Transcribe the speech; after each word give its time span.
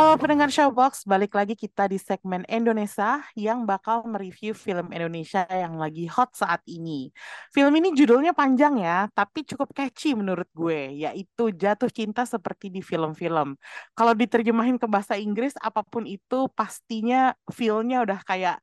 Halo 0.00 0.16
pendengar 0.16 0.48
Showbox, 0.48 1.04
balik 1.04 1.36
lagi 1.36 1.52
kita 1.52 1.84
di 1.84 2.00
segmen 2.00 2.40
Indonesia 2.48 3.20
yang 3.36 3.68
bakal 3.68 4.00
mereview 4.08 4.56
film 4.56 4.88
Indonesia 4.96 5.44
yang 5.52 5.76
lagi 5.76 6.08
hot 6.08 6.32
saat 6.32 6.64
ini. 6.64 7.12
Film 7.52 7.68
ini 7.76 7.92
judulnya 7.92 8.32
panjang 8.32 8.80
ya, 8.80 9.12
tapi 9.12 9.44
cukup 9.44 9.76
catchy 9.76 10.16
menurut 10.16 10.48
gue, 10.56 11.04
yaitu 11.04 11.52
Jatuh 11.52 11.92
Cinta 11.92 12.24
Seperti 12.24 12.72
di 12.72 12.80
Film-Film. 12.80 13.60
Kalau 13.92 14.16
diterjemahin 14.16 14.80
ke 14.80 14.88
bahasa 14.88 15.20
Inggris, 15.20 15.52
apa 15.60 15.84
pun 15.84 16.08
itu 16.08 16.48
pastinya 16.56 17.36
feel-nya 17.52 18.00
udah 18.00 18.24
kayak 18.24 18.56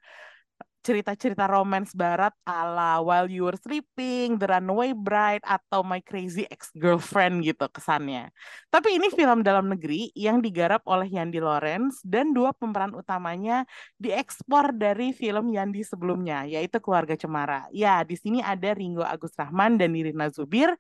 cerita-cerita 0.88 1.52
romance 1.52 1.92
barat 1.92 2.32
ala 2.48 3.04
While 3.04 3.28
You 3.28 3.52
Were 3.52 3.60
Sleeping, 3.60 4.40
The 4.40 4.56
Runaway 4.56 4.96
Bride, 4.96 5.44
atau 5.44 5.84
My 5.84 6.00
Crazy 6.00 6.48
Ex-Girlfriend 6.48 7.44
gitu 7.44 7.68
kesannya. 7.68 8.32
Tapi 8.72 8.96
ini 8.96 9.12
film 9.12 9.44
dalam 9.44 9.68
negeri 9.68 10.16
yang 10.16 10.40
digarap 10.40 10.88
oleh 10.88 11.12
Yandi 11.12 11.44
Lawrence 11.44 12.00
dan 12.08 12.32
dua 12.32 12.56
pemeran 12.56 12.96
utamanya 12.96 13.68
diekspor 14.00 14.72
dari 14.80 15.12
film 15.12 15.52
Yandi 15.52 15.84
sebelumnya, 15.84 16.48
yaitu 16.48 16.80
Keluarga 16.80 17.20
Cemara. 17.20 17.68
Ya, 17.76 18.00
di 18.08 18.16
sini 18.16 18.40
ada 18.40 18.72
Ringo 18.72 19.04
Agus 19.04 19.36
Rahman 19.36 19.76
dan 19.76 19.92
Nirina 19.92 20.32
Zubir. 20.32 20.72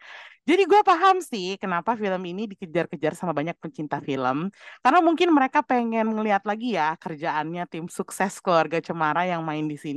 Jadi 0.47 0.63
gue 0.63 0.79
paham 0.79 1.19
sih 1.19 1.59
kenapa 1.59 1.99
film 1.99 2.23
ini 2.23 2.47
dikejar-kejar 2.47 3.19
sama 3.19 3.35
banyak 3.35 3.59
pencinta 3.59 3.99
film. 3.99 4.47
Karena 4.79 5.03
mungkin 5.03 5.35
mereka 5.35 5.59
pengen 5.59 6.15
ngeliat 6.15 6.47
lagi 6.47 6.79
ya 6.79 6.95
kerjaannya 6.95 7.67
tim 7.67 7.91
sukses 7.91 8.39
Keluarga 8.39 8.79
Cemara 8.79 9.27
yang 9.27 9.43
main 9.43 9.67
di 9.67 9.75
sini. 9.75 9.96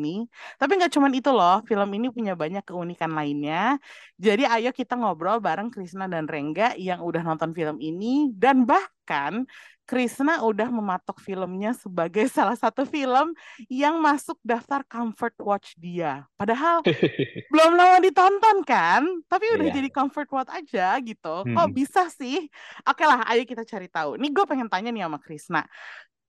Tapi 0.56 0.72
nggak 0.78 0.92
cuma 0.94 1.06
itu 1.10 1.30
loh, 1.30 1.60
film 1.68 1.88
ini 1.96 2.06
punya 2.08 2.32
banyak 2.32 2.64
keunikan 2.64 3.12
lainnya. 3.12 3.76
Jadi 4.16 4.42
ayo 4.44 4.70
kita 4.70 4.96
ngobrol 4.96 5.38
bareng 5.38 5.68
Krisna 5.68 6.08
dan 6.08 6.24
Rengga 6.24 6.72
yang 6.74 7.04
udah 7.04 7.20
nonton 7.20 7.50
film 7.52 7.76
ini. 7.78 8.32
Dan 8.32 8.64
bahkan 8.64 9.44
Krisna 9.84 10.38
udah 10.46 10.70
mematok 10.70 11.18
filmnya 11.18 11.74
sebagai 11.74 12.22
salah 12.36 12.54
satu 12.54 12.86
film 12.86 13.34
yang 13.66 13.98
masuk 13.98 14.38
daftar 14.46 14.86
comfort 14.86 15.34
watch 15.42 15.74
dia. 15.74 16.30
Padahal 16.38 16.78
belum 17.52 17.72
lama 17.74 17.98
ditonton 17.98 18.62
kan, 18.62 19.02
tapi 19.26 19.50
udah 19.58 19.66
Iya. 19.66 19.76
jadi 19.82 19.88
comfort 19.90 20.30
watch 20.30 20.50
aja 20.54 20.94
gitu. 21.02 21.34
Kok 21.42 21.66
Hmm. 21.66 21.74
bisa 21.74 22.06
sih? 22.06 22.46
Oke 22.86 23.02
lah, 23.02 23.26
ayo 23.34 23.42
kita 23.42 23.66
cari 23.66 23.90
tahu. 23.90 24.14
Nih 24.14 24.30
gue 24.30 24.44
pengen 24.46 24.70
tanya 24.70 24.94
nih 24.94 25.02
sama 25.10 25.18
Krisna. 25.18 25.62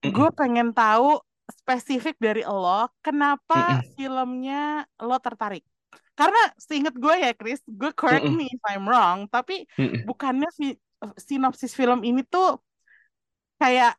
Gue 0.01 0.29
pengen 0.33 0.73
tahu 0.73 1.21
spesifik 1.59 2.15
dari 2.25 2.41
lo, 2.47 2.87
kenapa 3.05 3.55
Mm-mm. 3.55 3.81
filmnya 3.97 4.87
lo 5.07 5.15
tertarik? 5.25 5.63
Karena 6.17 6.39
seinget 6.59 6.95
gue 7.03 7.15
ya, 7.23 7.29
Chris, 7.39 7.59
gue 7.67 7.91
correct 7.95 8.25
Mm-mm. 8.25 8.37
me 8.37 8.45
if 8.55 8.61
I'm 8.71 8.83
wrong, 8.89 9.19
tapi 9.33 9.65
Mm-mm. 9.79 10.01
bukannya 10.07 10.47
fi- 10.59 10.79
sinopsis 11.27 11.73
film 11.79 11.99
ini 12.07 12.21
tuh 12.33 12.59
kayak 13.61 13.91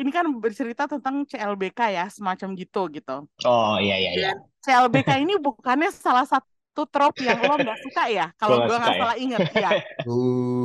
ini 0.00 0.10
kan 0.16 0.24
bercerita 0.40 0.82
tentang 0.88 1.28
CLBK 1.28 1.78
ya, 1.96 2.04
semacam 2.08 2.48
gitu 2.56 2.80
gitu. 2.96 3.12
Oh 3.44 3.76
iya 3.84 3.94
iya 4.02 4.10
iya. 4.16 4.30
Dan 4.32 4.36
CLBK 4.64 5.10
ini 5.24 5.34
bukannya 5.40 5.88
salah 5.92 6.24
satu 6.28 6.48
trope 6.88 7.18
yang 7.28 7.38
lo 7.44 7.54
nggak 7.62 7.78
suka 7.84 8.02
ya, 8.08 8.26
kalau 8.40 8.56
gue 8.64 8.76
nggak 8.80 8.94
suka 8.94 8.98
ya. 8.98 9.04
salah 9.04 9.16
inget 9.20 9.44
ya. 9.52 9.70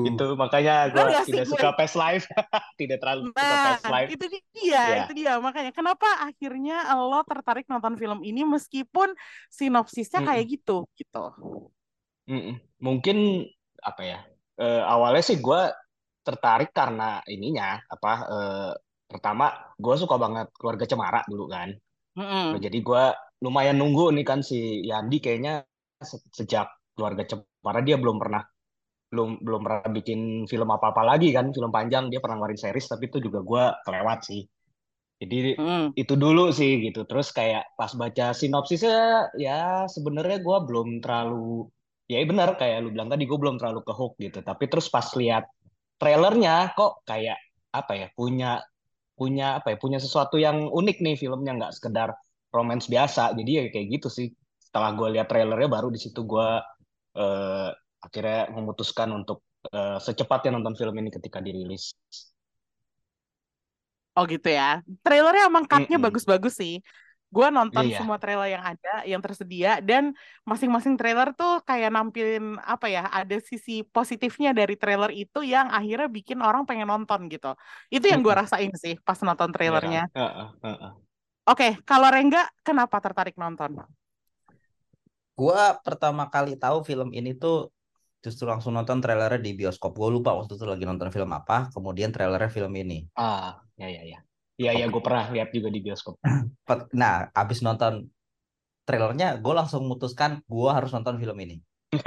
Itu 0.08 0.24
makanya 0.42 0.74
gue 0.94 1.02
nggak 1.10 1.26
sih 1.26 1.34
tidak 1.34 1.46
gue? 1.48 1.52
suka 1.52 1.68
PES 1.78 1.94
Live. 1.98 2.26
tidak 2.80 2.98
terlalu 3.02 3.22
suka 3.34 3.42
Nah, 3.42 3.56
PES 3.64 3.84
Live. 3.94 4.12
itu 4.12 4.26
dia, 4.56 4.82
Ya. 4.86 4.96
itu 5.02 5.12
dia. 5.18 5.32
Makanya 5.42 5.72
kenapa 5.76 6.08
akhirnya 6.28 6.74
lo 6.96 7.20
tertarik 7.26 7.66
nonton 7.72 7.96
film 8.02 8.20
ini 8.24 8.42
meskipun 8.46 9.10
sinopsisnya 9.50 10.20
Mm-mm. 10.22 10.30
kayak 10.30 10.46
gitu, 10.54 10.86
gitu. 11.00 11.20
Mm-mm. 12.30 12.56
Mungkin 12.82 13.18
apa 13.86 14.02
ya? 14.06 14.18
eh, 14.56 14.82
awalnya 14.94 15.22
sih 15.30 15.38
gue 15.46 15.62
tertarik 16.26 16.70
karena 16.74 17.22
ininya 17.34 17.66
apa? 17.94 18.12
eh, 18.34 18.72
pertama 19.12 19.46
gue 19.78 19.96
suka 20.02 20.16
banget 20.24 20.48
keluarga 20.58 20.86
Cemara 20.92 21.20
dulu 21.32 21.46
kan. 21.56 21.70
Mm-mm. 22.18 22.66
Jadi 22.66 22.78
gue 22.88 23.04
lumayan 23.46 23.78
nunggu 23.80 24.04
nih 24.16 24.26
kan 24.30 24.40
si 24.50 24.82
Yandi 24.90 25.18
kayaknya 25.24 25.54
sejak 26.04 26.68
keluarga 26.96 27.24
Cemara 27.28 27.80
dia 27.84 27.96
belum 28.00 28.18
pernah 28.20 28.44
belum 29.06 29.40
belum 29.40 29.62
pernah 29.64 29.82
bikin 29.96 30.20
film 30.50 30.68
apa-apa 30.68 31.02
lagi 31.06 31.32
kan 31.32 31.52
film 31.56 31.72
panjang. 31.72 32.12
Dia 32.12 32.20
pernah 32.20 32.42
ngeluarin 32.42 32.60
series 32.60 32.88
tapi 32.90 33.08
itu 33.08 33.18
juga 33.24 33.40
gue 33.46 33.64
kelewat 33.88 34.20
sih. 34.28 34.42
Jadi 35.16 35.56
Mm. 35.56 35.96
itu 35.96 36.14
dulu 36.20 36.52
sih 36.52 36.84
gitu. 36.84 37.08
Terus 37.08 37.32
kayak 37.32 37.64
pas 37.80 37.92
baca 37.96 38.36
sinopsisnya 38.36 39.32
ya 39.40 39.88
sebenarnya 39.88 40.44
gue 40.44 40.58
belum 40.68 41.00
terlalu 41.00 41.72
ya 42.12 42.20
benar 42.28 42.60
kayak 42.60 42.84
lu 42.86 42.90
bilang 42.92 43.08
tadi 43.10 43.24
gue 43.24 43.38
belum 43.40 43.56
terlalu 43.56 43.82
ke 43.88 43.94
hook 43.96 44.14
gitu. 44.20 44.40
Tapi 44.44 44.64
terus 44.68 44.92
pas 44.92 45.08
lihat 45.16 45.48
trailernya 45.96 46.76
kok 46.76 47.08
kayak 47.08 47.40
apa 47.72 47.94
ya 47.96 48.08
punya 48.12 48.60
punya 49.16 49.64
apa 49.64 49.76
ya 49.76 49.78
punya 49.80 50.00
sesuatu 50.04 50.36
yang 50.36 50.68
unik 50.68 50.98
nih 51.00 51.16
filmnya 51.16 51.52
nggak 51.56 51.74
sekedar 51.80 52.12
romance 52.52 52.92
biasa. 52.92 53.32
Jadi 53.40 53.52
ya 53.56 53.64
kayak 53.72 53.88
gitu 54.00 54.08
sih 54.12 54.28
setelah 54.76 54.92
gue 54.92 55.08
lihat 55.16 55.32
trailernya 55.32 55.72
baru 55.72 55.88
di 55.88 56.04
situ 56.04 56.28
gue 56.28 56.50
eh, 57.16 57.70
akhirnya 58.04 58.52
memutuskan 58.52 59.08
untuk 59.16 59.40
eh, 59.72 60.04
secepatnya 60.04 60.60
nonton 60.60 60.76
film 60.76 61.00
ini 61.00 61.08
ketika 61.16 61.40
dirilis 61.40 61.96
Oh 64.20 64.24
gitu 64.28 64.48
ya. 64.48 64.84
Trailernya 65.04 65.48
emang 65.48 65.64
cut-nya 65.64 65.96
bagus-bagus 65.96 66.60
sih. 66.60 66.84
Gue 67.32 67.48
nonton 67.52 67.88
Iya. 67.88 68.00
semua 68.00 68.16
trailer 68.20 68.48
yang 68.56 68.64
ada, 68.64 68.92
yang 69.04 69.20
tersedia, 69.24 69.80
dan 69.84 70.16
masing-masing 70.48 70.96
trailer 71.00 71.32
tuh 71.40 71.60
kayak 71.68 71.92
nampilin 71.92 72.56
apa 72.64 72.88
ya, 72.88 73.08
ada 73.12 73.36
sisi 73.44 73.84
positifnya 73.84 74.56
dari 74.56 74.76
trailer 74.80 75.12
itu 75.12 75.40
yang 75.44 75.68
akhirnya 75.68 76.08
bikin 76.08 76.40
orang 76.40 76.64
pengen 76.68 76.88
nonton 76.92 77.28
gitu. 77.32 77.56
Itu 77.92 78.08
yang 78.12 78.24
gue 78.24 78.32
rasain 78.32 78.72
sih 78.84 78.96
pas 79.08 79.20
nonton 79.24 79.52
ya 79.68 79.80
kan 79.84 79.84
trailernya. 79.84 80.08
Heeh, 80.16 80.48
heeh. 80.64 80.92
Oke, 81.46 81.78
kalau 81.86 82.08
Rengga, 82.10 82.48
kenapa 82.66 82.98
tertarik 83.04 83.36
nonton? 83.36 83.72
Gua 85.36 85.76
pertama 85.84 86.32
kali 86.32 86.56
tahu 86.56 86.88
film 86.88 87.12
ini 87.12 87.36
tuh 87.36 87.70
justru 88.24 88.48
langsung 88.50 88.74
nonton 88.74 89.04
trailernya 89.04 89.38
di 89.38 89.52
bioskop. 89.54 89.94
Gue 89.94 90.10
lupa 90.10 90.34
waktu 90.34 90.58
itu 90.58 90.66
lagi 90.66 90.82
nonton 90.88 91.12
film 91.14 91.30
apa, 91.36 91.70
kemudian 91.76 92.10
trailernya 92.10 92.50
film 92.50 92.74
ini. 92.74 93.06
ah 93.20 93.60
ya 93.78 93.86
ya 93.92 94.02
ya 94.02 94.20
Iya 94.56 94.72
iya 94.80 94.86
gue 94.88 95.02
pernah 95.04 95.28
lihat 95.36 95.52
juga 95.52 95.68
di 95.68 95.84
bioskop 95.84 96.16
Nah, 97.02 97.28
abis 97.36 97.60
nonton 97.60 98.08
trailernya, 98.88 99.38
gue 99.44 99.54
langsung 99.54 99.84
memutuskan 99.86 100.40
gue 100.48 100.70
harus 100.72 100.90
nonton 100.96 101.20
film 101.22 101.38
ini. 101.44 101.60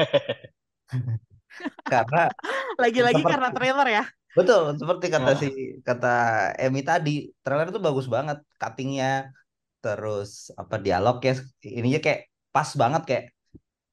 Karena 1.92 2.32
Lagi-lagi 2.78 3.18
Seperti- 3.20 3.32
karena 3.34 3.50
trailer 3.50 3.88
ya. 3.90 4.04
betul 4.38 4.70
seperti 4.78 5.06
kata 5.10 5.30
Nah. 5.34 5.38
si 5.40 5.48
kata 5.82 6.14
Emi 6.62 6.86
tadi, 6.86 7.26
trailer 7.42 7.74
itu 7.74 7.82
bagus 7.82 8.06
banget, 8.06 8.38
cuttingnya, 8.54 9.34
terus 9.82 10.54
apa 10.54 10.78
dialognya, 10.78 11.42
ininya 11.66 11.98
kayak 11.98 12.30
pas 12.58 12.74
banget 12.74 13.02
kayak 13.06 13.24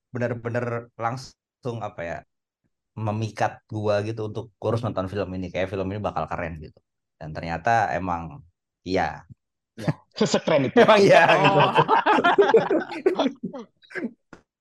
bener-bener 0.09 0.89
langsung 0.97 1.85
apa 1.85 2.01
ya 2.01 2.17
memikat 2.97 3.61
gua 3.69 4.01
gitu 4.01 4.25
untuk 4.25 4.49
gua 4.57 4.73
harus 4.73 4.81
nonton 4.81 5.05
film 5.05 5.29
ini. 5.37 5.53
Kayak 5.53 5.69
film 5.69 5.85
ini 5.93 6.01
bakal 6.01 6.25
keren 6.25 6.57
gitu. 6.57 6.81
Dan 7.21 7.29
ternyata 7.29 7.93
emang 7.93 8.41
iya. 8.81 9.21
Sekeren 10.17 10.65
itu. 10.65 10.81
Emang 10.81 10.97
iya 10.97 11.29
gitu. 11.29 11.59
Oh. 11.61 11.73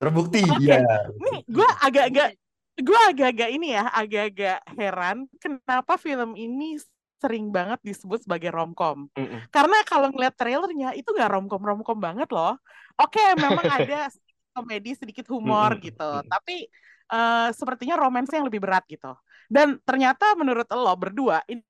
terbukti 0.04 0.44
Oke. 0.44 0.68
iya. 0.68 0.84
Nih, 1.16 1.40
gue 1.48 1.68
agak-agak, 1.80 2.36
gue 2.76 3.00
agak-agak 3.08 3.48
ini 3.56 3.72
ya, 3.72 3.88
agak-agak 3.88 4.60
heran 4.76 5.24
kenapa 5.40 5.96
film 5.96 6.36
ini 6.36 6.76
sering 7.24 7.48
banget 7.48 7.80
disebut 7.80 8.20
sebagai 8.28 8.52
romcom. 8.52 9.08
Mm-mm. 9.16 9.40
Karena 9.48 9.80
kalau 9.88 10.12
ngeliat 10.12 10.36
trailernya 10.36 10.92
itu 10.92 11.08
nggak 11.08 11.30
romcom 11.32 11.62
romcom 11.64 11.96
banget 11.96 12.28
loh. 12.28 12.60
Oke, 13.00 13.24
memang 13.40 13.64
ada 13.80 14.12
sedikit 14.12 14.36
komedi, 14.52 14.90
sedikit 14.92 15.26
humor 15.32 15.80
Mm-mm. 15.80 15.86
gitu, 15.88 16.04
Mm-mm. 16.04 16.28
tapi 16.28 16.68
eh, 17.08 17.48
sepertinya 17.56 17.96
romance 17.96 18.30
yang 18.36 18.44
lebih 18.44 18.60
berat 18.60 18.84
gitu. 18.84 19.16
Dan 19.48 19.80
ternyata 19.88 20.36
menurut 20.36 20.68
lo 20.76 20.92
berdua 21.00 21.40
ini 21.48 21.64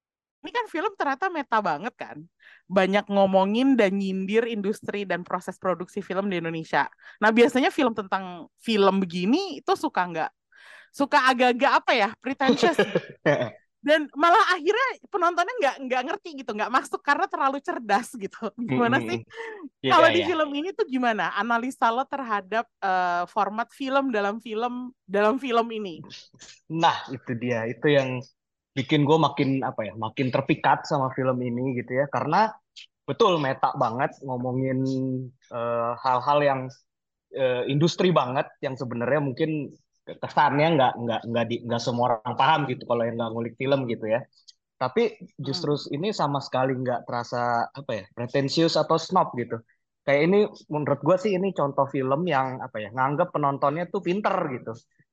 ini 0.45 0.53
kan 0.53 0.69
film 0.69 0.93
ternyata 0.93 1.33
meta 1.33 1.57
banget 1.65 1.97
kan. 1.97 2.21
Banyak 2.69 3.09
ngomongin 3.09 3.81
dan 3.81 3.97
nyindir 3.97 4.45
industri 4.45 5.09
dan 5.09 5.25
proses 5.25 5.57
produksi 5.57 6.05
film 6.05 6.29
di 6.29 6.37
Indonesia. 6.37 6.85
Nah, 7.25 7.33
biasanya 7.33 7.73
film 7.73 7.97
tentang 7.97 8.53
film 8.61 9.01
begini 9.01 9.65
itu 9.65 9.73
suka 9.73 10.05
nggak? 10.05 10.31
Suka 10.93 11.33
agak-agak 11.33 11.73
apa 11.81 11.93
ya? 11.97 12.09
Pretentious. 12.21 12.77
dan 13.85 14.09
malah 14.17 14.41
akhirnya 14.57 14.89
penontonnya 15.13 15.55
nggak 15.61 15.77
nggak 15.87 16.03
ngerti 16.09 16.31
gitu 16.41 16.51
nggak 16.57 16.73
masuk 16.73 17.05
karena 17.05 17.29
terlalu 17.29 17.61
cerdas 17.61 18.09
gitu 18.17 18.49
gimana 18.73 18.99
sih 19.05 19.21
Iya, 19.85 20.01
kalau 20.01 20.09
di 20.09 20.25
iya. 20.25 20.29
film 20.33 20.51
ini 20.57 20.73
tuh 20.73 20.89
gimana 20.89 21.37
analisa 21.37 21.93
lo 21.93 22.09
terhadap 22.09 22.65
eh, 22.81 23.29
format 23.29 23.69
film 23.69 24.09
dalam 24.09 24.41
film 24.41 24.97
dalam 25.05 25.37
film 25.37 25.69
ini 25.69 26.01
Nah, 26.73 26.97
itu 27.13 27.33
dia. 27.37 27.69
Itu 27.69 27.87
yang 27.91 28.21
bikin 28.75 29.07
gue 29.07 29.19
makin 29.21 29.63
apa 29.63 29.87
ya, 29.87 29.95
makin 29.95 30.33
terpikat 30.35 30.89
sama 30.89 31.13
film 31.15 31.39
ini 31.45 31.79
gitu 31.79 31.93
ya. 31.95 32.07
Karena 32.11 32.51
betul 33.05 33.37
meta 33.37 33.77
banget 33.77 34.17
ngomongin 34.25 34.81
eh, 35.53 35.93
hal-hal 36.01 36.39
yang 36.41 36.61
eh, 37.37 37.63
industri 37.69 38.11
banget 38.11 38.49
yang 38.65 38.75
sebenarnya 38.79 39.21
mungkin 39.21 39.75
kesannya 40.05 40.67
nggak 40.77 40.93
nggak 41.03 41.21
nggak 41.31 41.45
di 41.51 41.57
nggak 41.67 41.83
semua 41.83 42.05
orang 42.21 42.35
paham 42.41 42.61
gitu 42.71 42.83
kalau 42.89 43.03
yang 43.07 43.17
nggak 43.19 43.31
ngulik 43.33 43.55
film 43.61 43.81
gitu 43.93 44.05
ya. 44.15 44.21
Tapi 44.83 45.03
justru 45.39 45.73
ini 45.97 46.11
sama 46.13 46.39
sekali 46.43 46.73
nggak 46.77 47.07
terasa 47.09 47.69
apa 47.73 47.91
ya, 47.99 48.05
pretensius 48.17 48.75
atau 48.77 48.97
snob 49.01 49.33
gitu. 49.41 49.57
Kayak 50.05 50.23
ini 50.29 50.39
menurut 50.69 51.01
gue 51.01 51.17
sih 51.17 51.33
ini 51.39 51.49
contoh 51.57 51.87
film 51.89 52.21
yang 52.29 52.61
apa 52.61 52.77
ya, 52.85 52.89
nganggap 52.93 53.33
penontonnya 53.33 53.89
tuh 53.89 54.03
pinter 54.05 54.37
gitu. 54.53 54.73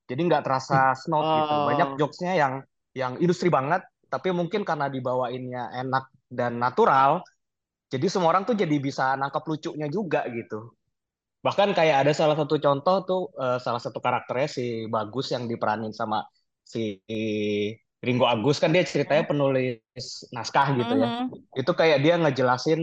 Jadi 0.09 0.21
nggak 0.27 0.43
terasa 0.43 0.91
snob 0.97 1.31
gitu. 1.37 1.55
Banyak 1.63 1.95
Oh. 1.95 1.97
jokesnya 1.99 2.33
yang 2.35 2.53
yang 2.91 3.13
industri 3.23 3.47
banget, 3.47 3.81
tapi 4.11 4.35
mungkin 4.35 4.67
karena 4.67 4.91
dibawainnya 4.91 5.71
enak 5.79 6.11
dan 6.27 6.59
natural, 6.59 7.23
jadi 7.93 8.07
semua 8.11 8.31
orang 8.35 8.43
tuh 8.49 8.55
jadi 8.55 8.75
bisa 8.79 9.15
nangkap 9.19 9.43
lucunya 9.47 9.87
juga 9.91 10.23
gitu. 10.31 10.75
Bahkan 11.41 11.73
kayak 11.73 12.05
ada 12.05 12.13
salah 12.13 12.37
satu 12.37 12.61
contoh 12.61 12.95
tuh 13.05 13.21
eh, 13.37 13.57
salah 13.57 13.81
satu 13.81 13.97
karakternya 13.97 14.49
si 14.49 14.85
Bagus 14.85 15.33
yang 15.33 15.49
diperanin 15.49 15.93
sama 15.93 16.21
si 16.61 17.01
Ringo 18.01 18.25
Agus 18.25 18.57
kan 18.57 18.73
dia 18.73 18.81
ceritanya 18.81 19.29
penulis 19.29 20.25
naskah 20.33 20.73
gitu 20.73 20.93
ya. 20.97 21.07
Mhm. 21.29 21.57
Itu 21.57 21.71
kayak 21.77 22.01
dia 22.01 22.17
ngejelasin 22.17 22.81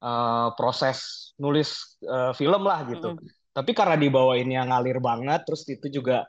eh, 0.00 0.48
proses 0.56 1.32
nulis 1.40 2.00
eh, 2.04 2.32
film 2.36 2.62
lah 2.64 2.84
gitu. 2.88 3.16
Mhm. 3.16 3.52
Tapi 3.56 3.72
karena 3.72 3.96
dibawainnya 3.96 4.68
ngalir 4.68 5.00
banget, 5.00 5.44
terus 5.48 5.64
itu 5.68 5.88
juga 5.88 6.24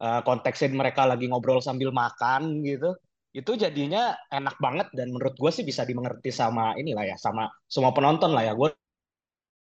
eh, 0.00 0.20
konteksnya 0.24 0.72
mereka 0.72 1.04
lagi 1.08 1.28
ngobrol 1.28 1.60
sambil 1.64 1.92
makan 1.92 2.60
gitu. 2.64 2.96
Itu 3.36 3.52
jadinya 3.60 4.16
enak 4.32 4.56
banget 4.56 4.88
dan 4.96 5.12
menurut 5.12 5.36
gue 5.36 5.50
sih 5.52 5.64
bisa 5.64 5.84
dimengerti 5.84 6.32
sama 6.32 6.72
inilah 6.80 7.04
ya, 7.04 7.16
sama 7.20 7.48
semua 7.68 7.92
penonton 7.92 8.32
lah 8.32 8.48
ya. 8.48 8.52
Gue 8.56 8.72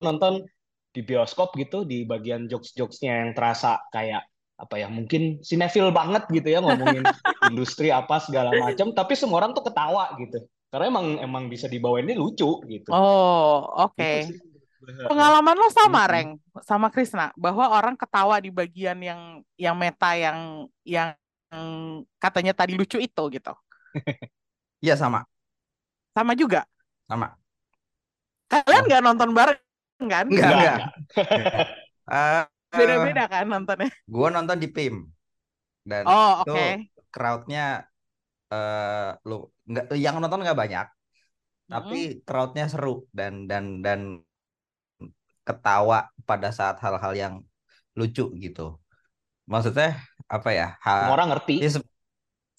nonton 0.04 0.44
di 0.92 1.02
bioskop 1.08 1.56
gitu 1.56 1.88
di 1.88 2.04
bagian 2.04 2.48
jokes-jokesnya 2.52 3.12
yang 3.26 3.32
terasa 3.32 3.80
kayak 3.96 4.28
apa 4.62 4.76
ya 4.78 4.88
mungkin 4.92 5.42
sinetfil 5.42 5.90
banget 5.90 6.30
gitu 6.30 6.48
ya 6.54 6.62
ngomongin 6.62 7.02
industri 7.50 7.90
apa 7.90 8.22
segala 8.22 8.54
macam 8.54 8.94
tapi 8.94 9.18
semua 9.18 9.42
orang 9.42 9.58
tuh 9.58 9.66
ketawa 9.66 10.14
gitu 10.22 10.46
karena 10.70 10.86
emang 10.88 11.06
emang 11.20 11.44
bisa 11.50 11.66
dibawain 11.66 12.06
ini 12.06 12.16
lucu 12.16 12.62
gitu 12.70 12.92
Oh, 12.92 13.66
oke. 13.90 14.12
Sih. 14.30 14.38
Pengalaman 14.82 15.54
lo 15.62 15.70
sama, 15.70 16.10
Mm-mm. 16.10 16.14
Reng, 16.14 16.30
sama 16.66 16.88
Krisna, 16.90 17.30
bahwa 17.38 17.70
orang 17.70 17.94
ketawa 17.94 18.42
di 18.42 18.50
bagian 18.50 18.98
yang 18.98 19.46
yang 19.54 19.76
meta 19.78 20.18
yang 20.18 20.66
yang 20.82 21.14
katanya 22.18 22.54
tadi 22.56 22.74
lucu 22.74 22.98
itu 22.98 23.24
gitu. 23.30 23.54
Iya 24.82 24.96
sama, 24.98 25.22
Sama 26.16 26.34
juga. 26.36 26.66
sama. 27.08 27.38
Kalian 28.52 28.84
nggak 28.88 29.04
nonton 29.06 29.30
bareng 29.38 29.60
kan? 30.14 30.26
Enggak, 30.30 30.52
Enggak, 30.52 30.56
enggak. 30.56 30.78
Eh, 32.12 32.46
Beda-beda 32.78 33.24
kan 33.32 33.46
nontonnya. 33.52 33.90
gue 34.14 34.28
nonton 34.36 34.58
di 34.64 34.68
PIM 34.76 34.96
dan 35.92 36.06
Oh, 36.06 36.42
itu 36.42 36.52
oke. 36.52 36.92
crowdnya 37.14 37.62
eh 38.54 39.10
lu 39.30 39.36
nggak 39.70 39.86
yang 40.06 40.16
nonton 40.22 40.42
nggak 40.46 40.60
banyak, 40.64 40.86
tapi 41.74 41.98
crowdnya 42.28 42.66
seru 42.74 42.92
dan 43.20 43.34
dan 43.52 43.66
dan 43.86 44.02
ketawa 45.48 46.10
pada 46.30 46.50
saat 46.58 46.78
hal-hal 46.84 47.14
yang 47.18 47.34
lucu 48.00 48.24
gitu. 48.44 48.62
Maksudnya 49.52 49.90
apa 50.36 50.50
ya? 50.60 50.68
Ha- 50.86 51.00
semua 51.00 51.14
orang 51.18 51.30
ngerti 51.36 51.56
ya, 51.62 51.68
se- 51.74 51.88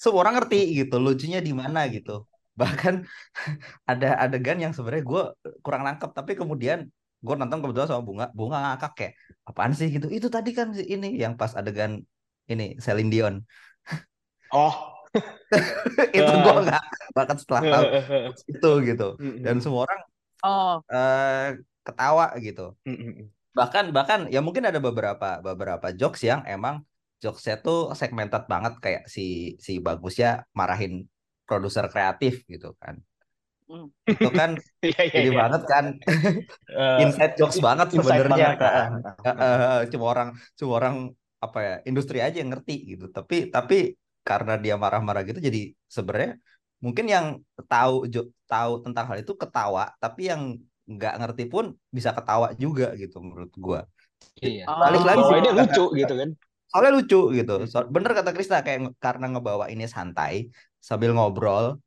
semua 0.02 0.20
orang 0.24 0.34
ngerti 0.42 0.56
gitu, 0.78 0.94
lucunya 1.06 1.40
di 1.48 1.52
mana 1.62 1.80
gitu. 1.94 2.12
Bahkan 2.60 2.94
ada 3.90 4.08
adegan 4.24 4.58
yang 4.64 4.72
sebenarnya 4.76 5.04
gue 5.12 5.22
kurang 5.64 5.82
nangkep, 5.86 6.10
tapi 6.18 6.32
kemudian 6.40 6.78
gue 7.22 7.34
nonton 7.38 7.58
kebetulan 7.62 7.88
sama 7.88 8.02
bunga, 8.02 8.26
bunga 8.34 8.58
ngakak 8.74 8.92
kayak 8.98 9.14
apaan 9.46 9.72
sih 9.78 9.88
gitu. 9.94 10.06
Itu 10.10 10.28
tadi 10.28 10.50
kan 10.58 10.74
si 10.74 10.84
ini 10.90 11.14
yang 11.22 11.38
pas 11.40 11.54
adegan 11.54 12.02
ini 12.50 12.76
Celine 12.82 13.10
Dion. 13.10 13.34
oh 14.54 14.74
itu 16.16 16.32
gue 16.44 16.52
nggak 16.66 16.84
bahkan 17.16 17.36
setelah 17.38 17.62
tahu 17.62 17.84
itu 18.50 18.70
gitu. 18.88 19.08
Dan 19.44 19.60
semua 19.62 19.86
orang 19.86 20.00
Oh, 20.42 20.82
eh, 20.90 21.54
ketawa 21.86 22.34
gitu. 22.42 22.74
Bahkan 23.54 23.94
bahkan 23.94 24.20
ya 24.26 24.42
mungkin 24.42 24.66
ada 24.66 24.82
beberapa 24.82 25.38
beberapa 25.38 25.94
jokes 25.94 26.26
yang 26.26 26.42
emang 26.50 26.82
jokesnya 27.22 27.62
tuh 27.62 27.94
segmented 27.94 28.50
banget 28.50 28.74
kayak 28.82 29.02
si 29.06 29.54
si 29.62 29.78
bagusnya 29.78 30.42
marahin 30.58 31.06
produser 31.46 31.86
kreatif 31.86 32.42
gitu 32.50 32.74
kan. 32.82 32.98
Itu 34.08 34.30
kan 34.34 34.50
Iya, 34.86 35.00
iya, 35.06 35.12
jadi 35.14 35.30
iya. 35.30 35.38
banget 35.40 35.62
kan 35.68 35.84
Eh, 36.72 36.96
inside 37.04 37.34
jokes 37.38 37.58
banget 37.62 37.86
sebenarnya 37.94 38.48
kan 38.58 38.90
cuma 39.92 40.04
orang 40.12 40.28
cuma 40.58 40.72
orang 40.80 40.96
apa 41.42 41.58
ya 41.58 41.74
industri 41.88 42.18
aja 42.22 42.36
yang 42.38 42.50
ngerti 42.54 42.94
gitu 42.94 43.10
tapi 43.10 43.50
tapi 43.50 43.98
karena 44.22 44.54
dia 44.54 44.74
marah-marah 44.78 45.26
gitu 45.26 45.42
jadi 45.42 45.74
sebenarnya 45.90 46.38
mungkin 46.78 47.06
yang 47.10 47.26
tahu 47.66 48.06
tahu 48.46 48.72
tentang 48.86 49.04
hal 49.10 49.18
itu 49.22 49.34
ketawa 49.34 49.90
tapi 49.98 50.30
yang 50.30 50.42
nggak 50.86 51.14
ngerti 51.18 51.44
pun 51.50 51.64
bisa 51.90 52.10
ketawa 52.14 52.54
juga 52.58 52.94
gitu 52.98 53.18
menurut 53.22 53.52
gua 53.58 53.82
Iya. 54.38 54.70
balik 54.70 55.02
Oh. 55.02 55.06
lagi 55.06 55.20
sih 55.26 55.30
Bawainnya 55.34 55.54
lucu 55.58 55.84
gitu 55.98 56.14
kan. 56.14 56.30
soalnya 56.70 56.92
lucu 56.94 57.20
gitu 57.34 57.54
So- 57.66 57.90
bener 57.90 58.10
kata 58.14 58.30
Krista 58.30 58.62
kayak 58.62 58.94
karena 59.02 59.26
ngebawa 59.34 59.66
ini 59.66 59.84
santai 59.90 60.46
sambil 60.78 61.10
ngobrol 61.14 61.82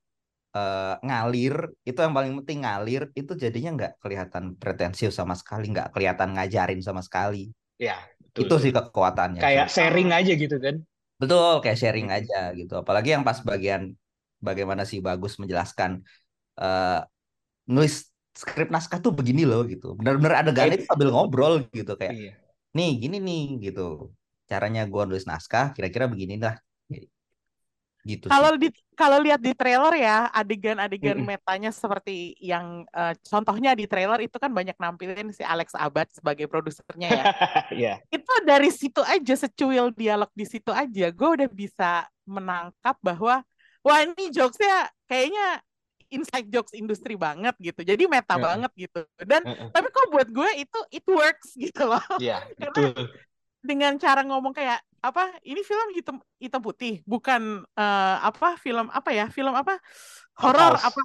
eh, 0.56 0.94
ngalir 1.06 1.56
itu 1.90 2.00
yang 2.06 2.14
paling 2.18 2.34
penting 2.40 2.58
ngalir 2.66 3.02
itu 3.20 3.32
jadinya 3.44 3.70
nggak 3.78 3.92
kelihatan 4.04 4.44
pretensius 4.62 5.14
sama 5.20 5.36
sekali 5.42 5.64
nggak 5.74 5.88
kelihatan 5.94 6.30
ngajarin 6.36 6.82
sama 6.88 7.02
sekali 7.08 7.38
Iya, 7.82 7.96
itu 8.42 8.56
betul. 8.56 8.60
sih 8.64 8.72
kekuatannya 8.78 9.42
Kayak 9.44 9.68
sih. 9.68 9.74
sharing 9.76 10.10
aja 10.18 10.32
gitu 10.44 10.56
kan. 10.66 10.76
betul 11.22 11.52
kayak 11.64 11.78
sharing 11.82 12.08
aja 12.16 12.36
gitu 12.60 12.74
apalagi 12.82 13.10
yang 13.16 13.24
pas 13.28 13.40
bagian 13.50 13.82
bagaimana 14.48 14.84
si 14.90 14.96
bagus 15.08 15.34
menjelaskan 15.42 15.92
eh 16.62 16.98
nulis 17.74 17.96
skrip 18.42 18.70
naskah 18.76 19.00
tuh 19.06 19.14
begini 19.20 19.42
loh 19.52 19.62
gitu 19.72 19.86
benar-benar 20.00 20.34
adegannya 20.42 20.76
itu 20.80 20.88
sambil 20.92 21.10
ngobrol 21.14 21.54
gitu 21.80 21.94
kayak 22.02 22.16
Iya. 22.16 22.32
nih 22.78 22.90
gini 23.04 23.18
nih 23.28 23.42
gitu 23.66 23.82
caranya 24.52 24.82
gua 24.94 25.04
nulis 25.10 25.26
naskah 25.32 25.66
kira-kira 25.76 26.06
begini 26.14 26.36
lah 26.46 26.56
gitu 28.06 28.30
Kalau 28.30 28.54
di 28.54 28.70
kalau 28.94 29.18
lihat 29.20 29.42
di 29.42 29.52
trailer 29.52 29.92
ya 29.98 30.30
adegan-adegan 30.30 31.20
Mm-mm. 31.20 31.36
metanya 31.36 31.74
seperti 31.74 32.38
yang 32.38 32.86
eh, 32.88 33.18
contohnya 33.26 33.74
di 33.74 33.90
trailer 33.90 34.22
itu 34.22 34.38
kan 34.38 34.54
banyak 34.54 34.78
nampilin 34.78 35.34
si 35.34 35.42
Alex 35.42 35.74
Abad 35.74 36.08
sebagai 36.14 36.46
produsernya 36.46 37.10
ya. 37.10 37.24
Iya. 37.76 37.94
itu 38.08 38.34
dari 38.46 38.70
situ 38.70 39.02
aja 39.02 39.34
secuil 39.36 39.90
dialog 39.92 40.30
di 40.32 40.46
situ 40.46 40.70
aja 40.70 41.10
gue 41.10 41.30
udah 41.36 41.50
bisa 41.50 42.06
menangkap 42.24 42.96
bahwa 43.02 43.42
wah 43.82 44.00
ini 44.00 44.30
jokesnya 44.30 44.88
kayaknya 45.06 45.60
inside 46.08 46.48
jokes 46.48 46.72
industri 46.72 47.18
banget 47.18 47.58
gitu 47.58 47.82
jadi 47.82 48.06
meta 48.06 48.38
Heeh. 48.38 48.46
banget 48.46 48.72
gitu 48.78 49.02
dan 49.26 49.42
Heeh. 49.42 49.74
tapi 49.74 49.90
kok 49.90 50.08
buat 50.14 50.30
gue 50.30 50.50
itu 50.62 50.80
it 50.94 51.06
works 51.10 51.58
gitu 51.58 51.90
loh 51.90 52.06
Iya, 52.22 52.46
Karena- 52.62 52.94
betul. 52.94 53.10
dengan 53.66 53.98
cara 53.98 54.22
ngomong 54.22 54.54
kayak 54.54 54.78
apa 55.06 55.24
ini 55.42 55.62
film 55.62 55.88
hitam 55.94 56.16
hitam 56.38 56.62
putih 56.62 57.06
bukan 57.06 57.42
eh, 57.64 58.18
apa 58.20 58.58
film 58.58 58.90
apa 58.90 59.10
ya 59.10 59.26
film 59.30 59.54
apa 59.54 59.78
horor 60.36 60.76
apa 60.76 61.02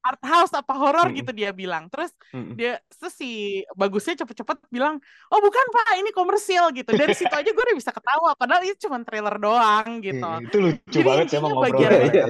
art 0.00 0.22
house 0.24 0.56
apa 0.56 0.72
horor 0.72 1.12
Mm-mm. 1.12 1.18
gitu 1.20 1.30
dia 1.30 1.52
bilang 1.52 1.92
terus 1.92 2.08
Mm-mm. 2.32 2.56
dia 2.56 2.80
terus 2.88 3.12
si 3.12 3.60
bagusnya 3.74 4.16
cepet-cepet 4.16 4.56
bilang 4.72 4.96
oh 5.28 5.38
bukan 5.38 5.66
pak 5.68 6.00
ini 6.00 6.08
komersial 6.10 6.72
gitu 6.72 6.88
dari 6.90 7.12
situ 7.12 7.28
aja 7.28 7.44
gue 7.44 7.60
udah 7.60 7.76
bisa 7.76 7.92
ketawa 7.92 8.32
padahal 8.32 8.64
itu 8.64 8.88
cuma 8.88 9.04
trailer 9.04 9.36
doang 9.36 10.00
gitu 10.00 10.24
Iya, 10.24 10.48
Itu 10.48 10.56
lucu 10.58 10.80
Jadi 10.88 11.04
banget 11.04 11.26
bagian- 11.28 11.42
ngobrolnya. 11.44 11.90
iya 12.08 12.26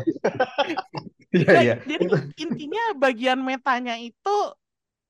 Ba- 1.46 1.62
iya 1.64 1.74
jadi 1.78 2.04
intinya 2.36 2.84
bagian 2.98 3.38
metanya 3.38 3.94
itu 3.96 4.36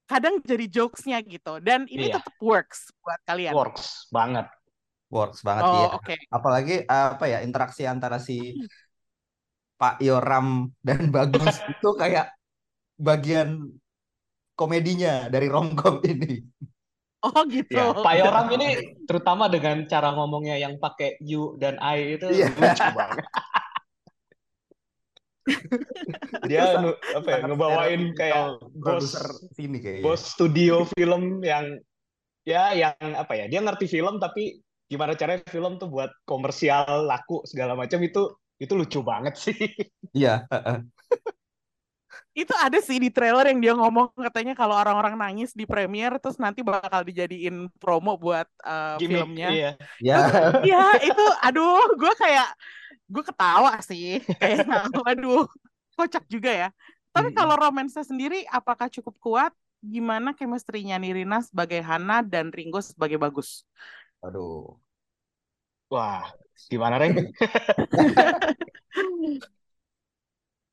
kadang 0.05 0.43
jadi 0.43 0.67
jokesnya 0.69 1.23
gitu 1.25 1.64
dan 1.64 1.88
ini 1.88 2.12
Iya. 2.12 2.21
tetap 2.21 2.35
works 2.43 2.93
buat 3.00 3.25
kalian 3.25 3.57
Works 3.57 4.11
banget. 4.11 4.45
Works 5.11 5.43
banget 5.43 5.64
oh 5.67 5.75
ya 5.75 5.87
oke 5.99 6.14
apalagi 6.31 6.75
apa 6.87 7.25
ya 7.26 7.38
interaksi 7.43 7.83
antara 7.85 8.23
si 8.23 8.55
Pak 9.75 9.99
Yoram 10.05 10.71
dan 10.85 11.11
Bagus 11.11 11.59
itu 11.73 11.88
kayak 11.99 12.31
bagian 13.00 13.64
komedinya 14.55 15.26
dari 15.33 15.49
romcom 15.49 16.05
ini 16.05 16.45
oh 17.25 17.43
gitu 17.49 17.73
Ya, 17.73 17.93
Pak 17.97 18.14
Yoram 18.17 18.47
ini 18.55 18.69
terutama 19.09 19.49
dengan 19.49 19.85
cara 19.88 20.12
ngomongnya 20.14 20.57
yang 20.57 20.76
pakai 20.79 21.17
you 21.21 21.57
dan 21.59 21.81
I 21.81 22.17
itu 22.17 22.29
Iya. 22.29 22.49
lucu 22.55 22.87
banget. 22.97 23.25
Dia 26.47 26.61
Sangat- 26.62 26.83
nu- 26.85 26.99
apa 27.17 27.29
ya 27.33 27.38
ngebawain 27.49 28.02
kayak 28.14 28.61
bos 28.76 29.09
sini 29.57 29.79
kayaknya. 29.83 30.05
bos 30.05 30.21
studio 30.23 30.85
film 30.95 31.43
yang 31.43 31.81
ya 32.45 32.73
yang 32.73 32.95
apa 33.17 33.33
ya 33.37 33.45
dia 33.50 33.61
ngerti 33.61 33.88
film 33.88 34.21
tapi 34.21 34.61
gimana 34.91 35.15
caranya 35.15 35.47
film 35.47 35.79
tuh 35.79 35.87
buat 35.87 36.11
komersial 36.27 37.07
laku 37.07 37.47
segala 37.47 37.79
macam 37.79 38.03
itu 38.03 38.35
itu 38.61 38.73
lucu 38.77 39.01
banget 39.01 39.35
sih. 39.39 39.57
Iya, 40.11 40.43
heeh. 40.51 40.79
Itu 42.35 42.51
ada 42.59 42.79
sih 42.83 42.99
di 42.99 43.11
trailer 43.11 43.47
yang 43.55 43.59
dia 43.63 43.75
ngomong 43.79 44.11
katanya 44.19 44.59
kalau 44.59 44.75
orang-orang 44.75 45.15
nangis 45.15 45.55
di 45.55 45.63
premiere 45.67 46.19
terus 46.19 46.39
nanti 46.43 46.63
bakal 46.67 47.07
dijadiin 47.07 47.71
promo 47.79 48.19
buat 48.19 48.47
eh, 48.67 48.99
Gimmick, 48.99 49.23
filmnya. 49.23 49.49
iya. 49.55 49.71
Ya, 50.03 50.17
Iya, 50.67 50.83
itu 51.07 51.25
aduh, 51.47 51.95
gue 51.95 52.13
kayak 52.19 52.49
gue 53.11 53.23
ketawa 53.27 53.73
sih. 53.83 54.19
Kayak 54.43 54.67
aduh, 55.07 55.47
kocak 55.95 56.25
juga 56.31 56.51
ya. 56.51 56.69
Tapi 57.11 57.35
kalau 57.35 57.55
romansnya 57.59 58.07
sendiri 58.07 58.47
apakah 58.51 58.87
cukup 58.91 59.15
kuat? 59.19 59.53
Gimana 59.81 60.37
chemistry-nya 60.37 61.01
Nirina 61.01 61.41
sebagai 61.41 61.81
Hana 61.81 62.21
dan 62.21 62.53
Ringo 62.53 62.79
sebagai 62.85 63.17
Bagus? 63.17 63.65
Aduh. 64.23 64.79
Wah, 65.91 66.23
gimana 66.71 66.99
Reng? 67.00 67.15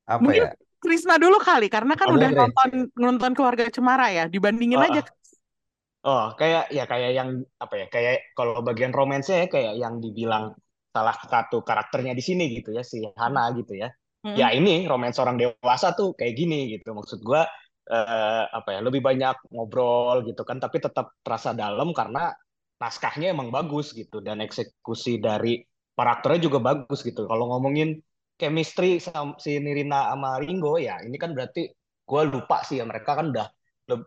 Apa 0.08 0.22
Mungkin 0.24 0.32
ya? 0.32 0.52
Krisna 0.78 1.18
dulu 1.18 1.42
kali 1.42 1.68
karena 1.74 1.98
kan 1.98 2.08
udah 2.14 2.30
nonton 2.32 2.70
nonton 2.96 3.32
keluarga 3.34 3.66
Cemara 3.74 4.08
ya. 4.14 4.30
Dibandingin 4.30 4.78
Oh, 4.80 4.86
aja. 4.88 5.02
Oh, 6.08 6.26
kayak 6.40 6.72
ya 6.72 6.86
kayak 6.88 7.12
yang 7.18 7.30
apa 7.60 7.76
ya? 7.82 7.86
Kayak 7.92 8.14
kalau 8.38 8.62
bagian 8.64 8.94
romansnya 8.96 9.44
ya 9.44 9.48
kayak 9.52 9.74
yang 9.84 10.00
dibilang 10.00 10.54
salah 10.94 11.16
satu 11.20 11.60
karakternya 11.68 12.14
di 12.16 12.24
sini 12.24 12.44
gitu 12.56 12.72
ya 12.78 12.84
si 12.86 13.04
Hana 13.20 13.52
gitu 13.60 13.74
ya. 13.76 13.90
Mm-mm. 14.24 14.38
Ya 14.40 14.48
ini 14.56 14.88
romans 14.88 15.18
orang 15.20 15.36
dewasa 15.42 15.92
tuh 15.98 16.14
kayak 16.16 16.34
gini 16.40 16.72
gitu. 16.78 16.94
Maksud 16.96 17.20
gua 17.28 17.44
eh, 17.92 18.44
apa 18.48 18.70
ya? 18.78 18.80
Lebih 18.86 19.02
banyak 19.04 19.36
ngobrol 19.52 20.24
gitu 20.30 20.46
kan, 20.48 20.62
tapi 20.64 20.78
tetap 20.80 21.12
terasa 21.26 21.52
dalam 21.58 21.92
karena 21.92 22.32
naskahnya 22.82 23.34
emang 23.34 23.50
bagus 23.50 23.92
gitu 23.94 24.22
dan 24.22 24.38
eksekusi 24.46 25.18
dari 25.18 25.62
karakternya 25.98 26.40
juga 26.48 26.60
bagus 26.62 27.02
gitu. 27.02 27.26
Kalau 27.26 27.50
ngomongin 27.54 27.98
chemistry 28.38 29.02
sama 29.02 29.34
si 29.42 29.58
Nirina 29.58 30.14
sama 30.14 30.38
Ringo 30.42 30.78
ya, 30.78 31.02
ini 31.02 31.18
kan 31.18 31.34
berarti 31.34 31.74
gua 32.06 32.22
lupa 32.26 32.62
sih 32.68 32.78
ya 32.80 32.86
mereka 32.86 33.18
kan 33.18 33.34
udah 33.34 33.48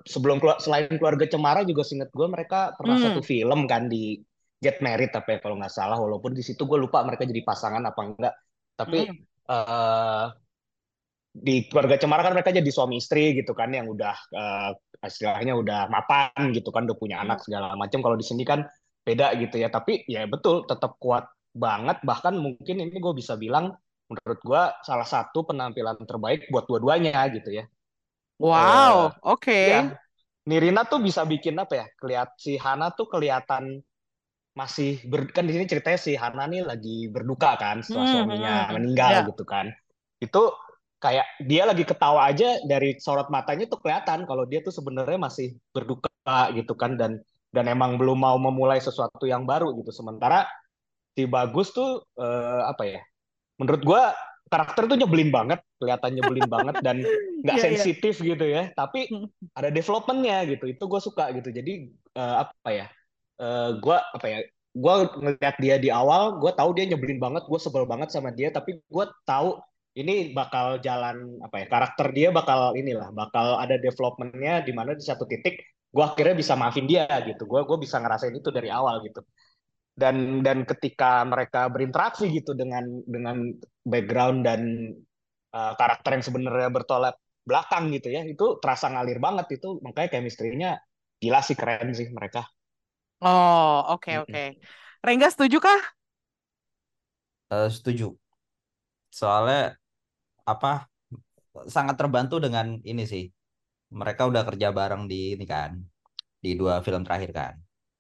sebelum 0.04 0.38
selain 0.60 0.92
keluarga 1.00 1.24
Cemara 1.24 1.64
juga 1.64 1.80
seinget 1.80 2.12
gue 2.12 2.28
mereka 2.28 2.76
pernah 2.76 3.00
Hmm. 3.00 3.00
satu 3.00 3.24
film 3.24 3.64
kan 3.64 3.88
di 3.88 4.20
Get 4.60 4.84
Married 4.84 5.08
apa 5.16 5.36
ya 5.36 5.38
kalau 5.40 5.56
nggak 5.56 5.72
salah 5.72 5.96
walaupun 5.96 6.36
di 6.36 6.44
situ 6.44 6.68
gue 6.68 6.76
lupa 6.76 7.00
mereka 7.00 7.24
jadi 7.24 7.40
pasangan 7.40 7.80
apa 7.88 8.00
enggak 8.04 8.34
tapi 8.76 9.08
Hmm. 9.08 9.26
eh, 9.48 10.24
di 11.30 11.70
keluarga 11.70 11.94
Cemara 11.94 12.26
kan 12.26 12.34
mereka 12.34 12.50
jadi 12.50 12.70
suami 12.74 12.98
istri 12.98 13.38
gitu 13.38 13.54
kan 13.54 13.70
yang 13.70 13.86
udah 13.86 14.14
eh, 14.34 14.70
istilahnya 15.04 15.52
udah 15.56 15.88
mapan 15.88 16.52
gitu 16.56 16.68
kan 16.74 16.84
udah 16.88 16.98
punya 16.98 17.16
anak 17.24 17.40
segala 17.44 17.72
macam 17.78 18.00
kalau 18.04 18.16
di 18.20 18.26
sini 18.26 18.42
kan 18.44 18.64
beda 19.06 19.32
gitu 19.40 19.56
ya 19.62 19.68
tapi 19.72 20.04
ya 20.06 20.24
betul 20.28 20.68
tetap 20.68 20.96
kuat 21.00 21.24
banget 21.56 21.98
bahkan 22.06 22.36
mungkin 22.36 22.76
ini 22.84 22.96
gue 23.00 23.14
bisa 23.16 23.34
bilang 23.40 23.72
menurut 24.10 24.40
gue 24.44 24.62
salah 24.86 25.06
satu 25.08 25.46
penampilan 25.48 25.96
terbaik 26.04 26.50
buat 26.52 26.64
dua-duanya 26.68 27.16
gitu 27.32 27.50
ya 27.62 27.64
Wow, 28.40 29.12
oke. 29.22 29.60
Iya, 29.60 29.78
Nirina 30.48 30.82
tuh 30.88 31.00
bisa 31.06 31.22
bikin 31.28 31.56
apa 31.60 31.74
ya? 31.80 31.86
Kelihat 32.00 32.28
si 32.44 32.52
Hana 32.64 32.88
tuh 32.98 33.06
kelihatan 33.12 33.64
masih 34.60 35.00
ber, 35.10 35.30
kan 35.36 35.44
di 35.48 35.52
sini 35.56 35.66
ceritanya 35.70 36.00
si 36.00 36.12
Hana 36.18 36.44
nih 36.52 36.62
lagi 36.70 37.08
berduka 37.14 37.54
kan 37.62 37.76
setelah 37.86 38.08
Hmm, 38.08 38.12
suaminya 38.12 38.54
hmm, 38.68 38.74
meninggal 38.74 39.14
ya. 39.14 39.20
gitu 39.28 39.44
kan. 39.46 39.66
Itu 40.20 40.52
kayak 41.00 41.26
dia 41.48 41.64
lagi 41.64 41.82
ketawa 41.82 42.28
aja 42.28 42.60
dari 42.68 43.00
sorot 43.00 43.32
matanya 43.32 43.64
tuh 43.66 43.80
kelihatan 43.80 44.28
kalau 44.28 44.44
dia 44.44 44.60
tuh 44.60 44.70
sebenarnya 44.70 45.16
masih 45.16 45.56
berduka 45.72 46.12
gitu 46.52 46.76
kan 46.76 47.00
dan 47.00 47.24
dan 47.50 47.66
emang 47.66 47.98
belum 47.98 48.20
mau 48.20 48.36
memulai 48.38 48.78
sesuatu 48.78 49.24
yang 49.26 49.48
baru 49.48 49.74
gitu. 49.80 49.90
Sementara 49.90 50.46
si 51.16 51.24
Bagus 51.26 51.72
tuh 51.74 52.04
eh, 52.20 52.62
apa 52.68 52.84
ya? 52.86 53.00
Menurut 53.58 53.82
gua 53.82 54.12
karakter 54.50 54.86
tuh 54.90 54.98
nyebelin 54.98 55.30
banget, 55.32 55.58
kelihatan 55.80 56.20
nyebelin 56.20 56.48
banget 56.54 56.76
dan 56.84 57.02
nggak 57.42 57.56
Iya, 57.56 57.64
iya. 57.64 57.64
sensitif 57.64 58.14
gitu 58.20 58.44
ya. 58.46 58.70
Tapi 58.76 59.08
ada 59.58 59.72
developmentnya 59.72 60.46
gitu 60.46 60.68
itu 60.68 60.84
gue 60.84 61.00
suka 61.00 61.32
gitu 61.32 61.48
jadi 61.50 61.90
eh, 62.14 62.34
apa 62.44 62.68
ya 62.70 62.86
eh, 63.40 63.68
gue 63.80 63.96
apa 63.96 64.26
ya 64.28 64.38
gue 64.70 64.94
ngeliat 65.18 65.56
dia 65.58 65.76
di 65.82 65.90
awal 65.90 66.38
gue 66.38 66.52
tahu 66.54 66.70
dia 66.78 66.86
nyebelin 66.86 67.18
banget 67.18 67.42
gue 67.50 67.58
sebel 67.58 67.82
banget 67.90 68.14
sama 68.14 68.30
dia 68.30 68.54
tapi 68.54 68.78
gue 68.78 69.06
tahu 69.26 69.58
ini 69.98 70.30
bakal 70.30 70.78
jalan 70.78 71.38
apa 71.42 71.56
ya 71.62 71.66
karakter 71.66 72.06
dia 72.14 72.28
bakal 72.30 72.74
inilah 72.78 73.10
bakal 73.10 73.58
ada 73.58 73.74
developmentnya 73.80 74.62
di 74.66 74.72
mana 74.74 74.94
di 74.94 75.02
satu 75.02 75.26
titik 75.26 75.58
gue 75.90 76.04
akhirnya 76.06 76.34
bisa 76.38 76.54
maafin 76.54 76.86
dia 76.86 77.06
gitu 77.26 77.42
gue 77.50 77.60
gue 77.66 77.78
bisa 77.82 77.98
ngerasain 77.98 78.34
itu 78.34 78.50
dari 78.54 78.70
awal 78.70 79.02
gitu 79.02 79.20
dan 79.94 80.40
dan 80.46 80.64
ketika 80.64 81.22
mereka 81.28 81.68
berinteraksi 81.68 82.30
gitu 82.32 82.54
dengan 82.56 82.84
dengan 83.04 83.52
background 83.84 84.38
dan 84.48 84.60
uh, 85.54 85.72
karakter 85.76 86.10
yang 86.20 86.24
sebenarnya 86.24 86.68
bertolak 86.72 87.16
belakang 87.44 87.90
gitu 87.96 88.08
ya 88.14 88.22
itu 88.24 88.60
terasa 88.62 88.88
ngalir 88.92 89.18
banget 89.18 89.46
itu 89.60 89.80
makanya 89.84 90.08
chemistry-nya 90.18 90.70
gila 91.20 91.40
sih 91.44 91.56
keren 91.58 91.90
sih 91.96 92.08
mereka 92.14 92.46
Oh, 93.22 93.84
oke 93.92 94.10
Mm-mm. 94.10 94.24
oke. 94.24 94.42
Rengga 95.04 95.28
setuju 95.32 95.56
kah? 95.60 95.80
Eh, 97.50 97.70
setuju. 97.70 98.18
Soalnya 99.10 99.79
apa 100.46 100.86
sangat 101.66 101.98
terbantu 101.98 102.38
dengan 102.38 102.78
ini 102.86 103.04
sih. 103.04 103.26
Mereka 103.90 104.30
udah 104.30 104.46
kerja 104.46 104.70
bareng 104.70 105.10
di 105.10 105.34
ini 105.34 105.42
kan, 105.42 105.74
di 106.38 106.54
dua 106.54 106.78
film 106.78 107.02
terakhir 107.02 107.30
kan. 107.34 107.54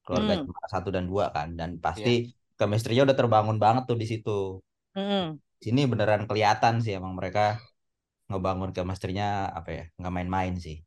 Keluarga 0.06 0.38
Hmm. 0.38 0.46
Cemara 0.46 0.68
satu 0.70 0.88
dan 0.94 1.04
dua 1.10 1.34
kan, 1.34 1.54
dan 1.58 1.82
pasti 1.82 2.30
chemistry-nya 2.54 3.02
udah 3.10 3.16
terbangun 3.18 3.58
banget 3.58 3.90
tuh 3.90 3.98
di 3.98 4.06
situ. 4.06 4.62
Mm-mm. 4.94 5.38
Sini 5.58 5.84
beneran 5.90 6.24
kelihatan 6.30 6.78
sih 6.80 6.94
emang 6.94 7.18
mereka 7.18 7.58
ngebangun 8.30 8.70
chemistry-nya 8.70 9.50
apa 9.50 9.70
ya, 9.70 9.84
nggak 9.98 10.14
main-main 10.14 10.54
sih. 10.56 10.78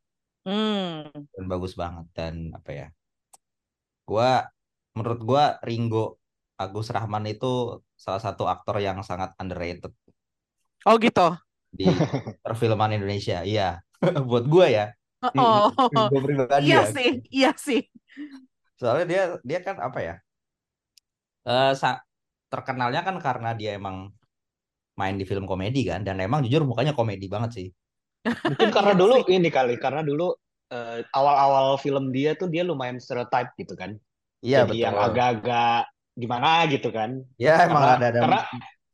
Hmm. 0.48 1.08
Dan 1.12 1.44
bagus 1.48 1.76
banget 1.76 2.08
dan 2.16 2.52
apa 2.56 2.70
ya. 2.72 2.86
Gua 4.08 4.44
menurut 4.96 5.20
gua 5.24 5.44
Ringo 5.64 6.20
Agus 6.56 6.88
Rahman 6.92 7.28
itu 7.28 7.82
salah 7.96 8.22
satu 8.22 8.46
aktor 8.46 8.78
yang 8.78 9.00
sangat 9.04 9.32
underrated 9.40 9.92
Oh 10.86 10.96
gitu. 11.00 11.20
di 11.78 11.84
perfilman 12.44 12.90
Indonesia. 12.96 13.42
Iya, 13.46 13.82
buat 14.28 14.44
gua 14.52 14.66
ya. 14.70 14.84
Oh, 15.36 15.72
Gue 16.10 16.20
pribadi 16.24 16.66
iya 16.66 16.78
ya. 16.80 16.86
sih, 16.94 17.08
iya 17.34 17.50
sih. 17.66 17.80
Soalnya 18.80 19.06
dia 19.10 19.22
dia 19.48 19.58
kan 19.66 19.76
apa 19.86 19.98
ya? 20.08 20.14
Eh 21.54 21.72
sa- 21.82 22.00
terkenalnya 22.52 23.00
kan 23.06 23.16
karena 23.26 23.50
dia 23.60 23.70
emang 23.80 23.96
main 25.00 25.16
di 25.20 25.24
film 25.30 25.44
komedi 25.50 25.80
kan 25.90 26.00
dan 26.06 26.16
emang 26.26 26.40
jujur 26.46 26.62
mukanya 26.70 26.92
komedi 26.98 27.26
banget 27.34 27.50
sih. 27.58 27.66
mungkin 28.48 28.68
karena 28.74 28.92
Iya 28.92 29.00
dulu 29.00 29.14
sih. 29.14 29.24
ini 29.32 29.48
kali 29.48 29.74
karena 29.80 30.00
dulu 30.04 30.36
eh, 30.72 31.00
awal-awal 31.16 31.80
film 31.80 32.12
dia 32.12 32.36
tuh 32.36 32.48
dia 32.52 32.62
lumayan 32.66 33.00
stereotype 33.00 33.50
gitu 33.60 33.74
kan 33.76 33.96
Iya 34.46 34.58
jadi 34.58 34.76
yang 34.90 34.96
betul. 34.96 35.00
agak-agak 35.00 35.88
gimana 36.18 36.66
gitu 36.72 36.88
kan 36.94 37.10
Ya 37.42 37.52
emang 37.66 37.84
karena 37.84 37.98
ada 37.98 38.04
ada 38.10 38.20
karena 38.20 38.38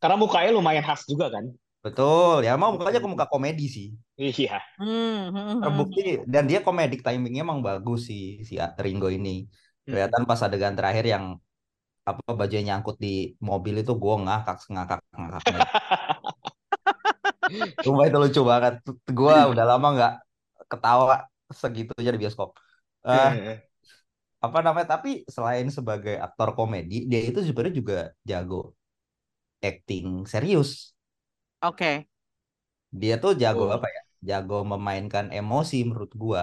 karena 0.02 0.16
mukanya 0.20 0.50
lumayan 0.56 0.85
khas 0.87 1.04
juga 1.11 1.26
kan 1.35 1.44
betul. 1.85 2.45
Ya 2.45 2.51
emang 2.57 2.77
mukanya 2.77 3.01
ke 3.05 3.09
muka 3.09 3.27
komedi 3.33 3.65
sih. 3.77 3.89
iya 4.21 4.61
Hmm, 4.81 5.29
hmm, 5.33 5.45
hmm, 5.45 5.61
Terbukti 5.61 6.01
dan 6.25 6.45
dia 6.49 6.61
komedik 6.65 7.01
timingnya 7.05 7.43
emang 7.45 7.61
bagus 7.61 8.09
sih 8.09 8.41
si 8.49 8.55
Ringo 8.85 9.09
ini. 9.13 9.45
Kelihatan 9.85 10.23
pas 10.29 10.41
adegan 10.47 10.73
terakhir 10.79 11.05
yang 11.05 11.25
apa 12.09 12.23
bajunya 12.33 12.65
nyangkut 12.75 12.97
di 12.97 13.37
mobil 13.49 13.75
itu 13.83 13.93
gue 14.03 14.15
ngakak 14.25 14.57
ngakak 14.73 14.99
ngakaknya. 15.15 15.65
Sumpah 17.85 18.05
itu 18.09 18.19
lucu 18.23 18.41
banget. 18.47 18.75
Gue 19.11 19.37
udah 19.53 19.65
lama 19.67 19.87
nggak 19.97 20.13
ketawa 20.71 21.17
segitunya 21.51 22.11
di 22.15 22.21
bioskop. 22.23 22.55
Eh, 23.05 23.31
apa 24.41 24.59
namanya? 24.65 24.97
Tapi 24.97 25.11
selain 25.29 25.69
sebagai 25.69 26.17
aktor 26.17 26.57
komedi, 26.57 27.05
dia 27.11 27.21
itu 27.29 27.41
sebenarnya 27.45 27.75
juga 27.81 27.99
jago 28.25 28.73
acting 29.61 30.25
serius. 30.25 30.97
Oke. 31.62 32.09
Dia 33.00 33.14
tuh 33.23 33.33
jago 33.43 33.62
Oh. 33.62 33.75
apa 33.76 33.87
ya? 33.97 34.00
Jago 34.29 34.55
memainkan 34.73 35.26
emosi 35.38 35.76
menurut 35.88 36.12
gua. 36.23 36.43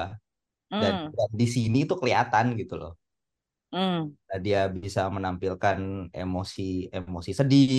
Dan, 0.81 0.93
Hmm, 0.93 1.15
dan 1.17 1.29
di 1.41 1.45
sini 1.55 1.77
itu 1.85 1.95
kelihatan 2.01 2.45
gitu 2.61 2.73
loh. 2.81 2.91
hmm. 3.71 4.17
Nah, 4.27 4.39
dia 4.45 4.59
bisa 4.83 5.01
menampilkan 5.15 5.77
emosi 6.21 6.61
emosi 6.97 7.31
sedih, 7.39 7.71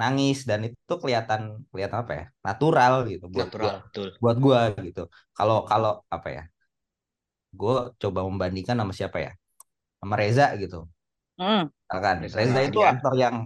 nangis 0.00 0.36
dan 0.48 0.60
itu 0.68 0.94
kelihatan 1.02 1.42
kelihatan 1.70 1.98
apa 2.04 2.12
ya? 2.20 2.24
Natural 2.46 2.92
gitu 3.12 3.24
buat 3.34 3.50
gua 3.60 3.72
natural 3.72 3.82
betul 3.84 4.08
buat 4.22 4.36
gua 4.44 4.60
gitu. 4.86 5.00
Kalau 5.36 5.56
kalau 5.70 5.90
apa 6.16 6.28
ya? 6.36 6.42
Gue 7.60 7.76
coba 8.02 8.20
membandingkan 8.28 8.76
sama 8.80 8.92
siapa 8.98 9.18
ya? 9.26 9.32
Sama 10.00 10.14
Reza 10.20 10.46
gitu. 10.62 10.78
Hmm. 11.38 11.66
Misalkan 11.86 12.16
Reza 12.22 12.38
Reza 12.38 12.60
itu 12.68 12.80
Rahadian. 12.80 12.92
aktor 12.92 13.12
yang 13.24 13.36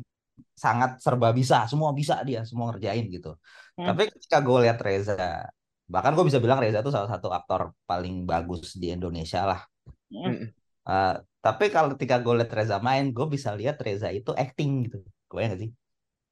sangat 0.56 0.98
serba 1.04 1.36
bisa, 1.36 1.68
semua 1.68 1.92
bisa 1.92 2.24
dia, 2.24 2.40
semua 2.48 2.72
ngerjain 2.72 3.04
gitu. 3.12 3.36
Hmm. 3.76 3.92
Tapi 3.92 4.08
ketika 4.08 4.40
gue 4.40 4.58
lihat 4.64 4.80
Reza, 4.80 5.44
bahkan 5.84 6.16
gue 6.16 6.24
bisa 6.24 6.40
bilang 6.40 6.58
Reza 6.58 6.80
itu 6.80 6.88
salah 6.88 7.12
satu 7.12 7.28
aktor 7.28 7.76
paling 7.84 8.24
bagus 8.24 8.74
di 8.80 8.88
Indonesia 8.90 9.44
lah. 9.44 9.60
Hmm. 10.08 10.48
Uh, 10.86 11.20
tapi 11.44 11.68
kalau 11.68 11.92
ketika 11.94 12.18
gue 12.24 12.34
lihat 12.40 12.50
Reza 12.50 12.80
main, 12.80 13.12
gue 13.12 13.26
bisa 13.28 13.52
lihat 13.52 13.76
Reza 13.78 14.08
itu 14.08 14.32
acting 14.32 14.88
gitu. 14.88 15.04
Gue 15.28 15.44
nggak 15.44 15.60
sih? 15.60 15.70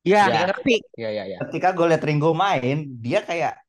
Ya, 0.05 0.29
Ya. 0.29 0.49
ngerti. 0.49 0.75
Iya 0.97 1.11
iya 1.13 1.25
iya. 1.29 1.39
Ketika 1.45 1.77
gue 1.77 1.87
lihat 1.93 2.03
Ringo 2.05 2.33
main, 2.33 2.89
dia 3.01 3.21
kayak 3.25 3.61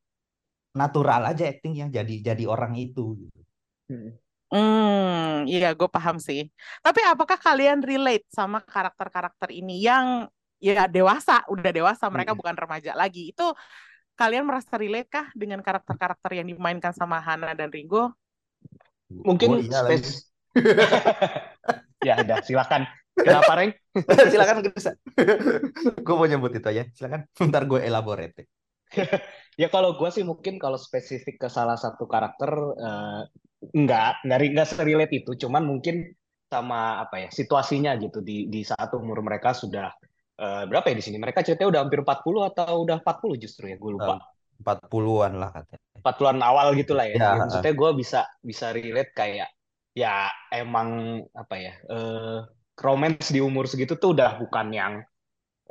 natural 0.76 1.32
aja 1.32 1.48
actingnya, 1.48 1.88
jadi 1.92 2.34
jadi 2.34 2.44
orang 2.48 2.76
itu. 2.80 3.16
Gitu. 3.20 3.40
Mm. 3.92 4.12
Hmm, 4.56 5.50
iya 5.50 5.74
gue 5.74 5.90
paham 5.90 6.16
sih. 6.22 6.48
Tapi 6.86 7.02
apakah 7.02 7.36
kalian 7.36 7.82
relate 7.82 8.24
sama 8.30 8.62
karakter-karakter 8.62 9.50
ini 9.52 9.82
yang 9.84 10.30
ya 10.62 10.88
dewasa, 10.88 11.44
udah 11.52 11.72
dewasa, 11.72 12.06
mereka 12.12 12.34
Mm. 12.34 12.40
bukan 12.40 12.56
remaja 12.56 12.92
lagi. 12.96 13.32
Itu 13.36 13.54
kalian 14.16 14.48
merasa 14.48 14.76
relate 14.80 15.10
kah 15.12 15.28
dengan 15.36 15.60
karakter-karakter 15.60 16.32
yang 16.40 16.48
dimainkan 16.48 16.96
sama 16.96 17.20
Hana 17.20 17.52
dan 17.58 17.70
Ringo? 17.72 18.16
Mungkin 19.12 19.50
Oh, 19.50 19.60
iya 19.62 19.82
space. 19.86 20.32
ya 22.08 22.22
udah 22.24 22.40
silakan. 22.46 22.88
Kenapa 23.26 23.52
Reng? 23.60 23.72
silakan 24.34 24.56
bisa. 24.76 24.92
gue 26.06 26.16
mau 26.16 26.28
nyebut 26.28 26.52
itu 26.52 26.68
aja. 26.68 26.84
Silakan. 26.96 27.22
Ntar 27.48 27.64
gue 27.68 27.80
elaborate. 27.84 28.48
Ya 29.56 29.68
kalau 29.72 29.96
gue 30.00 30.10
sih 30.12 30.24
mungkin 30.24 30.60
kalau 30.60 30.76
spesifik 30.80 31.48
ke 31.48 31.48
salah 31.52 31.76
satu 31.80 32.08
karakter 32.08 32.52
eh, 32.76 33.22
enggak, 33.76 34.24
enggak 34.28 34.40
enggak 34.52 34.68
serelate 34.68 35.14
itu, 35.16 35.32
cuman 35.48 35.64
mungkin 35.64 36.12
sama 36.52 37.02
apa 37.04 37.26
ya 37.26 37.30
situasinya 37.34 37.98
gitu 38.00 38.22
di 38.22 38.48
di 38.48 38.62
saat 38.64 38.94
umur 38.94 39.20
mereka 39.26 39.52
sudah 39.58 39.90
eh, 40.40 40.64
berapa 40.68 40.86
ya 40.92 40.96
di 40.98 41.04
sini? 41.04 41.18
Mereka 41.20 41.44
ceritanya 41.44 41.70
udah 41.72 41.82
hampir 41.88 42.00
40 42.04 42.42
atau 42.48 42.74
udah 42.84 42.98
40 43.02 43.36
justru 43.40 43.72
ya, 43.72 43.78
gue 43.80 43.92
lupa. 43.96 44.20
40-an 44.56 45.34
lah 45.36 45.50
katanya. 45.52 45.84
40-an 46.00 46.40
awal 46.44 46.68
gitu 46.80 46.94
lah 46.96 47.06
ya. 47.10 47.16
Ya. 47.16 47.20
Ya, 47.20 47.32
maksudnya 47.40 47.74
gue 47.76 47.90
bisa 48.00 48.20
bisa 48.40 48.66
relate 48.72 49.12
kayak 49.12 49.50
ya 49.96 50.28
emang 50.52 51.24
apa 51.32 51.56
ya 51.56 51.74
eh 51.88 52.40
romance 52.76 53.32
di 53.32 53.40
umur 53.40 53.64
segitu 53.72 53.96
tuh 53.96 54.12
udah 54.16 54.36
bukan 54.40 54.68
yang 54.76 54.94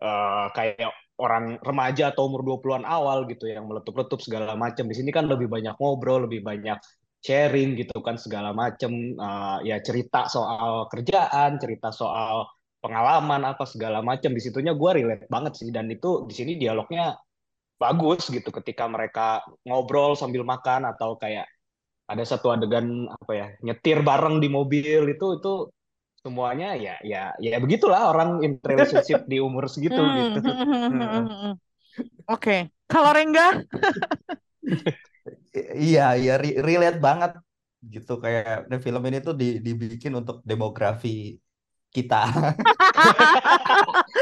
eh, 0.00 0.46
kayak 0.56 0.92
orang 1.20 1.62
remaja 1.62 2.10
atau 2.10 2.26
umur 2.26 2.42
20-an 2.42 2.84
awal 2.88 3.24
gitu 3.30 3.46
yang 3.46 3.64
meletup-letup 3.70 4.18
segala 4.20 4.58
macam. 4.58 4.84
Di 4.90 4.96
sini 4.98 5.14
kan 5.14 5.30
lebih 5.30 5.46
banyak 5.46 5.78
ngobrol, 5.78 6.26
lebih 6.26 6.42
banyak 6.42 6.78
sharing 7.24 7.78
gitu 7.80 8.04
kan 8.04 8.16
segala 8.20 8.52
macam 8.52 8.92
Eh, 9.16 9.58
ya 9.70 9.76
cerita 9.80 10.26
soal 10.28 10.90
kerjaan, 10.92 11.56
cerita 11.62 11.88
soal 11.94 12.44
pengalaman 12.84 13.42
apa 13.52 13.64
segala 13.72 13.98
macam. 14.10 14.30
Di 14.36 14.42
situnya 14.46 14.72
gue 14.80 14.90
relate 15.00 15.24
banget 15.34 15.52
sih 15.60 15.68
dan 15.76 15.86
itu 15.94 16.08
di 16.28 16.34
sini 16.38 16.52
dialognya 16.62 17.16
bagus 17.82 18.30
gitu 18.36 18.50
ketika 18.58 18.84
mereka 18.94 19.42
ngobrol 19.66 20.12
sambil 20.20 20.42
makan 20.46 20.82
atau 20.92 21.10
kayak 21.22 21.46
ada 22.12 22.24
satu 22.26 22.52
adegan 22.54 23.08
apa 23.10 23.32
ya 23.40 23.46
nyetir 23.66 23.98
bareng 24.08 24.36
di 24.44 24.48
mobil 24.52 25.02
itu 25.14 25.26
itu 25.40 25.52
semuanya 26.24 26.68
ya 26.76 26.94
ya 27.04 27.32
ya 27.40 27.56
begitulah 27.64 28.00
orang 28.12 28.30
in 28.46 28.52
relationship 28.64 29.24
di 29.30 29.38
umur 29.40 29.64
segitu 29.72 30.00
Hmm, 30.00 30.16
gitu. 30.18 30.40
hmm, 30.88 31.28
hmm. 31.28 31.52
Oke, 32.30 32.52
kalau 32.90 33.10
Rengga, 33.16 33.42
Iya, 35.84 36.00
iya 36.20 36.32
re- 36.42 36.58
relate 36.66 36.98
banget 37.06 37.30
gitu 37.94 38.12
kayak 38.24 38.44
film 38.84 39.02
ini 39.08 39.18
tuh 39.26 39.34
di, 39.40 39.44
dibikin 39.66 40.12
untuk 40.20 40.36
demografi 40.50 41.08
kita. 41.94 42.20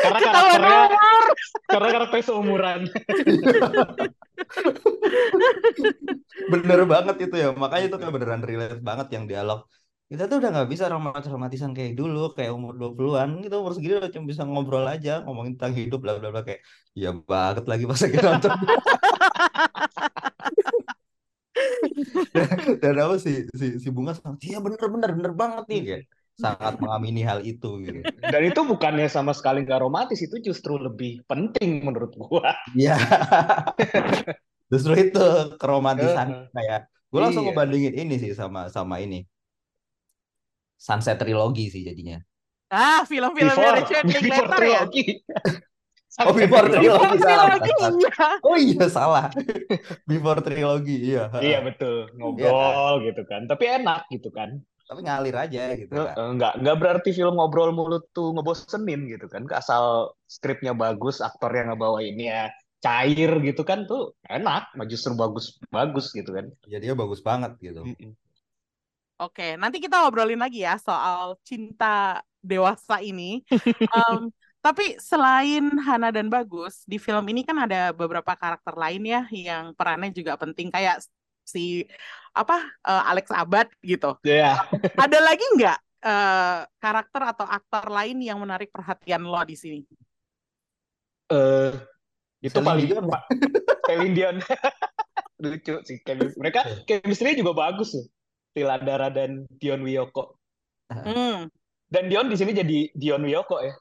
Karena 0.02 0.18
karakternya 0.20 0.76
umur. 0.92 1.24
karena 1.72 1.88
karakternya 1.94 2.26
seumuran. 2.28 2.80
Bener 6.52 6.80
banget 6.92 7.16
itu 7.24 7.34
ya, 7.42 7.48
makanya 7.56 7.84
itu 7.88 7.96
kayak 8.00 8.12
beneran 8.16 8.42
relate 8.44 8.82
banget 8.84 9.08
yang 9.14 9.24
dialog. 9.30 9.60
Kita 10.12 10.28
tuh 10.28 10.44
udah 10.44 10.50
nggak 10.52 10.68
bisa 10.68 10.84
romantis-romantisan 10.92 11.72
kayak 11.72 11.96
dulu, 11.96 12.36
kayak 12.36 12.52
umur 12.52 12.76
20-an 12.76 13.40
gitu, 13.40 13.54
umur 13.64 13.72
segini 13.72 13.96
udah 13.96 14.12
cuma 14.12 14.24
bisa 14.28 14.42
ngobrol 14.44 14.84
aja, 14.84 15.24
ngomongin 15.24 15.56
tentang 15.56 15.72
hidup, 15.72 15.98
bla 16.04 16.20
bla 16.20 16.28
bla 16.28 16.42
kayak 16.44 16.60
ya 16.92 17.16
banget 17.16 17.64
lagi 17.64 17.84
pas 17.88 18.00
lagi 18.04 18.18
nonton. 18.20 18.52
dan, 22.34 22.48
dan 22.82 22.94
apa 23.04 23.16
sih 23.20 23.46
si 23.56 23.66
si 23.82 23.88
bunga 23.92 24.12
sama 24.16 24.36
iya 24.40 24.58
bener 24.64 24.78
bener 24.80 25.10
bener 25.16 25.32
banget 25.36 25.64
nih 25.70 25.80
kayak 25.86 26.02
sangat 26.36 26.80
mengamini 26.80 27.22
hal 27.22 27.44
itu 27.44 27.78
gitu. 27.82 28.00
Dan 28.18 28.42
itu 28.48 28.60
bukannya 28.64 29.06
sama 29.06 29.32
sekali 29.36 29.62
nggak 29.62 29.80
romantis, 29.80 30.20
itu 30.20 30.40
justru 30.40 30.80
lebih 30.80 31.22
penting 31.28 31.84
menurut 31.84 32.12
gua. 32.16 32.56
Iya. 32.72 32.96
Justru 34.72 34.96
itu 34.96 35.20
keromantisan 35.60 36.48
kayak 36.48 36.88
gue 37.12 37.20
langsung 37.20 37.44
Iya. 37.44 37.52
ngebandingin 37.52 37.92
ini 37.92 38.16
sih 38.16 38.32
sama 38.32 38.72
sama 38.72 39.04
ini. 39.04 39.28
Sunset 40.80 41.20
Trilogy 41.20 41.68
sih 41.68 41.84
jadinya. 41.84 42.16
Ah, 42.72 43.04
film-filmnya 43.04 43.84
Richard 43.84 44.08
Linklater 44.08 44.48
ya? 44.64 44.88
trilogy. 44.88 45.04
Oh, 46.20 46.36
before 46.36 46.68
trilogy. 46.68 46.92
Before 46.92 47.16
salah, 47.16 47.56
trilogy, 47.56 47.72
salah. 47.72 47.92
iya. 47.96 48.28
Oh 48.44 48.56
iya 48.60 48.84
salah. 48.92 49.26
Before 50.04 50.40
Trilogy 50.44 50.96
iya. 51.08 51.32
Iya 51.40 51.64
betul, 51.64 52.12
ngobrol 52.20 53.00
gitu 53.08 53.24
kan. 53.24 53.48
Tapi 53.48 53.64
enak 53.80 54.12
gitu 54.12 54.28
kan. 54.28 54.60
Tapi 54.92 55.00
ngalir 55.08 55.36
aja 55.40 55.62
gitu 55.72 55.92
kan. 55.96 56.36
Nggak, 56.36 56.52
nggak 56.60 56.76
berarti 56.76 57.10
film 57.16 57.40
ngobrol 57.40 57.72
mulut 57.72 58.04
tuh 58.12 58.36
ngebosenin 58.36 59.08
gitu 59.08 59.24
kan. 59.32 59.48
Asal 59.48 60.12
skripnya 60.28 60.76
bagus, 60.76 61.24
aktor 61.24 61.48
yang 61.56 61.72
ngebawainnya 61.72 62.52
cair 62.82 63.30
gitu 63.40 63.62
kan 63.64 63.88
tuh 63.88 64.12
enak, 64.28 64.74
justru 64.84 65.16
bagus 65.16 65.56
bagus 65.72 66.12
gitu 66.12 66.36
kan. 66.36 66.52
Jadinya 66.68 67.00
bagus 67.00 67.24
banget 67.24 67.56
gitu. 67.64 67.80
Oke, 69.16 69.56
nanti 69.56 69.80
kita 69.80 70.02
ngobrolin 70.02 70.42
lagi 70.42 70.66
ya 70.66 70.76
soal 70.76 71.40
cinta 71.46 72.20
dewasa 72.44 73.00
ini. 73.00 73.40
Em, 73.96 74.28
tapi 74.58 74.98
selain 74.98 75.62
Hana 75.78 76.10
dan 76.10 76.26
Bagus, 76.26 76.82
di 76.86 76.98
film 76.98 77.22
ini 77.30 77.46
kan 77.46 77.54
ada 77.64 77.94
beberapa 77.94 78.34
karakter 78.34 78.74
lain 78.74 79.02
ya 79.06 79.22
yang 79.30 79.74
perannya 79.78 80.10
juga 80.10 80.34
penting 80.34 80.74
kayak 80.74 81.06
si 81.42 81.86
apa 82.32 82.56
eh, 82.88 83.02
Alex 83.12 83.26
Abad 83.30 83.68
gitu. 83.84 84.16
Ya, 84.24 84.56
Ada 84.96 85.18
lagi 85.20 85.44
nggak 85.56 85.78
eh, 86.04 86.60
karakter 86.80 87.22
atau 87.36 87.46
aktor 87.46 87.92
lain 87.92 88.18
yang 88.24 88.40
menarik 88.40 88.72
perhatian 88.72 89.22
lo 89.24 89.40
di 89.44 89.56
sini? 89.56 89.80
eh 91.32 91.72
itu 92.42 92.58
Celine 92.58 92.66
paling 92.66 92.86
Dion. 92.90 93.04
Pak 93.12 93.22
Celine 93.86 94.14
Dion. 94.16 94.36
Lucu 95.42 95.74
sih. 95.86 95.98
Mereka 96.38 96.86
chemistry 96.86 97.34
juga 97.38 97.54
bagus 97.54 97.94
loh. 97.96 98.06
Tiladara 98.52 99.08
dan 99.08 99.48
Dion 99.48 99.80
Wiyoko. 99.80 100.36
Hmm, 100.92 101.48
Dan 101.88 102.04
Dion 102.12 102.28
di 102.28 102.36
sini 102.36 102.52
jadi 102.52 102.92
Dion 102.92 103.24
Wiyoko 103.24 103.64
ya. 103.64 103.72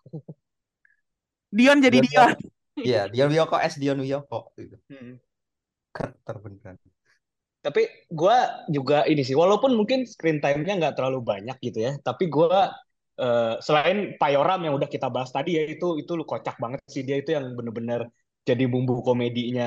Dion 1.51 1.83
jadi 1.83 1.99
Dion 1.99 2.07
Dion. 2.07 2.31
Iya, 2.79 3.01
Dion 3.11 3.29
Wiyoko 3.35 3.59
S 3.59 3.75
Dion 3.75 3.99
Wiyoko 3.99 4.55
gitu. 4.55 4.79
Hmm. 4.87 5.19
Karakter 5.91 6.35
beneran. 6.39 6.79
Tapi 7.62 7.82
gue 8.10 8.36
juga 8.74 9.06
ini 9.06 9.21
sih, 9.21 9.38
walaupun 9.38 9.78
mungkin 9.78 10.10
screen 10.10 10.41
time-nya 10.41 10.74
nggak 10.82 10.95
terlalu 10.97 11.19
banyak 11.21 11.58
gitu 11.62 11.78
ya, 11.88 11.91
tapi 12.02 12.26
gue 12.34 12.50
eh, 13.21 13.54
selain 13.62 13.97
Payoram 14.19 14.60
yang 14.65 14.74
udah 14.78 14.89
kita 14.89 15.08
bahas 15.13 15.30
tadi 15.30 15.58
ya 15.58 15.63
itu 15.69 16.02
itu 16.02 16.12
lu 16.17 16.26
kocak 16.26 16.58
banget 16.63 16.82
sih 16.89 17.04
dia 17.08 17.17
itu 17.21 17.30
yang 17.38 17.54
bener-bener 17.58 18.10
jadi 18.41 18.65
bumbu 18.65 19.06
komedinya 19.06 19.65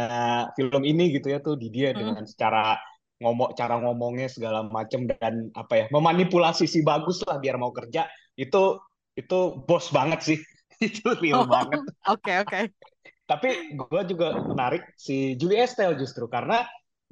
film 0.58 0.82
ini 0.82 1.14
gitu 1.14 1.26
ya 1.30 1.38
tuh 1.38 1.54
di 1.54 1.70
dia 1.70 1.94
Hmm. 1.94 2.00
dengan 2.00 2.26
secara 2.26 2.74
ngomong 3.22 3.54
cara 3.54 3.78
ngomongnya 3.78 4.26
segala 4.26 4.66
macem 4.66 5.06
dan 5.06 5.48
apa 5.54 5.74
ya 5.78 5.84
memanipulasi 5.94 6.66
si 6.66 6.82
bagus 6.82 7.22
lah 7.22 7.38
biar 7.38 7.54
mau 7.62 7.70
kerja 7.70 8.10
itu 8.34 8.82
itu 9.14 9.36
bos 9.70 9.86
banget 9.94 10.20
sih 10.34 10.38
itu 10.86 11.06
real 11.22 11.46
banget. 11.46 11.78
Oke 12.08 12.32
oke. 12.40 12.60
Tapi 13.24 13.72
gue 13.72 14.02
juga 14.12 14.36
menarik 14.44 14.84
si 15.00 15.32
Julie 15.40 15.64
Estelle 15.64 15.96
justru 15.96 16.28
karena 16.28 16.60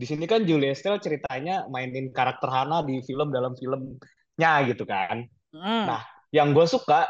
di 0.03 0.07
sini 0.11 0.27
kan 0.27 0.43
Julie 0.43 0.75
Estelle 0.75 0.99
ceritanya 0.99 1.71
mainin 1.71 2.11
karakter 2.11 2.51
Hana 2.51 2.83
di 2.83 2.99
film 3.07 3.31
dalam 3.31 3.55
filmnya 3.55 4.53
gitu 4.67 4.83
kan. 4.83 5.23
Hmm. 5.55 5.87
Nah, 5.87 6.03
yang 6.35 6.51
gue 6.51 6.67
suka 6.67 7.07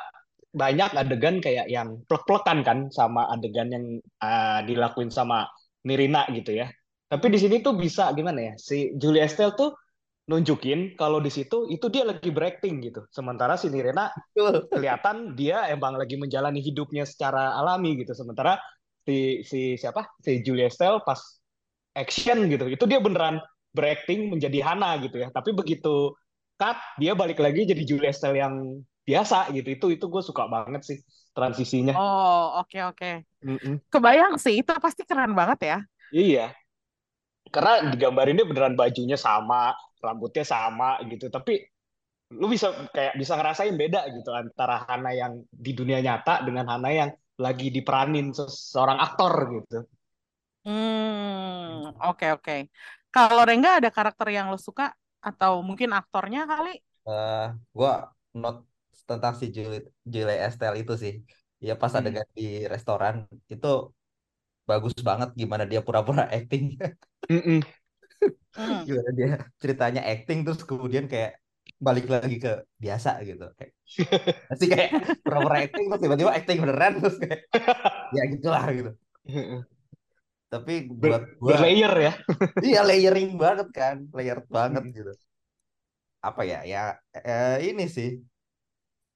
banyak 0.52 0.92
adegan 0.92 1.40
kayak 1.40 1.72
yang 1.72 2.04
plek-plekan 2.04 2.60
kan 2.60 2.92
sama 2.92 3.24
adegan 3.32 3.72
yang 3.72 3.84
uh, 4.20 4.60
dilakuin 4.68 5.08
sama 5.08 5.48
Nirina 5.88 6.28
gitu 6.36 6.52
ya. 6.52 6.68
Tapi 7.08 7.32
di 7.32 7.40
sini 7.40 7.64
tuh 7.64 7.80
bisa 7.80 8.12
gimana 8.12 8.52
ya? 8.52 8.54
Si 8.60 8.92
Julie 9.00 9.24
Estelle 9.24 9.56
tuh 9.56 9.72
nunjukin 10.28 10.94
kalau 11.00 11.18
di 11.18 11.32
situ 11.32 11.72
itu 11.72 11.88
dia 11.88 12.04
lagi 12.04 12.28
berakting 12.28 12.84
gitu. 12.84 13.08
Sementara 13.08 13.56
si 13.56 13.72
Nirina 13.72 14.12
kelihatan 14.68 15.32
dia 15.32 15.64
emang 15.72 15.96
lagi 15.96 16.20
menjalani 16.20 16.60
hidupnya 16.60 17.08
secara 17.08 17.56
alami 17.56 17.96
gitu. 18.04 18.12
Sementara 18.12 18.60
si 19.08 19.40
si 19.48 19.80
siapa? 19.80 20.12
Si 20.20 20.44
Julia 20.44 20.68
Estelle 20.68 21.00
pas 21.00 21.41
action 21.92 22.48
gitu. 22.48 22.68
Itu 22.68 22.84
dia 22.88 22.98
beneran 22.98 23.40
berakting 23.72 24.32
menjadi 24.32 24.58
Hana 24.64 25.00
gitu 25.00 25.20
ya. 25.20 25.28
Tapi 25.32 25.52
begitu 25.56 26.12
cut 26.60 26.78
dia 27.00 27.16
balik 27.16 27.40
lagi 27.40 27.64
jadi 27.64 27.82
Julia 27.84 28.10
Estelle 28.12 28.38
yang 28.40 28.82
biasa 29.04 29.52
gitu. 29.56 29.68
Itu 29.72 29.86
itu 29.92 30.04
gue 30.08 30.22
suka 30.24 30.48
banget 30.48 30.82
sih. 30.84 30.98
transisinya. 31.32 31.96
Oh, 31.96 32.60
oke 32.60 32.78
oke. 32.92 33.24
Mm-mm. 33.40 33.80
Kebayang 33.88 34.36
sih, 34.36 34.60
itu 34.60 34.68
pasti 34.76 35.02
keren 35.08 35.32
banget 35.32 35.58
ya. 35.64 35.78
Iya, 36.12 36.52
karena 37.48 37.92
digambarinnya 37.92 38.44
beneran 38.44 38.76
bajunya 38.76 39.16
sama, 39.16 39.72
rambutnya 40.00 40.44
sama 40.44 41.00
gitu. 41.08 41.32
Tapi 41.32 41.60
lu 42.32 42.48
bisa 42.48 42.72
kayak 42.92 43.16
bisa 43.20 43.36
ngerasain 43.36 43.76
beda 43.76 44.08
gitu 44.12 44.32
antara 44.32 44.88
Hana 44.88 45.12
yang 45.12 45.44
di 45.52 45.72
dunia 45.76 46.00
nyata 46.00 46.44
dengan 46.44 46.64
Hana 46.68 46.88
yang 46.88 47.10
lagi 47.40 47.68
diperanin 47.68 48.32
seseorang 48.32 49.00
aktor 49.00 49.32
gitu. 49.60 49.78
Hmm, 50.64 51.90
oke 52.06 52.24
oke. 52.34 52.52
Kalau 53.14 53.42
Rengga 53.48 53.70
ada 53.78 53.90
karakter 53.96 54.26
yang 54.36 54.46
lo 54.52 54.58
suka 54.66 54.84
atau 55.28 55.52
mungkin 55.68 55.90
aktornya 55.98 56.40
kali? 56.50 56.70
Eh, 57.08 57.38
gua 57.76 57.90
not 58.40 58.54
tentang 59.08 59.34
si 59.40 59.44
Julie, 59.56 59.80
Julie 60.12 60.38
Estelle 60.46 60.76
itu 60.82 60.92
sih. 61.02 61.12
Ya 61.66 61.72
pas 61.80 61.92
Hmm. 61.92 61.98
adegan 61.98 62.26
di 62.38 62.42
restoran 62.72 63.14
itu 63.52 63.66
bagus 64.70 64.94
banget 65.08 65.28
gimana 65.40 65.64
dia 65.70 65.80
pura-pura 65.86 66.22
acting. 66.36 66.64
Mm-mm. 67.30 67.62
Hmm. 68.56 68.82
Gimana 68.86 69.10
dia 69.18 69.28
ceritanya 69.62 70.00
acting 70.12 70.38
terus 70.44 70.60
kemudian 70.68 71.04
kayak 71.12 71.30
balik 71.86 72.06
lagi 72.14 72.36
ke 72.44 72.50
biasa 72.84 73.10
gitu. 73.28 73.44
Kayak 73.58 73.72
pasti 74.50 74.66
kayak 74.72 74.90
pura-pura 75.24 75.56
acting 75.64 75.84
terus 75.90 76.02
tiba-tiba 76.04 76.32
acting 76.38 76.58
beneran 76.64 76.92
terus 77.00 77.16
kayak 77.22 77.40
ya 78.16 78.22
gitulah 78.34 78.64
gitu. 78.78 78.90
Tapi 80.52 80.72
buat 80.92 81.22
Ber- 81.22 81.28
gua 81.40 81.50
berlayer 81.56 81.92
ya. 82.06 82.12
iya 82.66 82.80
layering 82.88 83.30
banget 83.40 83.68
kan, 83.78 83.96
layered 84.16 84.46
banget 84.56 84.84
Mm. 84.84 84.94
gitu. 84.96 85.12
Apa 86.28 86.42
ya? 86.50 86.58
Ya 86.72 86.80
eh, 87.28 87.56
ini 87.70 87.84
sih. 87.96 88.08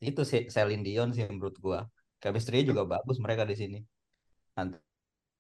Itu 0.09 0.21
sih 0.31 0.41
Celine 0.55 0.83
Dion 0.87 1.09
sih 1.17 1.25
menurut 1.33 1.57
gua. 1.65 1.79
Chemistry-nya 2.23 2.65
juga 2.71 2.83
bagus 2.93 3.17
mereka 3.25 3.43
di 3.51 3.55
sini. 3.61 3.77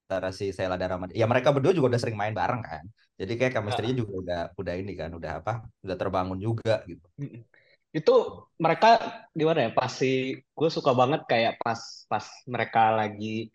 Antara 0.06 0.30
si 0.38 0.44
Sheila 0.54 0.76
dan 0.80 0.88
Rahman. 0.92 1.10
Ya 1.20 1.26
mereka 1.26 1.50
berdua 1.54 1.72
juga 1.74 1.88
udah 1.94 2.00
sering 2.02 2.18
main 2.20 2.34
bareng 2.40 2.62
kan. 2.62 2.84
Jadi 3.18 3.32
kayak 3.38 3.52
chemistry-nya 3.58 3.96
juga 4.02 4.14
udah 4.22 4.40
udah 4.60 4.74
ini 4.78 4.92
kan, 5.00 5.10
udah 5.18 5.32
apa? 5.42 5.52
Udah 5.84 5.96
terbangun 5.98 6.38
juga 6.38 6.84
gitu. 6.90 7.06
Mm-mm. 7.18 7.42
Itu 7.90 8.12
mereka 8.60 8.88
gimana 9.34 9.58
ya? 9.66 9.70
Pasti 9.74 10.06
gue 10.38 10.68
suka 10.76 10.92
banget 11.00 11.20
kayak 11.30 11.52
pas 11.64 11.80
pas 12.10 12.26
mereka 12.46 12.80
lagi 12.98 13.50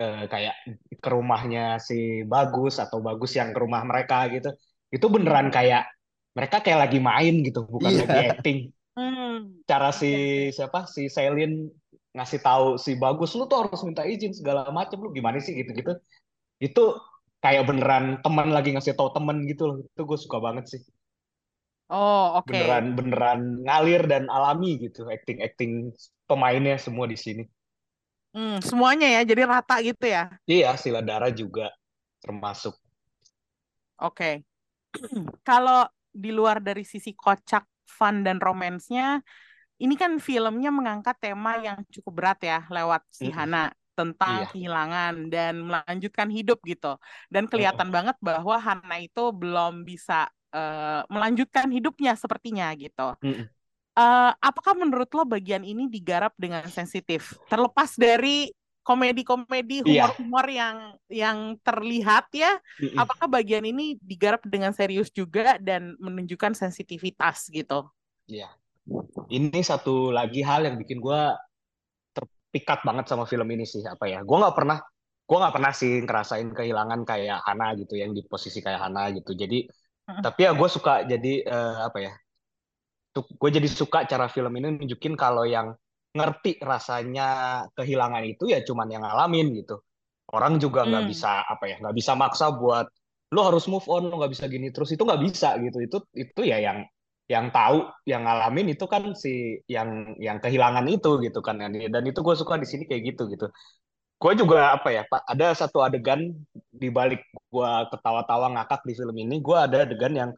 eh, 0.00 0.24
kayak 0.26 0.54
ke 0.98 1.08
rumahnya 1.10 1.78
si 1.78 2.22
Bagus 2.26 2.82
atau 2.82 2.98
Bagus 3.02 3.32
yang 3.38 3.54
ke 3.54 3.58
rumah 3.62 3.82
mereka 3.86 4.26
gitu. 4.30 4.50
Itu 4.90 5.06
beneran 5.10 5.50
kayak 5.54 5.90
mereka 6.34 6.62
kayak 6.64 6.90
lagi 6.90 6.98
main 6.98 7.34
gitu, 7.46 7.66
bukan 7.66 7.90
Iya. 7.94 8.00
lagi 8.06 8.18
acting. 8.34 8.58
Hmm. 8.94 9.62
Cara 9.66 9.90
si 9.94 10.10
oke. 10.10 10.54
siapa 10.54 10.86
si 10.86 11.10
Celine 11.10 11.70
ngasih 12.14 12.40
tahu 12.46 12.78
si 12.78 12.94
Bagus 12.94 13.34
lu 13.34 13.46
tuh 13.50 13.66
harus 13.66 13.82
minta 13.82 14.06
izin 14.06 14.30
segala 14.30 14.70
macem 14.70 15.02
lu 15.02 15.10
gimana 15.10 15.38
sih 15.42 15.54
gitu-gitu. 15.54 15.98
Itu 16.62 16.98
kayak 17.42 17.66
beneran 17.68 18.04
teman 18.22 18.54
lagi 18.54 18.70
ngasih 18.74 18.94
tahu 18.94 19.10
temen 19.14 19.46
gitu 19.50 19.62
loh. 19.66 19.76
Itu 19.82 20.02
gue 20.06 20.18
suka 20.18 20.38
banget 20.38 20.64
sih. 20.78 20.80
Oh, 21.90 22.40
oke. 22.40 22.48
Beneran 22.48 22.96
beneran 22.96 23.40
ngalir 23.66 24.02
dan 24.08 24.24
alami 24.32 24.80
gitu 24.80 25.04
acting-acting 25.10 25.92
pemainnya 26.24 26.80
semua 26.80 27.04
di 27.04 27.18
sini. 27.18 27.44
Hmm, 28.34 28.58
semuanya 28.68 29.06
ya, 29.14 29.20
jadi 29.30 29.42
rata 29.52 29.74
gitu 29.86 30.04
ya. 30.14 30.22
Iya, 30.54 30.70
Sila 30.82 31.00
Dara 31.08 31.28
juga 31.40 31.66
termasuk. 32.24 32.74
Oke. 34.02 34.44
Kalau 35.48 35.86
di 36.14 36.30
luar 36.34 36.62
dari 36.62 36.82
sisi 36.86 37.12
kocak, 37.16 37.66
fun 37.86 38.24
dan 38.26 38.38
romansnya, 38.42 39.20
ini 39.82 39.94
kan 39.98 40.18
filmnya 40.22 40.70
mengangkat 40.74 41.16
tema 41.22 41.58
yang 41.62 41.82
cukup 41.90 42.12
berat 42.18 42.38
ya 42.44 42.58
lewat 42.70 43.02
si 43.10 43.28
Mm-mm. 43.28 43.34
Hana 43.34 43.70
tentang 43.98 44.46
Iya. 44.46 44.48
kehilangan 44.50 45.30
dan 45.32 45.62
melanjutkan 45.66 46.28
hidup 46.32 46.60
gitu. 46.66 46.98
Dan 47.30 47.46
kelihatan 47.50 47.90
banget 47.94 48.16
bahwa 48.22 48.56
Hana 48.60 48.96
itu 49.02 49.30
belum 49.34 49.84
bisa 49.88 50.28
eh, 50.54 51.02
melanjutkan 51.12 51.68
hidupnya 51.72 52.14
sepertinya 52.18 52.70
gitu. 52.78 53.14
Mm-mm. 53.22 53.48
Eh, 53.94 54.32
apakah 54.42 54.74
menurut 54.74 55.06
lo 55.14 55.22
bagian 55.22 55.62
ini 55.62 55.86
digarap 55.86 56.34
dengan 56.34 56.66
sensitif? 56.66 57.38
Terlepas 57.46 57.94
dari 57.94 58.50
komedi-komedi, 58.82 59.80
Iya. 59.86 60.10
humor-humor 60.10 60.46
yang 60.50 60.76
yang 61.08 61.38
terlihat 61.62 62.28
ya, 62.36 62.58
Mm-mm. 62.82 63.00
apakah 63.00 63.30
bagian 63.30 63.64
ini 63.64 63.96
digarap 64.02 64.44
dengan 64.44 64.74
serius 64.76 65.08
juga 65.08 65.56
dan 65.62 65.96
menunjukkan 66.02 66.52
sensitivitas 66.52 67.48
gitu? 67.48 67.88
Iya. 68.26 68.50
Ini 69.32 69.62
satu 69.64 70.12
lagi 70.12 70.44
hal 70.44 70.68
yang 70.68 70.76
bikin 70.76 71.00
gue 71.00 71.22
terpikat 72.12 72.84
banget 72.84 73.08
sama 73.08 73.24
film 73.24 73.48
ini 73.54 73.64
sih 73.64 73.80
apa 73.88 74.04
ya? 74.10 74.20
Gue 74.20 74.36
nggak 74.42 74.52
pernah, 74.58 74.82
gue 75.24 75.36
nggak 75.38 75.54
pernah 75.54 75.72
sih 75.72 75.92
ngerasain 76.04 76.50
kehilangan 76.52 77.00
kayak 77.08 77.40
Hana 77.40 77.78
gitu, 77.80 77.96
yang 77.96 78.12
di 78.12 78.20
posisi 78.26 78.58
kayak 78.60 78.84
Hana 78.90 79.08
gitu. 79.16 79.32
Jadi, 79.32 79.64
tapi 80.20 80.40
ya 80.44 80.52
gue 80.52 80.68
suka 80.68 81.08
jadi 81.08 81.32
eh, 81.46 81.76
apa 81.88 81.98
ya? 82.02 82.12
Gue 83.22 83.50
jadi 83.54 83.68
suka 83.70 84.06
cara 84.10 84.26
film 84.26 84.52
ini 84.58 84.74
nunjukin 84.80 85.14
kalau 85.14 85.44
yang 85.46 85.74
ngerti 86.14 86.58
rasanya 86.62 87.22
kehilangan 87.74 88.22
itu 88.26 88.44
ya 88.50 88.62
cuman 88.62 88.86
yang 88.90 89.02
ngalamin 89.06 89.46
gitu. 89.58 89.82
Orang 90.34 90.58
juga 90.62 90.86
nggak 90.88 91.04
Hmm. 91.04 91.10
bisa 91.10 91.44
apa 91.46 91.64
ya, 91.70 91.76
nggak 91.82 91.94
bisa 91.96 92.12
maksa 92.18 92.50
buat 92.54 92.86
lo 93.34 93.40
harus 93.50 93.66
move 93.70 93.86
on, 93.90 94.06
lo 94.10 94.14
nggak 94.22 94.32
bisa 94.34 94.44
gini 94.50 94.70
terus 94.74 94.90
itu 94.94 95.02
nggak 95.06 95.22
bisa 95.26 95.48
gitu. 95.62 95.78
Itu 95.84 95.96
itu 96.14 96.40
ya 96.46 96.58
yang 96.62 96.78
yang 97.30 97.48
tahu, 97.54 97.88
yang 98.06 98.22
ngalamin 98.28 98.66
itu 98.76 98.84
kan 98.90 99.14
si 99.16 99.58
yang 99.70 100.14
yang 100.20 100.38
kehilangan 100.42 100.84
itu 100.90 101.18
gitu 101.24 101.40
kan. 101.44 101.56
Dan 101.62 102.04
itu 102.06 102.20
gue 102.22 102.34
suka 102.38 102.54
di 102.62 102.66
sini 102.68 102.84
kayak 102.88 103.02
gitu 103.14 103.22
gitu. 103.32 103.46
Gue 104.22 104.32
juga 104.40 104.72
apa 104.78 104.88
ya, 104.94 105.02
Pak, 105.04 105.22
ada 105.28 105.52
satu 105.52 105.84
adegan 105.84 106.32
di 106.72 106.88
balik 106.88 107.20
gue 107.52 107.70
ketawa-tawa 107.92 108.46
ngakak 108.56 108.80
di 108.88 108.92
film 108.96 109.16
ini, 109.20 109.36
gue 109.44 109.58
ada 109.58 109.84
adegan 109.84 110.14
yang 110.16 110.30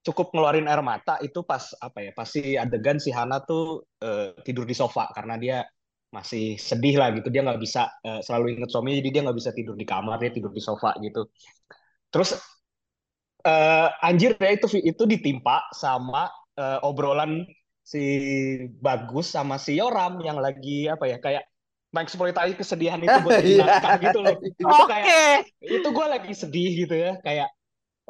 cukup 0.00 0.32
ngeluarin 0.32 0.66
air 0.70 0.80
mata 0.80 1.20
itu 1.20 1.44
pas 1.44 1.60
apa 1.76 1.98
ya 2.00 2.12
pasti 2.16 2.56
adegan 2.56 2.96
si 2.96 3.10
Hana 3.12 3.44
tuh 3.44 3.84
eh, 4.00 4.32
tidur 4.46 4.64
di 4.64 4.72
sofa 4.72 5.12
karena 5.12 5.36
dia 5.36 5.56
masih 6.10 6.58
sedih 6.58 6.98
lah 6.98 7.12
gitu 7.14 7.28
dia 7.30 7.44
nggak 7.46 7.60
bisa 7.60 7.86
eh, 8.06 8.20
selalu 8.24 8.58
inget 8.58 8.68
suaminya 8.72 8.96
jadi 9.04 9.10
dia 9.14 9.22
nggak 9.28 9.38
bisa 9.40 9.50
tidur 9.54 9.74
di 9.76 9.86
kamar 9.86 10.16
dia 10.22 10.32
tidur 10.32 10.52
di 10.56 10.62
sofa 10.64 10.96
gitu 11.04 11.28
terus 12.12 12.36
eh, 13.46 13.88
anjir 14.04 14.36
ya 14.40 14.50
itu 14.56 14.66
itu 14.80 15.02
ditimpa 15.08 15.68
sama 15.72 16.28
eh, 16.58 16.78
obrolan 16.84 17.44
si 17.84 18.00
Bagus 18.84 19.32
sama 19.34 19.56
si 19.58 19.76
Yoram 19.80 20.20
yang 20.22 20.38
lagi 20.38 20.86
apa 20.86 21.04
ya 21.10 21.18
kayak 21.18 21.44
mengeksploitasi 21.90 22.54
kesedihan 22.54 23.00
itu 23.02 23.18
buat 23.18 23.34
Iya. 23.42 23.64
naskah 23.66 23.94
gitu 23.98 24.18
loh 24.22 24.36
itu 24.38 24.62
Oke. 24.66 24.86
kayak 24.86 25.08
itu 25.58 25.88
gue 25.90 26.06
lagi 26.06 26.32
sedih 26.36 26.70
gitu 26.86 26.94
ya 26.94 27.18
kayak 27.24 27.48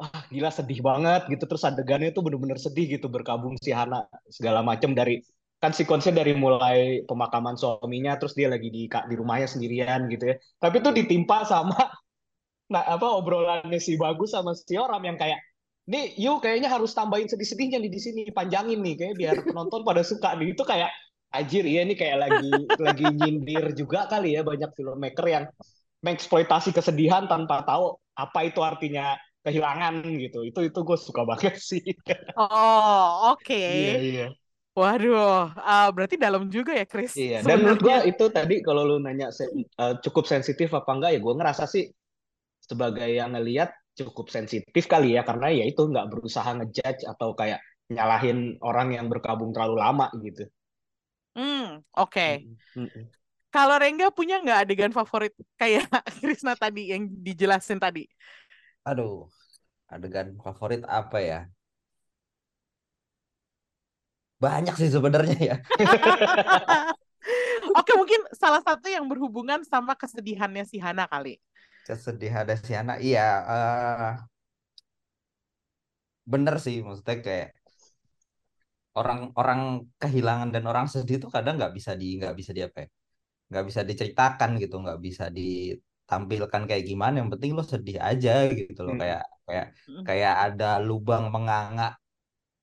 wah 0.01 0.21
gila 0.33 0.49
sedih 0.49 0.81
banget 0.81 1.21
gitu. 1.29 1.43
Terus 1.45 1.63
adegannya 1.69 2.09
tuh 2.09 2.25
bener-bener 2.25 2.57
sedih 2.57 2.97
gitu 2.97 3.05
berkabung 3.05 3.53
si 3.61 3.69
Hana 3.69 4.09
segala 4.33 4.65
macam 4.65 4.97
dari 4.97 5.21
kan 5.61 5.69
sequence-nya 5.77 6.25
dari 6.25 6.33
mulai 6.33 7.05
pemakaman 7.05 7.53
suaminya 7.53 8.17
terus 8.17 8.33
dia 8.33 8.49
lagi 8.49 8.73
di 8.73 8.89
di 8.89 9.15
rumahnya 9.15 9.45
sendirian 9.45 10.09
gitu 10.09 10.33
ya. 10.33 10.35
Tapi 10.57 10.81
tuh 10.81 10.93
ditimpa 10.97 11.45
sama 11.45 11.77
nah 12.73 12.83
apa 12.87 13.07
obrolannya 13.19 13.77
si 13.77 13.93
Bagus 13.99 14.33
sama 14.33 14.57
si 14.57 14.73
Oram 14.79 15.03
yang 15.05 15.19
kayak 15.21 15.37
nih 15.85 16.17
you 16.17 16.39
kayaknya 16.41 16.71
harus 16.71 16.97
tambahin 16.97 17.29
sedih-sedihnya 17.29 17.77
nih 17.83 17.91
di 17.91 17.99
sini 18.01 18.21
panjangin 18.33 18.79
nih 18.81 18.95
kayak 18.97 19.15
biar 19.21 19.37
penonton 19.47 19.85
pada 19.85 20.01
suka. 20.01 20.33
Nih 20.39 20.57
itu 20.57 20.65
kayak 20.65 20.89
Anjir, 21.31 21.63
iya 21.63 21.87
ini 21.87 21.95
kayak 21.95 22.27
lagi 22.27 22.51
lagi 22.75 23.07
nyindir 23.07 23.71
juga 23.71 24.03
kali 24.11 24.35
ya 24.35 24.43
banyak 24.43 24.75
filmmaker 24.75 25.25
yang 25.31 25.45
mengeksploitasi 26.03 26.75
kesedihan 26.75 27.23
tanpa 27.31 27.63
tahu 27.63 27.95
apa 28.19 28.39
itu 28.43 28.59
artinya 28.59 29.15
kehilangan 29.45 29.93
gitu. 30.23 30.37
Itu 30.49 30.59
itu 30.69 30.79
gue 30.87 30.97
suka 31.07 31.21
banget 31.31 31.53
sih. 31.69 31.81
Oh, 32.35 33.31
oke. 33.31 33.55
Iya 33.73 33.91
iya. 34.05 34.23
Waduh, 34.79 35.51
ah, 35.69 35.85
berarti 35.95 36.15
dalam 36.23 36.43
juga 36.55 36.71
ya, 36.79 36.85
Chris. 36.91 37.13
Iya. 37.19 37.37
Dan 37.47 37.57
menurut 37.67 37.81
gue 37.83 37.95
itu 38.11 38.25
tadi 38.37 38.55
kalau 38.63 38.81
lu 38.87 38.95
nanya 39.03 39.27
se- 39.37 39.51
eh, 39.83 39.93
cukup 40.03 40.23
sensitif 40.31 40.69
apa 40.79 40.91
enggak 40.95 41.11
ya, 41.15 41.19
gue 41.25 41.33
ngerasa 41.39 41.63
sih 41.73 41.83
sebagai 42.69 43.09
yang 43.19 43.31
ngelihat 43.35 43.69
cukup 43.99 44.27
sensitif 44.37 44.83
kali 44.93 45.15
ya 45.17 45.23
karena 45.29 45.47
ya 45.59 45.65
itu 45.71 45.81
nggak 45.91 46.07
berusaha 46.11 46.49
ngejudge 46.57 47.03
atau 47.11 47.29
kayak 47.39 47.59
nyalahin 47.95 48.39
orang 48.69 48.89
yang 48.97 49.07
berkabung 49.13 49.51
terlalu 49.55 49.77
lama 49.85 50.07
gitu. 50.25 50.43
Hmm, 51.35 51.83
oke. 51.97 52.27
Mm-mm. 52.27 52.57
Mm-mm. 52.75 53.09
Kalau 53.51 53.75
Rengga 53.83 54.07
punya 54.15 54.39
nggak 54.39 54.59
adegan 54.63 54.91
favorit 54.95 55.35
kayak 55.59 55.83
Krisna 56.23 56.55
tadi 56.55 56.95
yang 56.95 57.03
dijelasin 57.11 57.79
tadi? 57.83 58.07
Aduh, 58.89 59.15
adegan 59.95 60.29
favorit 60.45 60.81
apa 60.99 61.17
ya? 61.29 61.39
Banyak 64.41 64.73
sih 64.79 64.89
sebenarnya 64.89 65.37
ya. 65.37 65.55
Oke, 67.79 67.91
mungkin 67.97 68.21
salah 68.35 68.61
satu 68.65 68.87
yang 68.89 69.05
berhubungan 69.07 69.61
sama 69.65 69.93
kesedihannya 69.97 70.65
si 70.67 70.77
Hana 70.81 71.05
kali. 71.07 71.37
Kesedihan 71.87 72.45
ada 72.45 72.55
si 72.57 72.73
anak. 72.77 72.97
Iya, 73.05 73.21
eh, 73.53 74.11
bener 76.31 76.55
sih 76.65 76.75
maksudnya 76.85 77.15
kayak 77.25 77.47
orang-orang 78.99 79.61
kehilangan 80.01 80.49
dan 80.55 80.63
orang 80.71 80.87
sedih 80.93 81.15
itu 81.19 81.27
kadang 81.35 81.55
nggak 81.59 81.73
bisa 81.77 81.91
di 82.01 82.05
nggak 82.19 82.33
bisa 82.39 82.51
di 82.57 82.61
apa 82.67 82.77
ya, 82.83 82.87
nggak 83.51 83.65
bisa 83.69 83.81
diceritakan 83.89 84.51
gitu 84.63 84.75
nggak 84.83 84.99
bisa 85.07 85.25
ditampilkan 86.11 86.61
kayak 86.67 86.83
gimana 86.83 87.23
yang 87.23 87.31
penting 87.31 87.55
lo 87.55 87.63
sedih 87.63 87.95
aja 88.03 88.51
gitu 88.51 88.83
loh 88.83 88.99
Mm. 88.99 89.01
kayak 89.01 89.21
kayak 89.47 89.65
Mm. 89.87 90.03
kayak 90.03 90.33
ada 90.51 90.69
lubang 90.83 91.23
menganga 91.31 91.95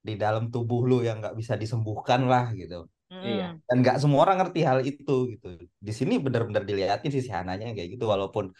di 0.04 0.14
dalam 0.20 0.52
tubuh 0.52 0.84
lu 0.84 1.00
yang 1.00 1.16
nggak 1.24 1.32
bisa 1.40 1.56
disembuhkan 1.56 2.28
lah 2.28 2.52
gitu 2.52 2.84
Iya. 3.08 3.56
Mm. 3.56 3.64
dan 3.64 3.76
nggak 3.80 3.96
semua 4.04 4.20
orang 4.28 4.36
ngerti 4.44 4.60
hal 4.68 4.78
itu 4.84 5.12
gitu 5.32 5.46
di 5.80 5.92
sini 5.96 6.20
benar-benar 6.20 6.62
diliatin 6.68 7.08
sih 7.08 7.24
si 7.24 7.30
Hananya 7.32 7.72
kayak 7.72 7.96
gitu 7.96 8.04
walaupun 8.04 8.52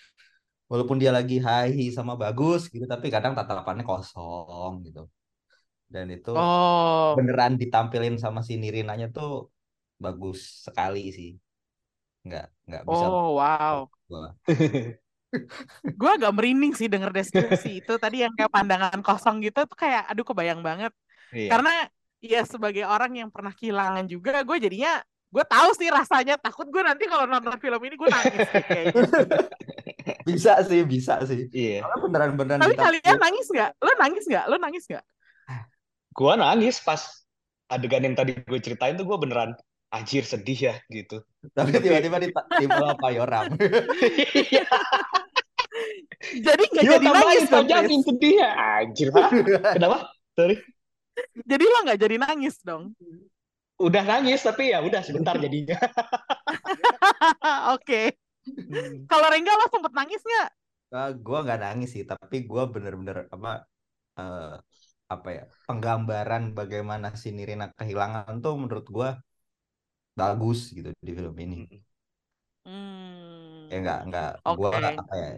walaupun 0.73 0.97
dia 0.97 1.13
lagi 1.13 1.37
high 1.37 1.77
sama 1.93 2.17
bagus 2.17 2.73
gitu 2.73 2.85
tapi 2.89 3.13
kadang 3.13 3.37
tatapannya 3.37 3.85
kosong 3.85 4.89
gitu 4.89 5.05
dan 5.93 6.07
itu 6.13 6.33
Oh. 6.33 7.13
beneran 7.17 7.61
ditampilin 7.61 8.17
sama 8.17 8.41
si 8.41 8.57
Nirinanya 8.57 9.13
tuh 9.13 9.53
bagus 10.01 10.65
sekali 10.65 11.13
sih 11.13 11.31
nggak 12.25 12.47
nggak 12.69 12.83
bisa 12.89 13.07
Oh, 13.09 13.37
wow. 13.37 13.77
gua. 14.11 14.33
Gue 15.85 16.11
agak 16.17 16.33
merinding 16.33 16.73
sih 16.73 16.89
denger 16.89 17.13
deskripsi 17.13 17.85
itu 17.85 17.95
tadi 18.01 18.25
yang 18.25 18.33
kayak 18.33 18.49
pandangan 18.49 18.97
kosong 19.05 19.45
gitu 19.45 19.69
tuh 19.69 19.77
kayak 19.77 20.09
aduh 20.09 20.25
kebayang 20.25 20.65
banget. 20.65 20.93
Iya. 21.37 21.53
Karena 21.53 21.75
ya 22.19 22.43
sebagai 22.49 22.89
orang 22.89 23.13
yang 23.13 23.29
pernah 23.29 23.53
kehilangan 23.53 24.09
juga 24.09 24.41
gue 24.43 24.57
jadinya 24.57 24.99
gue 25.29 25.45
tahu 25.45 25.71
sih 25.77 25.93
rasanya 25.93 26.41
takut 26.41 26.65
gue 26.73 26.81
nanti 26.81 27.05
kalau 27.05 27.29
nonton 27.29 27.61
film 27.61 27.77
ini 27.85 27.95
gue 28.01 28.09
nangis 28.09 28.49
sih 28.49 28.65
kayaknya. 28.65 29.05
bisa 30.29 30.53
sih 30.65 30.81
bisa 30.89 31.21
sih 31.29 31.53
Iya. 31.53 31.85
Soalnya 31.85 31.99
beneran 32.09 32.31
beneran 32.33 32.61
Tapi 32.65 32.73
ditampilin 32.73 33.03
kalian 33.05 33.19
nangis 33.21 33.47
nggak? 33.53 33.71
Lo 33.85 33.93
nangis 34.01 34.25
nggak? 34.25 34.45
Lo 34.49 34.57
nangis 34.57 34.85
nggak? 34.89 35.05
Gua 36.17 36.33
nangis 36.35 36.77
pas 36.81 37.01
adegan 37.69 38.01
yang 38.01 38.17
tadi 38.17 38.33
gue 38.33 38.61
ceritain 38.65 38.97
tuh 38.97 39.05
gue 39.05 39.19
beneran 39.21 39.53
anjir 39.89 40.25
sedih 40.25 40.59
ya 40.73 40.75
gitu. 40.93 41.25
tapi 41.57 41.81
tiba-tiba 41.81 42.21
ditimpul 42.21 42.85
apa 42.85 43.07
Yoram 43.15 43.57
Iya. 44.53 44.67
Jadi 46.19 46.65
nggak 46.75 46.87
jadi 46.87 47.07
nangis 47.15 47.45
dong, 47.47 47.67
panjangin 47.69 48.01
Chris. 48.03 48.07
sedih 48.07 48.35
ya. 48.43 48.51
Anjir. 48.83 49.09
Hah? 49.15 49.31
Kenapa? 49.77 49.99
Sorry. 50.35 50.57
Jadi 51.47 51.65
lo 51.67 51.79
nggak 51.87 52.01
jadi 52.01 52.17
nangis 52.19 52.57
dong. 52.63 52.95
Udah 53.79 54.03
nangis 54.03 54.43
tapi 54.43 54.75
ya 54.75 54.83
udah 54.83 55.03
sebentar 55.07 55.39
jadinya. 55.39 55.79
Oke. 57.77 58.19
Kalau 59.07 59.27
Rengga 59.31 59.53
lo 59.55 59.67
sempet 59.71 59.93
nangis 59.95 60.23
nggak? 60.25 60.49
Nah, 60.89 61.09
gue 61.13 61.39
nggak 61.45 61.61
nangis 61.61 61.91
sih, 61.95 62.05
tapi 62.09 62.49
gue 62.49 62.63
bener-bener 62.73 63.29
apa 63.29 63.51
eh, 64.19 64.55
apa 65.09 65.29
ya 65.33 65.45
penggambaran 65.69 66.53
bagaimana 66.53 67.17
si 67.17 67.33
Nirina 67.33 67.73
kehilangan 67.73 68.45
tuh 68.45 68.55
menurut 68.61 68.87
gue 68.89 69.09
bagus 70.23 70.59
gitu 70.77 70.89
di 71.07 71.13
film 71.19 71.35
ini. 71.45 71.57
Hmm. 72.65 73.71
Ya 73.71 73.75
nggak 73.83 73.99
nggak 74.09 74.27
Oke. 74.45 74.57
gue 74.57 74.71
apa 75.01 75.13
ya 75.23 75.29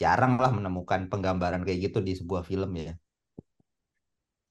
jarang 0.00 0.32
lah 0.42 0.50
menemukan 0.58 1.00
penggambaran 1.10 1.62
kayak 1.66 1.80
gitu 1.86 1.98
di 2.08 2.12
sebuah 2.20 2.42
film 2.50 2.70
ya. 2.84 2.90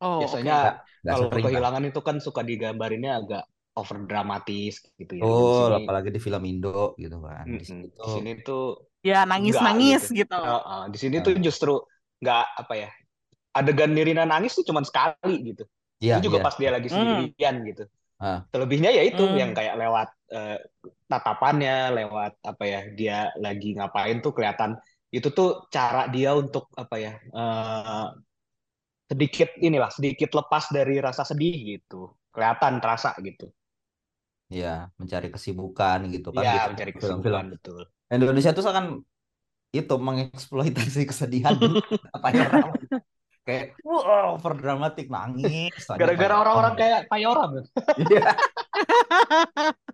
Oh, 0.01 0.37
oke. 0.41 0.49
Biasanya 0.49 0.55
Nggak 1.01 1.15
kalau 1.15 1.27
sering 1.29 1.49
lah. 1.55 1.63
kehilangan 1.63 1.83
itu 1.89 1.99
kan 2.07 2.17
suka 2.25 2.41
digambarinnya 2.49 3.11
agak 3.19 3.43
over 3.79 3.97
dramatis 4.09 4.73
gitu 4.99 5.13
ya. 5.23 5.29
Di 5.47 5.51
Oh, 5.51 5.59
sini, 5.59 5.77
apalagi 5.79 6.09
di 6.15 6.19
film 6.25 6.43
Indo 6.51 6.69
gitu 7.03 7.15
kan. 7.27 7.45
Di 7.59 7.63
Mm-mm. 7.63 7.69
sini 7.69 7.85
di 8.01 8.07
tuh 8.07 8.13
sini 8.13 8.31
tuh 8.45 8.61
Ya 9.01 9.25
enggak 9.41 9.65
nangis-nangis 9.65 10.01
gitu. 10.13 10.13
gitu. 10.13 10.35
Uh, 10.37 10.61
uh, 10.61 10.83
di 10.93 10.97
sini 11.01 11.15
tuh 11.25 11.33
justru 11.41 11.73
nggak 12.21 12.41
apa 12.61 12.73
ya 12.77 12.89
adegan 13.57 13.91
Nirina 13.95 14.23
nangis 14.29 14.53
tuh 14.57 14.65
cuman 14.69 14.85
sekali 14.89 15.35
gitu. 15.53 15.63
iya 16.03 16.15
itu 16.15 16.19
juga 16.27 16.37
iya. 16.37 16.43
pas 16.45 16.55
dia 16.59 16.71
lagi 16.75 16.89
Hmm. 16.89 17.31
sendirian 17.35 17.55
gitu. 17.69 17.83
Ah. 18.21 18.45
Selebihnya 18.53 18.89
ya 18.97 19.03
itu 19.09 19.23
Hmm. 19.23 19.39
yang 19.41 19.51
kayak 19.57 19.75
lewat 19.81 20.07
eh, 20.35 20.57
tatapannya, 21.11 21.73
lewat 21.97 22.31
apa 22.51 22.63
ya 22.73 22.79
dia 22.99 23.15
lagi 23.45 23.67
ngapain 23.77 24.17
tuh 24.23 24.31
kelihatan 24.35 24.71
itu 25.15 25.27
tuh 25.37 25.47
cara 25.75 26.07
dia 26.13 26.29
untuk 26.41 26.63
apa 26.81 26.95
ya 27.05 27.11
eh, 27.37 28.05
sedikit 29.11 29.49
inilah 29.67 29.91
sedikit 29.97 30.29
lepas 30.39 30.65
dari 30.77 30.95
rasa 31.07 31.23
sedih 31.27 31.55
gitu. 31.77 32.01
Kelihatan 32.33 32.73
terasa 32.83 33.11
gitu. 33.27 33.45
Iya, 34.53 34.67
mencari 34.99 35.27
kesibukan 35.35 35.97
gitu 36.13 36.27
kan 36.35 36.43
Ya, 36.43 36.51
gitu. 36.55 36.67
mencari 36.71 36.91
kesibukan 36.97 37.45
betul. 37.55 37.81
Indonesia 38.11 38.51
tuh 38.57 38.63
kan 38.77 38.85
itu 39.77 39.93
mengeksploitasi 40.07 41.01
kesedihan 41.11 41.55
apa 42.15 42.27
ya 42.37 42.43
orang 42.51 42.73
kayak 43.51 43.65
wow 43.83 44.39
over 44.39 44.55
dramatik 44.55 45.11
nangis 45.11 45.75
Gara-gara 45.91 46.15
kayak, 46.15 46.41
orang-orang 46.41 46.73
kayak 46.79 46.99
Payoram. 47.11 47.49
Iya. 47.99 48.31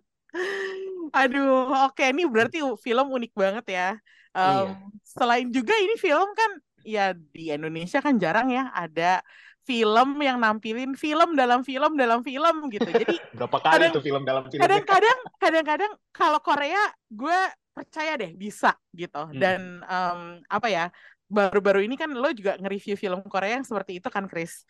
Aduh, 1.17 1.65
oke 1.89 2.03
ini 2.05 2.29
berarti 2.29 2.61
film 2.77 3.07
unik 3.09 3.33
banget 3.33 3.65
ya. 3.67 3.89
Em, 4.37 4.69
Iya. 4.69 4.75
Selain 5.01 5.47
juga 5.49 5.73
ini 5.73 5.97
film 5.97 6.29
kan 6.37 6.51
ya 6.85 7.11
di 7.11 7.49
Indonesia 7.49 7.97
kan 7.99 8.21
jarang 8.21 8.53
ya 8.53 8.69
ada 8.69 9.23
film 9.65 10.15
yang 10.23 10.39
nampilin 10.39 10.95
film 10.95 11.35
dalam 11.35 11.65
film 11.65 11.97
dalam 11.97 12.21
film 12.21 12.69
gitu. 12.69 12.85
Jadi 12.87 13.17
Berapa 13.37 13.57
kali 13.59 13.73
Kadang- 13.81 13.93
tuh 13.97 14.03
film 14.05 14.23
dalam 14.23 14.43
filmnya? 14.45 14.61
kadang-kadang 14.63 15.19
kadang-kadang 15.41 15.91
kalau 16.13 16.39
Korea 16.39 16.79
gue 17.09 17.39
percaya 17.73 18.13
deh 18.15 18.31
bisa 18.33 18.77
gitu. 18.93 19.21
Hmm. 19.25 19.35
Dan 19.41 19.81
em, 19.83 20.19
apa 20.45 20.67
ya 20.69 20.85
baru-baru 21.27 21.83
ini 21.83 21.95
kan 21.99 22.11
lo 22.11 22.31
juga 22.31 22.55
nge-review 22.57 22.95
film 22.95 23.19
Korea 23.27 23.59
yang 23.59 23.67
seperti 23.67 23.99
itu 23.99 24.07
kan 24.07 24.25
Chris? 24.25 24.63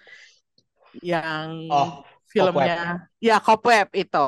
Yang 1.01 1.49
Oh, 1.69 1.89
filmnya 2.27 3.07
ya 3.21 3.37
Cobweb 3.39 3.87
itu. 3.95 4.25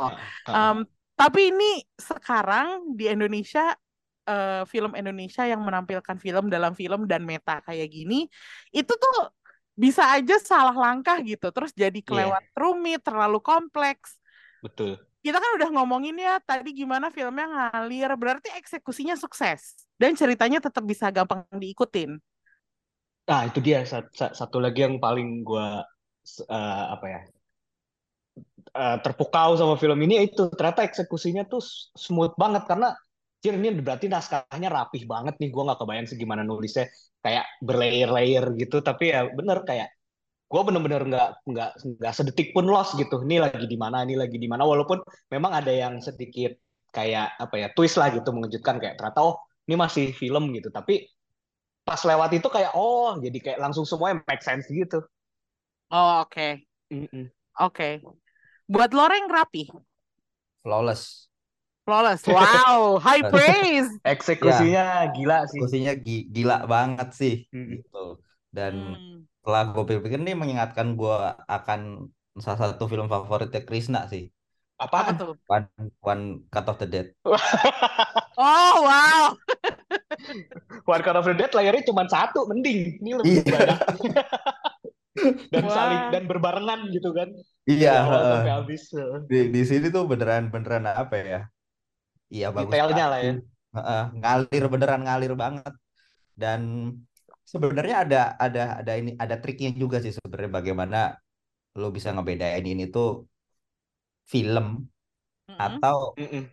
Um, 0.47 0.85
tapi 1.19 1.51
ini 1.51 1.83
sekarang 1.99 2.95
di 2.95 3.11
Indonesia 3.11 3.75
eh, 4.23 4.63
film 4.69 4.95
Indonesia 4.95 5.43
yang 5.43 5.59
menampilkan 5.65 6.15
film 6.15 6.47
dalam 6.47 6.71
film 6.77 7.09
dan 7.09 7.27
meta 7.27 7.59
kayak 7.65 7.91
gini 7.91 8.29
itu 8.71 8.93
tuh 8.95 9.33
bisa 9.75 10.11
aja 10.15 10.35
salah 10.39 10.75
langkah 10.75 11.19
gitu 11.23 11.51
terus 11.55 11.71
jadi 11.75 11.99
kelewat 12.03 12.43
rumit 12.55 12.99
terlalu 13.03 13.39
kompleks 13.43 14.19
betul. 14.61 15.08
Kita 15.19 15.37
kan 15.43 15.51
udah 15.59 15.69
ngomongin 15.75 16.15
ya 16.15 16.39
tadi 16.39 16.71
gimana 16.71 17.11
filmnya 17.11 17.45
ngalir. 17.47 18.11
Berarti 18.15 18.49
eksekusinya 18.55 19.15
sukses. 19.19 19.87
Dan 19.99 20.15
ceritanya 20.15 20.63
tetap 20.63 20.83
bisa 20.87 21.11
gampang 21.11 21.43
diikutin. 21.51 22.15
Nah, 23.29 23.41
itu 23.49 23.59
dia. 23.61 23.79
Sa- 23.91 24.09
sa- 24.19 24.33
satu 24.39 24.57
lagi 24.63 24.79
yang 24.85 24.95
paling 24.97 25.27
gua 25.47 25.85
s- 26.25 26.43
eh, 26.47 26.83
apa 26.95 27.05
ya 27.13 27.19
eh, 28.75 28.97
terpukau 29.03 29.51
sama 29.59 29.75
film 29.81 29.99
ini 30.05 30.29
itu 30.29 30.49
ternyata 30.57 30.85
eksekusinya 30.87 31.43
tuh 31.49 31.61
smooth 31.97 32.33
banget. 32.37 32.63
Karena 32.69 32.93
Jir, 33.39 33.55
ini 33.55 33.71
berarti 33.79 34.11
naskahnya 34.11 34.67
rapih 34.67 35.03
banget 35.07 35.35
nih. 35.39 35.49
Gua 35.53 35.63
nggak 35.71 35.79
kebayang 35.81 36.07
sih 36.09 36.17
gimana 36.19 36.41
nulisnya 36.43 36.85
kayak 37.23 37.45
berlayer-layer 37.63 38.45
gitu. 38.59 38.77
Tapi 38.83 39.03
ya 39.13 39.19
bener 39.31 39.63
kayak 39.67 39.87
gua 40.49 40.61
bener-bener 40.67 41.01
nggak 41.05 41.29
nggak 41.45 41.69
nggak 42.01 42.13
sedetik 42.17 42.47
pun 42.55 42.65
lost 42.67 42.97
gitu. 42.97 43.21
Ini 43.25 43.37
lagi 43.45 43.65
di 43.69 43.77
mana 43.77 44.01
ini 44.05 44.15
lagi 44.17 44.37
di 44.41 44.47
mana. 44.49 44.63
Walaupun 44.65 44.99
memang 45.33 45.51
ada 45.53 45.71
yang 45.71 46.01
sedikit 46.01 46.57
kayak 46.89 47.37
apa 47.37 47.55
ya 47.61 47.67
twist 47.77 47.95
lah 48.01 48.09
gitu 48.09 48.29
mengejutkan 48.33 48.81
kayak 48.81 48.97
ternyata 48.97 49.21
oh 49.21 49.35
ini 49.69 49.75
masih 49.77 50.05
film 50.17 50.49
gitu. 50.57 50.73
Tapi 50.73 51.05
pas 51.85 52.01
lewat 52.05 52.29
itu 52.37 52.47
kayak 52.49 52.73
oh 52.77 53.17
jadi 53.21 53.37
kayak 53.41 53.59
langsung 53.61 53.85
semuanya 53.85 54.21
make 54.29 54.41
sense 54.45 54.65
gitu. 54.69 55.01
oh 55.93 56.25
oke. 56.25 56.47
Mm-mm. 56.89 57.29
oke. 57.61 57.89
Buat 58.69 58.91
loreng 58.93 59.29
rapi? 59.29 59.69
Flawless. 60.65 61.29
Flawless. 61.85 62.21
Wow 62.29 63.01
high 63.01 63.25
praise. 63.33 63.89
Eksekusinya 64.05 65.09
gila 65.13 65.45
sih. 65.49 65.57
eksekusinya 65.57 65.93
gi- 65.97 66.27
gila 66.29 66.57
banget 66.69 67.09
sih 67.17 67.35
Mm. 67.49 67.81
gitu. 67.81 68.05
Dan 68.49 68.73
Hmm. 68.73 69.28
Setelah 69.39 69.63
gue 69.73 69.83
pikir 70.03 70.19
ini 70.21 70.33
mengingatkan 70.35 70.93
gue 70.99 71.15
akan 71.47 72.11
salah 72.39 72.59
satu 72.75 72.85
film 72.91 73.07
favoritnya 73.07 73.61
Krisna 73.67 74.05
sih 74.11 74.27
apa 74.79 75.11
Apaan? 75.11 75.15
tuh 75.19 75.31
One, 75.47 75.67
One 75.99 76.23
Cut 76.51 76.65
of 76.71 76.77
the 76.79 76.87
Dead 76.87 77.07
oh 78.39 78.75
wow 78.83 79.35
One 80.87 81.01
Cut 81.03 81.15
of 81.19 81.25
the 81.27 81.35
Dead 81.35 81.51
layarnya 81.53 81.83
cuma 81.87 82.03
satu, 82.07 82.45
mending. 82.49 82.99
Ini 83.01 83.11
lebih 83.19 83.43
Iya. 83.43 83.57
banyak. 83.57 83.79
dan 85.53 85.63
Wah. 85.67 85.73
saling 85.75 86.01
dan 86.15 86.23
berbarengan 86.31 86.79
gitu 86.95 87.09
kan. 87.11 87.27
iya 87.67 87.93
heeh. 88.07 88.39
sampai 88.39 88.53
habis. 88.55 88.81
di 89.27 89.39
di 89.51 89.61
sini 89.67 89.85
tuh 89.91 90.07
beneran 90.07 90.47
beneran 90.53 90.87
apa 90.87 91.15
ya 91.19 91.39
iya 92.31 92.47
bagus 92.55 92.71
Detailnya 92.71 93.05
lah 93.11 93.19
ya. 93.19 93.33
Heeh, 93.69 94.03
ngalir 94.17 94.63
beneran 94.71 95.01
ngalir 95.05 95.33
banget 95.37 95.73
dan 96.39 96.61
sebenarnya 97.51 97.95
ada 98.03 98.17
ada 98.45 98.61
ada 98.79 98.91
ini 98.99 99.11
ada 99.23 99.35
triknya 99.43 99.69
juga 99.81 99.97
sih 100.03 100.13
sebenarnya 100.17 100.51
bagaimana 100.57 100.97
lo 101.79 101.87
bisa 101.97 102.09
ngebedain 102.15 102.65
ini 102.73 102.83
tuh 102.95 103.07
film 104.31 104.87
Mm-mm. 105.49 105.59
atau 105.59 105.97
Mm-mm. 106.17 106.43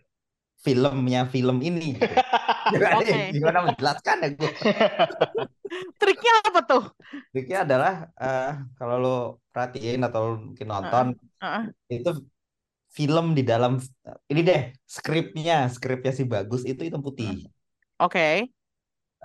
filmnya 0.65 1.21
film 1.33 1.57
ini 1.67 1.85
gitu. 1.97 2.15
Gimana, 2.73 2.99
Oke. 2.99 3.31
gimana 3.33 3.59
menjelaskan 3.63 4.17
ya 4.23 4.29
gue 4.35 4.51
triknya 5.99 6.31
apa 6.47 6.59
tuh 6.69 6.83
triknya 7.31 7.57
adalah 7.65 7.93
eh, 8.21 8.45
kalau 8.77 8.95
lo 9.03 9.09
perhatiin 9.51 10.01
atau 10.07 10.19
lo 10.27 10.33
mungkin 10.47 10.67
nonton 10.73 11.05
Heeh. 11.41 11.63
itu 11.95 12.09
film 12.97 13.25
di 13.37 13.43
dalam 13.51 13.73
ini 14.31 14.41
deh 14.49 14.61
skripnya 14.97 15.55
skripnya 15.75 16.11
si 16.19 16.23
bagus 16.33 16.61
itu 16.71 16.81
hitam 16.87 17.01
putih 17.07 17.31
Oke, 17.99 18.49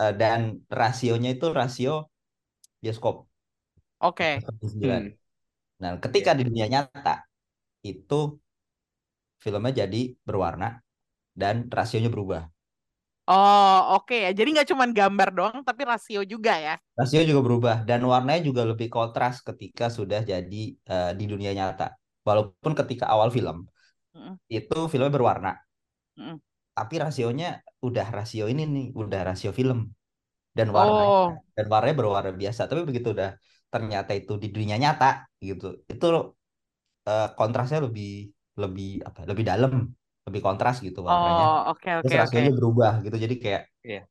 Eh, 0.00 0.12
dan 0.20 0.40
rasionya 0.80 1.28
itu 1.36 1.46
rasio 1.58 1.92
bioskop 2.82 3.16
oke. 4.00 4.42
1:9. 4.42 5.02
Hmm. 5.02 5.14
Nah, 5.82 5.92
ketika 6.04 6.30
di 6.38 6.42
dunia 6.48 6.66
nyata 6.72 7.14
itu 7.90 8.14
filmnya 9.44 9.72
jadi 9.84 10.02
berwarna 10.26 10.68
dan 11.42 11.56
rasionya 11.76 12.10
berubah. 12.14 12.42
Oh, 13.30 13.76
oke 13.98 14.14
ya. 14.24 14.30
Jadi 14.38 14.48
nggak 14.54 14.68
cuma 14.74 14.84
gambar 14.98 15.28
doang, 15.36 15.56
tapi 15.66 15.82
rasio 15.90 16.20
juga 16.26 16.52
ya. 16.58 16.74
Rasio 16.98 17.20
juga 17.30 17.40
berubah 17.46 17.76
dan 17.88 18.00
warnanya 18.12 18.42
juga 18.48 18.62
lebih 18.70 18.88
kontras 18.96 19.34
ketika 19.48 19.86
sudah 19.98 20.20
jadi 20.32 20.62
eh, 20.92 21.10
di 21.18 21.24
dunia 21.32 21.52
nyata. 21.58 21.86
Walaupun 22.28 22.72
ketika 22.80 23.04
awal 23.14 23.28
film 23.36 23.56
Mm-mm. 24.14 24.38
itu 24.58 24.78
filmnya 24.92 25.12
berwarna, 25.16 25.50
Mm-mm. 26.18 26.40
Tapi 26.82 26.94
rasionya 27.04 27.46
udah 27.86 28.06
rasio 28.16 28.44
ini 28.52 28.62
nih, 28.74 28.86
udah 29.00 29.20
rasio 29.28 29.50
film 29.58 29.78
dan 30.58 30.68
warnanya 30.76 31.14
Oh, 31.14 31.42
dan 31.56 31.66
warnanya 31.72 31.96
berwarna 32.00 32.32
biasa. 32.42 32.62
Tapi 32.70 32.82
begitu 32.88 33.08
udah 33.16 33.30
ternyata 33.72 34.12
itu 34.20 34.32
di 34.42 34.48
dunia 34.56 34.76
nyata 34.82 35.06
gitu, 35.48 35.66
itu 35.92 36.06
eh, 37.08 37.26
kontrasnya 37.38 37.78
lebih 37.86 38.08
lebih 38.62 38.86
apa? 39.08 39.20
Lebih 39.30 39.44
dalam, 39.50 39.72
lebih 40.26 40.40
kontras 40.46 40.76
gitu 40.86 41.00
warnanya. 41.10 41.46
oh, 41.46 41.70
oke, 41.70 41.90
oke, 42.00 42.00
Terus 42.00 42.14
oke. 42.24 42.42
rasionya 42.42 42.50
berubah 42.58 42.92
gitu. 43.06 43.16
Jadi 43.24 43.34
kayak 43.42 43.62
Iya. 43.84 44.06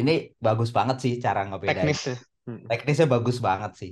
ini 0.00 0.12
bagus 0.46 0.70
banget 0.76 0.96
sih 1.04 1.12
cara 1.24 1.40
ngebedain. 1.48 1.90
Teknis 1.90 2.06
ya. 2.06 2.16
Hmm. 2.46 2.68
Teknisnya 2.70 3.06
bagus 3.14 3.38
banget 3.48 3.72
sih. 3.80 3.90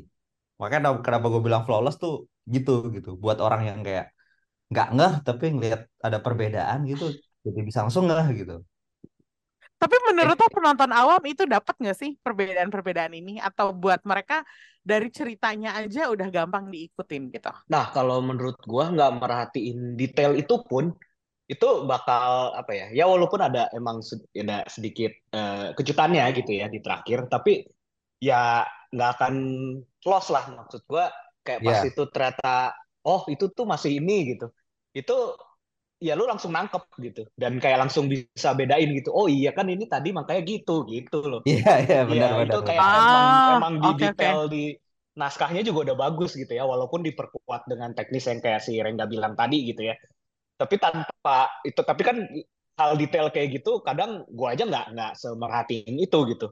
Makanya 0.60 0.88
kenapa 1.06 1.26
gue 1.32 1.42
bilang 1.46 1.62
flawless 1.66 1.96
tuh 2.04 2.14
gitu 2.54 2.72
gitu. 2.96 3.10
Buat 3.22 3.38
orang 3.46 3.62
yang 3.70 3.78
kayak 3.86 4.06
nggak 4.72 4.88
ngeh 4.96 5.14
tapi 5.28 5.44
ngelihat 5.54 5.80
ada 6.06 6.18
perbedaan 6.24 6.80
gitu, 6.90 7.04
jadi 7.46 7.60
bisa 7.62 7.86
langsung 7.86 8.10
ngeh 8.10 8.28
gitu. 8.42 8.56
Tapi 9.76 9.96
menurut 10.08 10.40
lo 10.40 10.48
penonton 10.48 10.88
awam 10.88 11.20
itu 11.28 11.44
dapat 11.44 11.76
nggak 11.76 11.96
sih 11.96 12.10
perbedaan-perbedaan 12.24 13.12
ini? 13.12 13.36
Atau 13.38 13.76
buat 13.76 14.00
mereka 14.08 14.42
dari 14.80 15.12
ceritanya 15.12 15.76
aja 15.76 16.08
udah 16.08 16.32
gampang 16.32 16.72
diikutin 16.72 17.28
gitu? 17.28 17.52
Nah, 17.68 17.92
kalau 17.92 18.24
menurut 18.24 18.56
gua 18.64 18.88
nggak 18.88 19.20
merhatiin 19.20 19.94
detail 19.94 20.32
itu 20.32 20.64
pun 20.64 20.96
itu 21.46 21.68
bakal 21.84 22.56
apa 22.56 22.72
ya? 22.72 22.86
Ya 22.90 23.04
walaupun 23.04 23.38
ada 23.38 23.68
emang 23.76 24.00
ada 24.32 24.64
sedikit 24.66 25.12
eh, 25.12 25.76
kejutannya 25.76 26.24
gitu 26.40 26.56
ya 26.56 26.72
di 26.72 26.80
terakhir, 26.80 27.28
tapi 27.28 27.68
ya 28.16 28.64
nggak 28.90 29.10
akan 29.20 29.34
lost 30.08 30.32
lah 30.32 30.44
maksud 30.56 30.88
gua 30.88 31.12
kayak 31.44 31.60
pas 31.62 31.84
Iya. 31.84 31.92
itu 31.92 32.02
ternyata 32.08 32.72
oh 33.04 33.28
itu 33.28 33.44
tuh 33.52 33.68
masih 33.68 34.00
ini 34.00 34.34
gitu. 34.34 34.48
Itu 34.96 35.36
ya 36.00 36.12
lu 36.18 36.24
langsung 36.28 36.52
nangkep 36.52 36.82
gitu 37.00 37.20
dan 37.40 37.56
kayak 37.62 37.78
langsung 37.88 38.06
bisa 38.12 38.52
bedain 38.58 38.88
gitu. 38.98 39.10
Oh 39.16 39.26
iya 39.30 39.50
kan 39.56 39.66
ini 39.72 39.84
tadi 39.88 40.12
makanya 40.12 40.42
gitu 40.44 40.84
gitu 40.92 41.16
loh. 41.24 41.42
Iya 41.48 41.70
iya 41.84 41.98
Iya, 42.08 42.24
benar 42.30 42.30
benar. 42.38 42.56
itu 42.56 42.58
kayak 42.68 42.86
benar. 42.86 43.00
emang 43.00 43.26
Ah, 43.48 43.54
emang 43.54 43.74
di 43.84 43.90
oke, 43.90 44.04
oke. 44.12 44.28
detail 44.32 44.46
di 44.52 44.74
naskahnya 45.20 45.60
juga 45.66 45.92
udah 45.92 45.98
bagus 46.08 46.30
gitu 46.40 46.52
ya, 46.58 46.64
walaupun 46.68 47.00
diperkuat 47.06 47.62
dengan 47.70 47.90
teknis 47.96 48.24
yang 48.30 48.40
kayak 48.44 48.60
si 48.66 48.72
Rengga 48.84 49.06
bilang 49.10 49.34
tadi 49.40 49.56
gitu 49.70 49.82
ya. 49.90 49.94
Tapi 50.60 50.74
tanpa 50.80 51.36
itu, 51.68 51.80
tapi 51.84 52.02
kan 52.08 52.16
hal 52.80 52.92
detail 53.00 53.28
kayak 53.34 53.48
gitu, 53.60 53.80
kadang 53.84 54.24
gua 54.32 54.54
aja 54.56 54.64
nggak 54.70 54.84
nggak 54.94 55.12
semerhatiin 55.22 55.96
itu 56.04 56.18
gitu. 56.32 56.46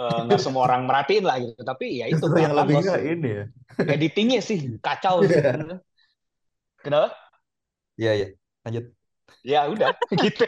Eh, 0.00 0.18
nggak 0.26 0.40
semua 0.44 0.62
orang 0.68 0.82
merhatiin 0.88 1.24
lah 1.28 1.36
gitu. 1.42 1.60
Tapi 1.66 1.86
ya 2.02 2.06
itu 2.12 2.26
yang 2.44 2.54
lebih 2.58 2.76
nggak 2.86 3.00
ini 3.12 3.28
ya. 3.38 3.44
Editingnya 3.94 4.40
sih 4.48 4.58
kacau 4.84 5.16
sih. 5.34 5.44
Kenapa? 6.82 7.16
Iya 7.98 8.12
iya. 8.14 8.39
Lanjut. 8.64 8.84
Ya 9.44 9.66
udah 9.72 9.90
gitu. 10.24 10.44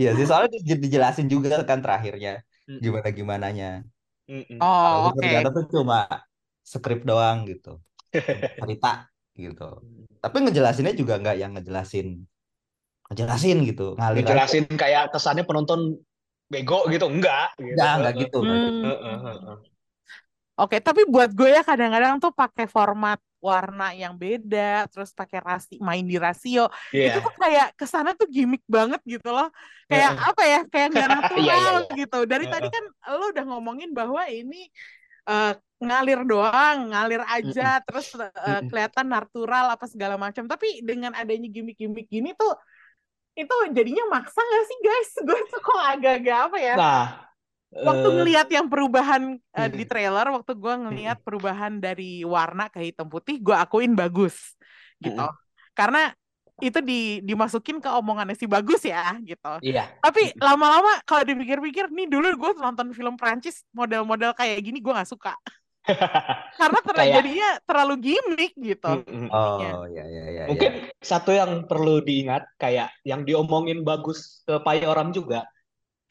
Iya 0.00 0.10
sih 0.18 0.26
soalnya 0.28 0.50
di- 0.54 0.80
dijelasin 0.84 1.26
juga 1.30 1.62
kan 1.70 1.78
terakhirnya 1.84 2.30
gimana 2.82 3.08
gimananya. 3.18 3.66
Mm-mm. 4.28 4.58
Oh, 4.60 5.12
oke. 5.12 5.16
ternyata 5.20 5.48
tuh 5.56 5.64
cuma 5.74 5.98
skrip 6.64 7.00
doang 7.04 7.44
gitu, 7.50 7.68
cerita 8.60 8.88
gitu. 9.36 9.68
Tapi 10.24 10.36
ngejelasinnya 10.42 10.94
juga 10.96 11.14
nggak 11.20 11.36
yang 11.42 11.52
ngejelasin, 11.54 12.06
ngejelasin 13.12 13.58
gitu, 13.68 13.84
ngalir 13.98 14.24
aja. 14.24 14.24
Ngejelasin 14.24 14.64
kayak 14.74 15.02
kesannya 15.12 15.44
penonton 15.48 15.80
bego 16.48 16.88
gitu, 16.88 17.06
enggak 17.06 17.52
gitu. 17.60 17.76
Nggak 17.76 17.92
nggak 18.00 18.12
gitu. 18.22 18.38
nggak 18.40 18.58
gitu. 18.64 18.78
Hmm. 18.80 18.84
Heeh, 18.88 19.16
heeh. 19.26 19.56
Oke, 20.54 20.78
tapi 20.78 21.02
buat 21.10 21.34
gue 21.34 21.50
ya 21.50 21.62
kadang-kadang 21.66 22.22
tuh 22.22 22.30
pakai 22.30 22.70
format 22.70 23.18
warna 23.44 23.92
yang 23.92 24.16
beda, 24.16 24.88
terus 24.88 25.12
pakai 25.12 25.38
rasi 25.44 25.76
main 25.84 26.00
di 26.08 26.16
rasio, 26.16 26.72
itu 26.88 27.12
Iya. 27.12 27.20
tuh 27.20 27.34
kayak 27.36 27.66
ke 27.76 27.84
sana 27.84 28.10
tuh 28.16 28.24
gimmick 28.32 28.64
banget 28.64 29.00
gitu 29.04 29.28
loh. 29.28 29.52
Kayak 29.90 30.16
Heeh. 30.16 30.28
apa 30.32 30.42
ya? 30.48 30.60
Kayak 30.72 30.88
nggak 30.96 31.08
Iya, 31.12 31.20
iya, 31.44 31.54
natural 31.60 31.74
iya. 31.84 31.94
gitu. 32.00 32.18
Dari 32.24 32.46
tadi 32.48 32.66
kan 32.72 32.84
lo 33.20 33.24
udah 33.36 33.44
ngomongin 33.52 33.90
bahwa 33.92 34.22
ini 34.32 34.72
eh, 35.28 35.52
ngalir 35.84 36.20
doang, 36.24 36.76
ngalir 36.92 37.22
aja, 37.28 37.80
terus 37.84 38.08
eh, 38.16 38.32
Mm-mm. 38.32 38.68
kelihatan 38.72 39.06
natural 39.12 39.66
apa 39.76 39.84
segala 39.84 40.16
macam. 40.16 40.48
Tapi 40.48 40.80
dengan 40.80 41.12
adanya 41.12 41.48
gimmick-gimmick 41.52 42.08
gini 42.08 42.32
tuh, 42.32 42.52
itu 43.34 43.54
jadinya 43.74 44.04
maksa 44.08 44.40
nggak 44.40 44.64
sih 44.70 44.78
guys? 44.80 45.10
Gue 45.28 45.40
tuh 45.52 45.60
kok 45.60 45.80
agak-agak 45.92 46.38
apa 46.48 46.58
ya? 46.60 46.74
Nah, 46.80 47.04
Waktu 47.74 48.06
eh, 48.06 48.14
ngelihat 48.22 48.48
yang 48.54 48.66
perubahan 48.70 49.34
eh, 49.34 49.70
di 49.70 49.82
trailer, 49.82 50.30
waktu 50.30 50.54
gue 50.54 50.74
ngelihat 50.86 51.18
perubahan 51.26 51.82
dari 51.82 52.22
warna 52.22 52.70
ke 52.70 52.78
hitam 52.86 53.10
putih, 53.10 53.42
gue 53.42 53.54
akuin 53.54 53.98
bagus 53.98 54.54
gitu. 55.02 55.26
Karena 55.74 56.14
itu 56.62 56.78
di 56.78 57.18
dimasukin 57.26 57.82
ke 57.82 57.90
omongannya 57.90 58.38
si 58.38 58.46
bagus 58.46 58.86
ya 58.86 59.18
gitu. 59.26 59.58
iya. 59.58 59.90
Tapi 59.98 60.38
lama-lama 60.38 61.02
kalau 61.02 61.26
dipikir-pikir, 61.26 61.90
nih 61.90 62.06
dulu 62.06 62.30
gue 62.38 62.50
nonton 62.62 62.94
film 62.94 63.18
Prancis 63.18 63.66
model-model 63.74 64.38
kayak 64.38 64.62
gini 64.62 64.78
gue 64.78 64.94
nggak 64.94 65.10
suka. 65.10 65.34
Karena 66.60 66.78
ter 66.80 66.94
Kayak- 66.96 67.14
jadinya 67.20 67.48
terlalu 67.66 67.94
gimmick 68.00 68.52
gitu. 68.56 68.92
Mm-mm. 69.04 69.28
Iya. 69.28 69.70
Oh 69.74 69.84
ya 69.90 70.04
ya 70.06 70.24
ya. 70.30 70.44
Mungkin 70.48 70.72
satu 71.02 71.34
yang 71.34 71.66
perlu 71.68 72.00
diingat, 72.00 72.46
kayak 72.56 72.88
yang 73.04 73.26
diomongin 73.26 73.84
bagus 73.84 74.46
ke 74.48 74.62
Payoram 74.64 75.12
juga, 75.12 75.44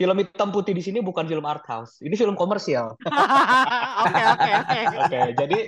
film 0.04 0.20
hitam 0.20 0.52
putih 0.52 0.76
di 0.76 0.84
sini 0.84 1.00
bukan 1.00 1.24
film 1.24 1.48
art 1.48 1.64
house, 1.64 2.04
ini 2.04 2.20
film 2.20 2.36
komersial. 2.36 3.00
Oke 4.04 4.24
oke 4.36 4.52
oke. 4.60 4.80
Oke, 5.08 5.20
jadi 5.40 5.60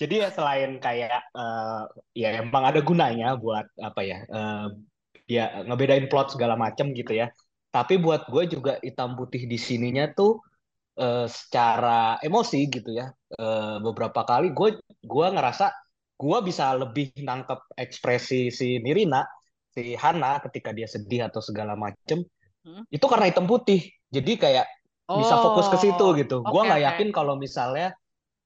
jadi 0.00 0.14
ya 0.24 0.28
selain 0.32 0.80
kayak 0.80 1.20
eh, 1.36 1.82
ya 2.16 2.40
emang 2.40 2.64
ada 2.64 2.80
gunanya 2.80 3.36
buat 3.36 3.68
apa 3.76 4.00
ya, 4.00 4.24
eh, 4.24 4.66
ya 5.28 5.44
ngebedain 5.68 6.08
plot 6.08 6.32
segala 6.32 6.56
macem 6.56 6.96
gitu 6.96 7.12
ya. 7.12 7.28
Tapi 7.68 8.00
buat 8.00 8.32
gue 8.32 8.48
juga 8.48 8.80
hitam 8.80 9.12
putih 9.20 9.44
di 9.44 9.60
sininya 9.60 10.08
tuh 10.16 10.40
eh, 10.96 11.28
secara 11.28 12.16
emosi 12.24 12.60
gitu 12.72 12.96
ya. 12.96 13.12
Eh, 13.36 13.76
beberapa 13.84 14.24
kali 14.24 14.56
gue 14.56 14.80
gue 15.04 15.26
ngerasa 15.36 15.68
gue 16.16 16.38
bisa 16.48 16.72
lebih 16.80 17.12
nangkep 17.20 17.76
ekspresi 17.76 18.48
si 18.48 18.80
Nirina, 18.80 19.20
si 19.76 19.92
Hana 20.00 20.40
ketika 20.48 20.72
dia 20.72 20.88
sedih 20.88 21.28
atau 21.28 21.44
segala 21.44 21.76
macem. 21.76 22.24
Hmm. 22.66 22.84
Itu 22.90 23.06
karena 23.10 23.26
hitam 23.30 23.46
putih. 23.46 23.90
Jadi 24.12 24.32
kayak 24.38 24.66
bisa 25.12 25.34
fokus 25.38 25.66
ke 25.72 25.78
situ 25.82 26.04
Oh, 26.04 26.14
gitu. 26.16 26.46
Gua 26.46 26.62
oke, 26.62 26.68
nggak 26.68 26.82
oke. 26.82 26.88
yakin 26.88 27.08
kalau 27.14 27.34
misalnya 27.36 27.92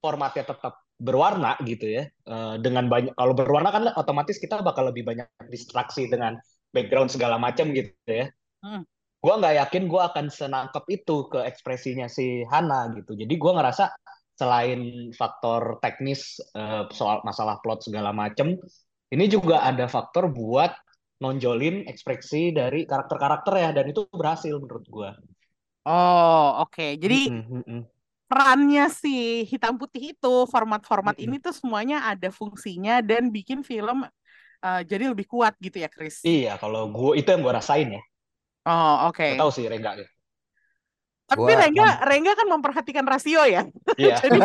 formatnya 0.03 0.45
tetap 0.49 0.75
berwarna 0.97 1.57
gitu 1.65 1.87
ya. 1.89 2.05
Eh, 2.09 2.55
dengan 2.65 2.89
banyak 2.89 3.13
kalau 3.17 3.35
berwarna 3.37 3.71
kan 3.75 3.83
otomatis 4.01 4.41
kita 4.41 4.61
bakal 4.65 4.89
lebih 4.89 5.05
banyak 5.05 5.29
distraksi 5.53 6.09
dengan 6.09 6.37
background 6.73 7.13
segala 7.13 7.37
macam 7.37 7.71
gitu 7.77 7.93
ya. 8.09 8.27
Hmm. 8.65 8.83
Gua 9.23 9.35
nggak 9.41 9.55
yakin 9.67 9.83
gua 9.91 10.13
akan 10.13 10.27
senangkep 10.33 10.85
itu 10.93 11.17
ke 11.33 11.39
ekspresinya 11.45 12.07
si 12.09 12.45
Hana 12.49 12.93
gitu. 12.97 13.13
Jadi 13.19 13.35
gua 13.37 13.59
ngerasa 13.61 13.93
selain 14.37 15.11
faktor 15.17 15.81
teknis 15.85 16.41
eh, 16.57 16.85
soal 16.93 17.21
masalah 17.25 17.57
plot 17.65 17.89
segala 17.89 18.13
macam, 18.13 18.53
ini 19.13 19.25
juga 19.31 19.65
ada 19.65 19.87
faktor 19.89 20.29
buat 20.33 20.73
nonjolin 21.25 21.77
ekspresi 21.93 22.43
dari 22.59 22.81
karakter-karakter 22.91 23.55
ya 23.65 23.71
dan 23.77 23.87
itu 23.93 24.03
berhasil 24.21 24.55
menurut 24.63 24.87
gua. 24.95 25.11
Oh, 25.87 26.63
oke. 26.63 26.83
Jadi 27.03 27.15
Mm-mm, 27.15 27.43
mm-mm. 27.51 27.87
perannya 28.31 28.85
si 28.91 29.47
hitam 29.51 29.75
putih 29.81 30.03
itu 30.15 30.35
format-format 30.51 31.17
Mm-mm. 31.19 31.23
ini 31.23 31.39
tuh 31.39 31.55
semuanya 31.55 31.97
ada 32.11 32.29
fungsinya 32.35 32.99
dan 33.05 33.31
bikin 33.31 33.63
film 33.63 34.03
eh, 34.67 34.81
jadi 34.91 35.05
lebih 35.13 35.27
kuat 35.31 35.55
gitu 35.63 35.79
ya, 35.85 35.89
Chris. 35.91 36.27
Iya, 36.31 36.51
kalau 36.63 36.83
gue 36.97 37.11
itu 37.21 37.29
yang 37.33 37.43
gue 37.47 37.55
rasain 37.59 37.89
ya. 37.97 38.01
Oh, 38.67 39.09
oke. 39.09 39.29
Gak 39.29 39.37
tahu 39.41 39.51
sih 39.55 39.65
Rengga. 39.71 39.91
ya. 40.01 40.07
Tapi 41.27 41.43
Gua- 41.43 41.59
Rengga, 41.59 42.07
Rengga 42.07 42.33
kan 42.39 42.47
memperhatikan 42.47 43.03
rasio 43.03 43.43
ya. 43.43 43.67
Iya. 44.01 44.15
Jadi 44.23 44.39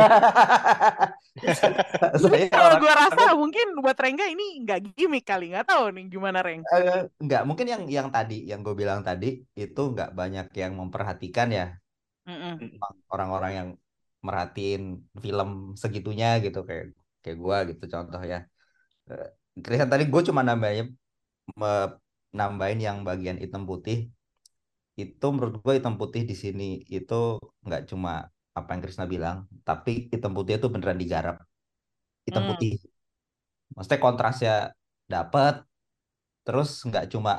Saya 2.22 2.50
kalau 2.50 2.76
gua 2.82 2.94
rasa 2.98 3.38
mungkin 3.38 3.78
buat 3.80 3.96
Rengga 3.96 4.26
ini 4.28 4.66
nggak 4.66 4.98
gimmick 4.98 5.30
kali, 5.30 5.54
nggak 5.54 5.70
tahu 5.70 5.94
nih 5.94 6.10
gimana 6.10 6.42
Reng. 6.42 6.66
Eh, 6.66 7.06
nggak 7.22 7.44
mungkin 7.46 7.68
yang 7.70 7.84
yang 7.86 8.08
tadi 8.10 8.50
yang 8.50 8.66
gue 8.66 8.74
bilang 8.74 9.06
tadi 9.06 9.46
itu 9.54 9.82
nggak 9.94 10.18
banyak 10.18 10.50
yang 10.58 10.74
memperhatikan 10.74 11.54
ya 11.54 11.68
Mm-mm. 12.26 12.58
orang-orang 13.10 13.52
yang 13.54 13.70
merhatiin 14.22 15.02
film 15.18 15.74
segitunya 15.74 16.38
gitu 16.42 16.62
kayak 16.66 16.94
kayak 17.26 17.38
gua 17.42 17.66
gitu 17.66 17.90
contoh 17.90 18.22
ya 18.22 18.46
Christian 19.58 19.90
tadi 19.90 20.06
gue 20.10 20.22
cuma 20.30 20.46
nambahin 20.46 20.94
nambahin 22.32 22.80
yang 22.80 22.98
bagian 23.04 23.42
hitam 23.42 23.68
putih 23.68 24.08
itu 25.02 25.26
menurut 25.34 25.56
gue 25.64 25.74
hitam 25.78 25.96
putih 26.02 26.22
di 26.30 26.36
sini 26.44 26.64
itu 26.96 27.14
nggak 27.66 27.82
cuma 27.92 28.12
apa 28.58 28.70
yang 28.74 28.82
Krisna 28.84 29.06
bilang 29.14 29.38
tapi 29.68 29.92
hitam 30.14 30.32
putih 30.38 30.54
itu 30.60 30.68
beneran 30.74 31.00
digarap 31.04 31.36
hitam 32.28 32.44
Hmm. 32.44 32.52
putih 32.52 32.72
maksudnya 33.76 34.00
kontrasnya 34.06 34.52
dapet 35.14 35.54
terus 36.46 36.70
nggak 36.88 37.06
cuma 37.14 37.32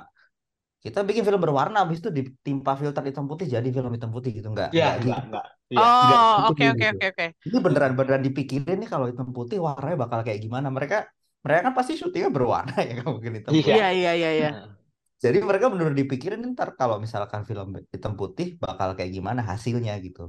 kita 0.85 0.99
bikin 1.09 1.23
film 1.29 1.41
berwarna 1.45 1.77
habis 1.85 1.99
itu 2.03 2.11
ditimpa 2.19 2.73
filter 2.81 3.03
hitam 3.11 3.27
putih 3.31 3.47
jadi 3.55 3.69
film 3.77 3.91
hitam 3.97 4.11
putih 4.17 4.31
gitu 4.39 4.49
nggak 4.55 4.71
Ya, 4.77 4.83
nggak 4.83 4.95
gitu 5.07 5.19
enggak, 5.19 5.21
enggak. 5.27 5.45
Iya. 5.75 5.87
nggak 6.05 6.19
Oh, 6.27 6.49
gitu 6.49 6.51
oke 6.51 6.65
oke 6.73 6.85
gitu 6.85 6.93
oke 6.93 7.05
oke. 7.11 7.25
ini 7.49 7.57
beneran 7.67 7.93
beneran 7.99 8.23
dipikirin 8.27 8.77
nih 8.83 8.89
kalau 8.93 9.07
hitam 9.11 9.29
putih 9.37 9.59
warnanya 9.67 9.99
bakal 10.05 10.21
kayak 10.27 10.41
gimana 10.45 10.69
mereka 10.77 10.97
mereka 11.45 11.61
kan 11.67 11.75
pasti 11.79 11.93
syutingnya 12.01 12.31
berwarna 12.37 12.75
ya 12.89 12.93
kalau 13.01 13.13
mungkin 13.19 13.35
hitam 13.39 13.57
Iya. 13.57 13.65
putih 13.65 13.83
Iya 13.83 13.85
iya 13.97 14.11
iya 14.19 14.29
iya. 14.39 14.49
Nah, 14.51 14.82
jadi 15.25 15.39
mereka 15.49 15.67
bener 15.73 15.91
dipikirin 16.01 16.41
ntar 16.53 16.69
kalau 16.81 16.97
misalkan 17.05 17.43
film 17.49 17.69
hitam 17.95 18.13
putih 18.21 18.47
bakal 18.65 18.89
kayak 18.97 19.13
gimana 19.17 19.41
hasilnya 19.51 19.93
gitu 20.07 20.23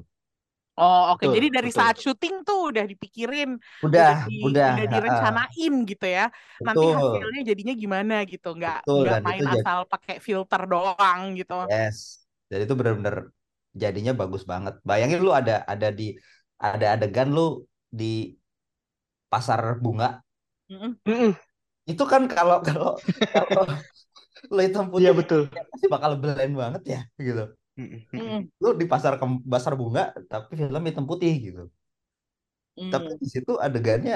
Oh, 0.80 1.00
oke. 1.14 1.26
Betul, 1.26 1.36
Jadi 1.36 1.48
dari 1.56 1.70
betul. 1.74 1.74
saat 1.78 1.96
syuting 2.04 2.34
tuh 2.48 2.58
udah 2.74 2.84
dipikirin, 2.92 3.50
udah 3.86 4.10
udah 4.10 4.16
di, 4.26 4.34
udah 4.68 4.84
direncanain 4.94 5.74
gitu 5.90 6.06
ya. 6.18 6.22
Nanti 6.66 6.86
betul 6.86 6.98
hasilnya 6.98 7.40
jadinya 7.50 7.74
gimana 7.84 8.14
gitu, 8.32 8.48
nggak 8.58 8.78
betul 8.86 9.00
nggak 9.00 9.18
main 9.26 9.44
jadi 9.44 9.54
asal 9.54 9.78
pakai 9.92 10.16
filter 10.28 10.62
doang 10.72 11.22
gitu. 11.40 11.54
yes 11.70 11.98
jadi 12.50 12.62
itu 12.68 12.76
bener-bener 12.80 13.16
jadinya 13.82 14.12
bagus 14.20 14.44
banget 14.52 14.74
bayangin 14.90 15.20
lu 15.26 15.32
ada 15.40 15.54
ada 15.72 15.88
di 16.00 16.04
ada 16.62 16.86
adegan 16.96 17.30
lu 17.36 17.42
di 18.00 18.06
pasar 19.32 19.62
bunga 19.84 20.24
Mm-mm. 20.70 20.98
mm-mm. 21.08 21.36
itu 21.92 22.04
kan 22.12 22.22
kalau 22.34 22.56
kalau 22.68 22.90
kalau 23.34 23.64
lu 24.52 24.60
hitam 24.66 24.86
Iya 25.00 25.12
putih 25.12 25.18
betul. 25.20 25.42
ya 25.56 25.62
pasti 25.72 25.86
bakal 25.94 26.12
blend 26.22 26.54
banget 26.62 26.82
ya 26.94 27.00
gitu. 27.28 27.42
Mm-mm. 27.80 28.46
lu 28.62 28.68
di 28.82 28.86
pasar 28.94 29.14
kem- 29.22 29.42
pasar 29.54 29.74
bunga 29.82 30.02
tapi 30.32 30.52
film 30.62 30.84
hitam 30.90 31.06
putih 31.10 31.32
gitu 31.46 31.62
tapi 32.92 33.10
Mm. 33.10 33.20
di 33.22 33.28
situ 33.34 33.52
adegannya 33.66 34.16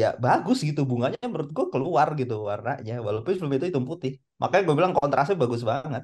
ya 0.00 0.08
bagus 0.24 0.58
gitu 0.68 0.82
bunganya 0.90 1.18
menurut 1.30 1.50
gua 1.56 1.66
keluar 1.74 2.08
gitu 2.20 2.34
warnanya 2.50 2.94
walaupun 3.06 3.32
film 3.40 3.52
itu 3.56 3.66
hitam 3.70 3.86
putih 3.90 4.12
makanya 4.42 4.62
gue 4.68 4.76
bilang 4.78 4.94
kontrasnya 4.98 5.36
bagus 5.42 5.62
banget 5.72 6.02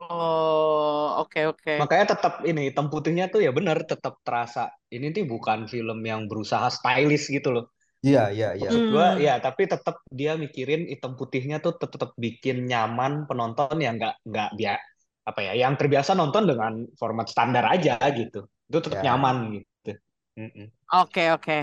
Oh, 0.00 1.16
oke 1.20 1.40
oke. 1.52 1.70
Makanya 1.80 2.04
tetap 2.12 2.32
ini 2.50 2.60
hitam 2.68 2.86
putihnya 2.92 3.24
tuh 3.32 3.40
ya 3.46 3.50
benar 3.58 3.78
tetap 3.90 4.14
terasa. 4.26 4.60
Ini 4.94 5.06
tuh 5.14 5.24
bukan 5.32 5.58
film 5.72 5.98
yang 6.10 6.20
berusaha 6.30 6.66
stylish 6.76 7.26
gitu 7.36 7.48
loh. 7.54 7.64
Iya 8.06 8.20
iya 8.36 8.46
iya 8.60 8.70
Maksud 8.70 8.82
gua 8.92 9.06
Hmm. 9.12 9.24
ya 9.26 9.32
tapi 9.44 9.62
tetap 9.72 9.96
dia 10.18 10.32
mikirin 10.44 10.80
hitam 10.92 11.12
putihnya 11.20 11.56
tuh 11.64 11.72
tetap 11.82 12.10
bikin 12.24 12.56
nyaman 12.70 13.12
penonton 13.28 13.76
yang 13.84 13.94
nggak 13.98 14.14
nggak 14.28 14.48
biar 14.58 14.78
apa 15.28 15.40
ya 15.46 15.52
yang 15.62 15.72
terbiasa 15.80 16.12
nonton 16.20 16.44
dengan 16.50 16.72
format 17.00 17.26
standar 17.32 17.64
aja 17.74 17.94
gitu. 18.18 18.38
Itu 18.68 18.78
tetap 18.84 19.00
ya 19.00 19.04
nyaman 19.06 19.36
gitu. 19.56 19.90
Oke 20.92 21.30
oke. 21.32 21.58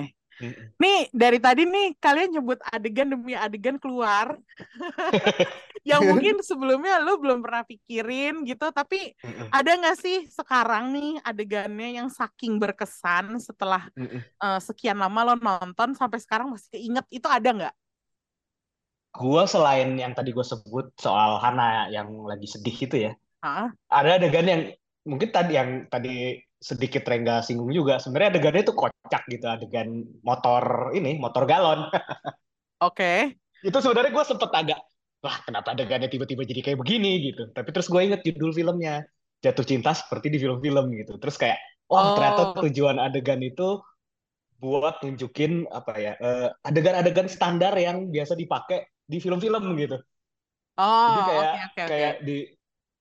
Nih 0.77 1.09
dari 1.09 1.41
tadi 1.41 1.65
nih 1.65 1.97
kalian 1.97 2.37
nyebut 2.37 2.61
adegan 2.69 3.09
demi 3.09 3.33
adegan 3.33 3.81
keluar, 3.81 4.37
yang 5.89 6.05
mungkin 6.05 6.37
sebelumnya 6.45 7.01
lu 7.01 7.17
belum 7.17 7.41
pernah 7.41 7.65
pikirin 7.65 8.45
gitu, 8.45 8.69
tapi 8.69 9.17
ada 9.49 9.71
nggak 9.73 9.97
sih 9.97 10.29
sekarang 10.29 10.93
nih 10.93 11.17
adegannya 11.25 11.97
yang 11.97 12.09
saking 12.13 12.61
berkesan 12.61 13.41
setelah 13.41 13.89
eh, 13.97 14.59
sekian 14.61 15.01
lama 15.01 15.33
lo 15.33 15.35
nonton 15.37 15.97
sampai 15.97 16.21
sekarang 16.21 16.53
masih 16.53 16.69
keinget? 16.77 17.05
Itu 17.09 17.25
ada 17.25 17.49
nggak? 17.49 17.75
Gua 19.17 19.49
selain 19.49 19.97
yang 19.97 20.13
tadi 20.13 20.29
gue 20.29 20.45
sebut 20.45 20.93
soal 21.01 21.41
Hana 21.41 21.89
yang 21.89 22.13
lagi 22.29 22.45
sedih 22.45 22.77
itu 22.77 22.95
ya, 23.09 23.17
Hah? 23.41 23.73
ada 23.89 24.21
adegan 24.21 24.45
yang 24.45 24.61
mungkin 25.01 25.33
tadi 25.33 25.57
yang 25.57 25.89
tadi 25.89 26.37
sedikit 26.57 27.05
Rengga 27.05 27.45
singgung 27.45 27.69
juga. 27.69 28.01
Sebenarnya 28.01 28.37
adegannya 28.37 28.61
itu 28.65 28.73
kocak 28.73 29.23
gitu, 29.29 29.45
adegan 29.45 30.05
motor 30.25 30.91
ini, 30.93 31.17
motor 31.21 31.45
galon. 31.45 31.87
Oke. 32.87 33.37
Itu 33.61 33.77
sebenarnya 33.81 34.13
gue 34.13 34.25
sempet 34.25 34.49
agak, 34.53 34.79
wah 35.21 35.37
kenapa 35.45 35.73
adegannya 35.73 36.09
tiba-tiba 36.09 36.45
jadi 36.45 36.61
kayak 36.61 36.79
begini 36.81 37.33
gitu. 37.33 37.49
Tapi 37.53 37.69
terus 37.73 37.89
gue 37.89 38.01
inget 38.01 38.21
judul 38.21 38.53
filmnya, 38.53 39.05
Jatuh 39.41 39.65
Cinta 39.65 39.93
Seperti 39.93 40.29
di 40.33 40.37
Film-Film 40.37 40.93
gitu. 40.93 41.17
Terus 41.17 41.35
kayak, 41.37 41.57
oh 41.89 42.17
ternyata 42.17 42.53
tujuan 42.61 42.97
adegan 43.01 43.41
itu 43.41 43.81
buat 44.57 45.01
nunjukin 45.05 45.69
apa 45.69 45.93
ya, 46.01 46.13
eh, 46.17 46.49
adegan-adegan 46.65 47.29
standar 47.29 47.77
yang 47.77 48.09
biasa 48.09 48.33
dipakai 48.33 48.89
di 49.05 49.17
film-film 49.21 49.63
gitu. 49.77 49.97
Jadi 50.77 51.21
oh, 51.21 51.25
kayak 51.25 51.41
oke 51.41 51.57
oke 51.57 51.81
oke. 51.81 51.83
kayak 51.89 52.15
di 52.21 52.37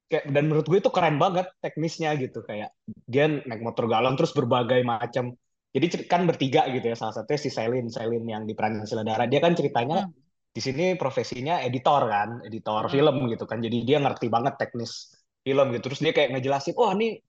kayak 0.07 0.25
dan 0.31 0.45
menurut 0.47 0.67
gue 0.71 0.79
itu 0.79 0.91
keren 0.91 1.17
banget 1.19 1.47
teknisnya 1.61 2.15
gitu. 2.19 2.43
Kayak 2.47 2.75
dia 3.07 3.27
naik 3.29 3.63
motor 3.63 3.87
galon 3.91 4.15
terus 4.19 4.33
berbagai 4.33 4.81
macam. 4.87 5.35
Jadi 5.75 6.09
kan 6.09 6.25
bertiga 6.25 6.65
gitu 6.73 6.87
ya. 6.93 6.97
Salah 6.97 7.15
satunya 7.15 7.41
si 7.41 7.51
Selin 7.53 7.87
Selin 7.93 8.25
yang 8.25 8.43
diperanin 8.49 8.87
Sheila 8.89 9.05
Dara 9.05 9.29
dia 9.29 9.41
kan 9.43 9.53
ceritanya 9.53 10.09
Hmm, 10.09 10.13
di 10.57 10.61
sini 10.65 10.97
profesinya 10.97 11.61
editor 11.61 12.09
kan 12.09 12.41
editor 12.49 12.89
hmm, 12.89 12.93
film 12.93 13.17
gitu 13.29 13.45
kan. 13.45 13.59
Jadi 13.61 13.85
dia 13.85 13.99
ngerti 14.01 14.27
banget 14.33 14.57
teknis 14.57 15.13
film 15.45 15.67
gitu. 15.75 15.93
Terus 15.93 16.01
dia 16.01 16.13
kayak 16.17 16.29
ngejelasin 16.39 16.75
oh 16.81 16.91
ini 16.97 17.21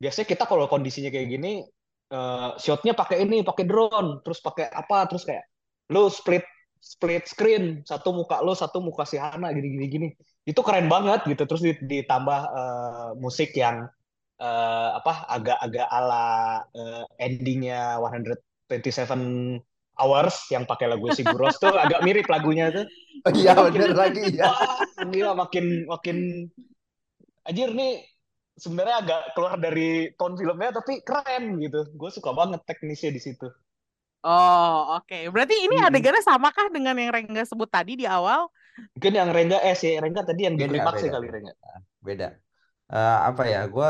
biasanya 0.00 0.26
kita 0.28 0.44
kalau 0.44 0.68
kondisinya 0.68 1.08
kayak 1.12 1.28
gini 1.28 1.64
eh, 2.12 2.50
shotnya 2.60 2.92
pakai 2.92 3.24
ini 3.24 3.40
pakai 3.42 3.64
drone 3.64 4.20
terus 4.24 4.38
pakai 4.44 4.68
apa 4.68 5.08
terus 5.08 5.24
kayak 5.24 5.44
lu 5.92 6.08
split 6.12 6.44
split 6.80 7.24
screen 7.26 7.64
satu 7.82 8.12
muka 8.12 8.44
lu 8.44 8.52
satu 8.52 8.78
muka 8.84 9.02
si 9.08 9.16
Hana 9.16 9.50
gini 9.56 9.68
gini 9.74 9.86
gini 9.88 10.08
itu 10.50 10.60
keren 10.66 10.86
banget 10.94 11.20
gitu 11.30 11.42
terus 11.48 11.62
di- 11.66 11.82
ditambah 11.92 12.40
eh, 12.58 13.08
musik 13.24 13.50
yang 13.62 13.76
eh, 14.42 14.88
apa 14.98 15.12
agak-agak 15.36 15.86
ala 15.96 16.24
eh, 16.76 17.04
endingnya 17.26 17.98
127 18.02 19.62
Hours 19.96 20.36
yang 20.54 20.64
pakai 20.70 20.86
lagu 20.92 21.08
Sigur 21.08 21.40
Rós 21.42 21.56
tuh 21.62 21.72
agak 21.80 22.00
mirip 22.06 22.26
lagunya 22.30 22.68
tuh 22.74 22.86
Oh, 23.26 23.32
iya 23.38 23.52
makin 23.58 23.82
bener 23.82 23.90
lagi 24.00 24.20
ya 24.38 24.46
wah 24.46 24.84
gila 25.12 25.30
makin 25.42 25.64
makin 25.92 26.16
anjir 27.48 27.68
nih 27.78 27.92
sebenarnya 28.62 28.96
agak 29.02 29.20
keluar 29.34 29.54
dari 29.64 29.88
tone 30.18 30.34
filmnya 30.40 30.70
tapi 30.78 30.92
keren 31.08 31.44
gitu 31.64 31.80
gue 32.00 32.10
suka 32.16 32.30
banget 32.38 32.60
teknisnya 32.68 33.10
di 33.16 33.20
situ 33.26 33.46
Oh, 34.26 34.98
oke. 34.98 35.14
Berarti 35.30 35.54
ini 35.54 35.74
Mm-mm. 35.74 35.86
adegannya 35.86 36.18
samakah 36.26 36.66
dengan 36.74 36.98
yang 36.98 37.14
Rengga 37.14 37.46
sebut 37.46 37.70
tadi 37.70 37.94
di 37.94 38.06
awal? 38.10 38.50
Mungkin 38.94 39.12
yang 39.20 39.28
Rengga 39.36 39.58
eh 39.68 39.74
si 39.82 39.88
Rengga 40.02 40.22
tadi 40.28 40.40
yang 40.46 40.56
di 40.60 40.64
beda 40.64 40.70
klimaks 40.70 41.00
sih 41.02 41.10
beda 41.10 41.14
kali 41.14 41.26
Rengga 41.34 41.52
beda. 42.06 42.26
Eh, 42.92 43.16
apa 43.28 43.42
ya 43.52 43.60
gue 43.74 43.88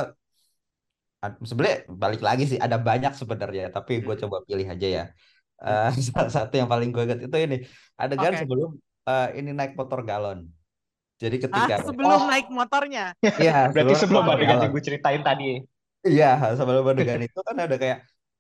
sebenarnya 1.51 1.79
balik 2.03 2.21
lagi 2.29 2.45
sih 2.51 2.59
ada 2.67 2.77
banyak 2.89 3.13
sebenarnya 3.21 3.65
tapi 3.75 3.93
gue 4.05 4.15
Hmm. 4.15 4.23
coba 4.27 4.37
pilih 4.49 4.67
aja 4.75 4.87
ya. 4.99 5.05
Eh, 5.65 5.89
salah 6.09 6.31
satu 6.37 6.55
yang 6.61 6.69
paling 6.73 6.89
gue 6.95 7.03
ingat 7.07 7.21
itu 7.27 7.37
ini 7.47 7.57
adegan 8.03 8.35
Oke. 8.35 8.41
sebelum 8.45 8.71
eh, 9.11 9.27
ini 9.39 9.51
naik 9.59 9.73
motor 9.79 10.01
galon. 10.09 10.39
Jadi 11.23 11.37
Ah, 11.53 11.69
ketika 11.69 11.75
sebelum 11.89 12.11
oh. 12.13 12.29
naik 12.29 12.47
motornya. 12.53 13.05
iya 13.41 13.53
berarti 13.73 13.95
sebelum 14.03 14.25
adegan 14.33 14.59
yang 14.63 14.71
gue 14.75 14.83
ceritain 14.85 15.23
tadi. 15.25 15.45
Iya 16.07 16.27
sebelum 16.59 16.85
adegan 16.93 17.21
itu 17.27 17.39
kan 17.49 17.57
ada 17.65 17.77
kayak 17.83 17.99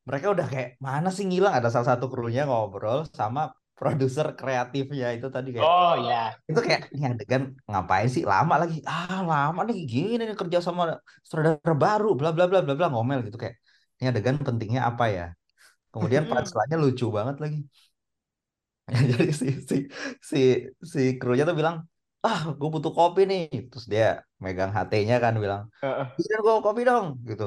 mereka 0.08 0.26
udah 0.34 0.46
kayak 0.52 0.68
mana 0.86 1.08
sih 1.16 1.24
ngilang? 1.28 1.54
Ada 1.58 1.68
salah 1.74 1.88
satu 1.96 2.06
krunya 2.12 2.42
ngobrol 2.48 2.98
sama 3.18 3.40
produser 3.78 4.26
kreatifnya 4.38 5.06
itu 5.16 5.26
tadi 5.36 5.48
kayak 5.56 5.70
oh 5.70 5.94
ya 6.08 6.38
itu 6.50 6.60
kayak 6.66 6.82
ini 6.94 7.04
adegan 7.12 7.42
ngapain 7.70 8.08
sih? 8.14 8.22
Lama 8.32 8.54
lagi. 8.62 8.76
Ah 8.90 9.18
lama 9.30 9.60
nih 9.68 9.76
gini 9.92 10.22
nih 10.28 10.36
kerja 10.40 10.58
sama 10.66 10.82
sutradara 11.28 11.74
baru 11.84 12.06
bla 12.18 12.28
bla 12.36 12.44
bla 12.50 12.58
bla 12.66 12.74
bla 12.78 12.86
ngomel 12.92 13.18
gitu 13.26 13.38
kayak 13.42 13.56
ini 13.98 14.06
adegan 14.12 14.36
pentingnya 14.46 14.80
apa 14.90 15.04
ya? 15.16 15.22
Kemudian 15.92 16.24
punchline-nya 16.30 16.78
lucu 16.84 17.06
banget 17.18 17.36
lagi. 17.44 17.58
Jadi 19.10 19.24
si 19.40 19.46
si 19.70 19.76
si 20.30 20.36
si 20.92 21.00
krunya 21.20 21.42
tuh 21.48 21.56
bilang 21.60 21.76
ah 22.26 22.40
gue 22.58 22.68
butuh 22.74 22.92
kopi 22.98 23.20
nih. 23.30 23.40
Terus 23.70 23.86
dia 23.92 24.04
megang 24.44 24.70
HT-nya 24.76 25.14
kan 25.24 25.34
bilang 25.44 25.62
bikin 26.16 26.38
gue 26.44 26.54
kopi 26.66 26.80
dong 26.90 27.06
gitu. 27.28 27.44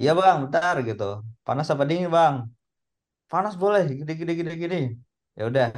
Iya 0.00 0.10
Hmm. 0.10 0.18
bang 0.20 0.36
bentar 0.44 0.74
gitu. 0.88 1.04
Panas 1.46 1.66
apa 1.72 1.84
dingin 1.88 2.08
bang? 2.16 2.34
Panas 3.30 3.54
boleh. 3.62 3.82
Gini 3.98 4.12
gini 4.20 4.32
gini 4.40 4.52
gini 4.62 4.76
ya 5.38 5.44
udah. 5.48 5.68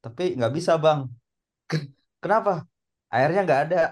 Tapi 0.00 0.36
nggak 0.36 0.52
bisa 0.56 0.80
bang. 0.80 1.06
Kenapa? 2.20 2.64
Airnya 3.12 3.40
nggak 3.44 3.62
ada. 3.68 3.82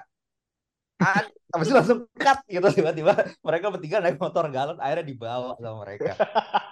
Habis 1.48 1.72
itu 1.72 1.76
langsung 1.76 2.00
cut 2.12 2.38
gitu 2.44 2.68
tiba-tiba 2.76 3.12
mereka 3.40 3.72
bertiga 3.72 4.04
naik 4.04 4.20
motor 4.20 4.44
galon 4.52 4.76
airnya 4.84 5.06
dibawa 5.06 5.56
sama 5.56 5.86
mereka. 5.86 6.12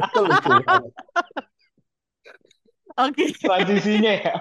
Itu 0.03 0.21
lucu 0.25 0.49
banget. 0.65 0.93
Oke. 2.97 3.25
transisinya 3.37 4.13
ya? 4.25 4.35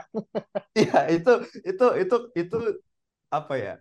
Iya 0.75 0.99
itu 1.11 1.31
itu 1.63 1.85
itu 2.01 2.15
itu 2.39 2.57
apa 3.31 3.53
ya? 3.59 3.73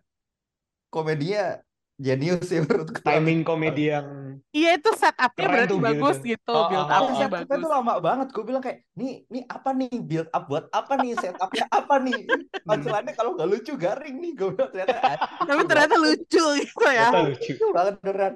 Komedinya 0.91 1.63
jenius 1.99 2.45
sih 2.51 2.59
menurutku. 2.65 3.01
Timing 3.07 3.41
komedi 3.47 3.93
yang 3.95 4.09
Iya 4.55 4.79
itu 4.79 4.91
setupnya 4.95 5.47
berarti 5.51 5.67
tuh 5.67 5.79
gitu. 5.83 5.87
bagus 5.87 6.17
gitu, 6.23 6.55
Oh, 6.55 6.65
build 6.71 6.87
oh, 6.99 6.99
up-nya 6.99 7.27
oh, 7.27 7.31
setupnya 7.31 7.57
bagus. 7.57 7.65
tuh 7.65 7.71
lama 7.75 7.93
banget. 8.07 8.27
Gue 8.35 8.45
bilang 8.47 8.63
kayak 8.63 8.79
nih 8.99 9.27
nih 9.33 9.43
apa 9.51 9.71
nih? 9.75 9.91
Build 10.09 10.29
up 10.31 10.43
buat 10.51 10.65
apa 10.71 10.93
nih? 11.03 11.11
Setupnya 11.19 11.65
apa 11.71 11.95
nih? 12.07 12.19
Punchline-nya 12.67 13.15
kalau 13.19 13.31
nggak 13.35 13.49
lucu 13.51 13.73
garing 13.75 14.17
nih 14.23 14.31
gue 14.39 14.49
bilang. 14.55 14.71
Ternyata 14.73 14.97
anjing, 15.03 15.43
Tapi 15.49 15.63
ternyata 15.71 15.97
banget. 15.97 16.05
lucu 16.05 16.45
gitu 16.63 16.87
ya. 16.99 17.09
ternyata 17.09 17.19
lucu. 17.27 17.53
Lucu 17.53 17.65
banget 17.77 17.95
beneran. 18.03 18.35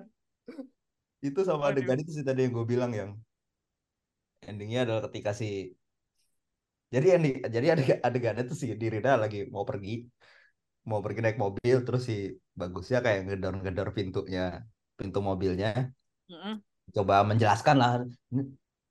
Itu 1.28 1.40
sama 1.48 1.64
adegan 1.70 1.98
itu 2.02 2.10
sih 2.16 2.24
tadi 2.28 2.40
yang 2.46 2.52
gue 2.58 2.66
bilang 2.72 2.90
yang 3.00 3.10
endingnya 4.48 4.80
adalah 4.84 5.02
ketika 5.06 5.30
si 5.40 5.46
jadi 6.94 7.06
ending 7.20 7.34
jadi 7.54 7.66
adegan 7.74 7.98
adegannya 8.08 8.42
tuh 8.50 8.56
si 8.60 8.66
Dirina 8.80 9.12
lagi 9.22 9.38
mau 9.54 9.64
pergi 9.70 9.90
mau 10.90 11.00
pergi 11.04 11.20
naik 11.20 11.38
mobil 11.44 11.76
terus 11.86 12.02
si 12.08 12.16
bagusnya 12.60 12.98
kayak 13.04 13.20
ngedor 13.28 13.54
ngedor 13.62 13.88
pintunya 13.96 14.64
pintu 14.98 15.18
mobilnya. 15.28 15.68
Mm-mm. 16.28 16.54
coba 16.96 17.14
menjelaskan 17.24 17.76
lah 17.80 17.90
"Ini 18.32 18.42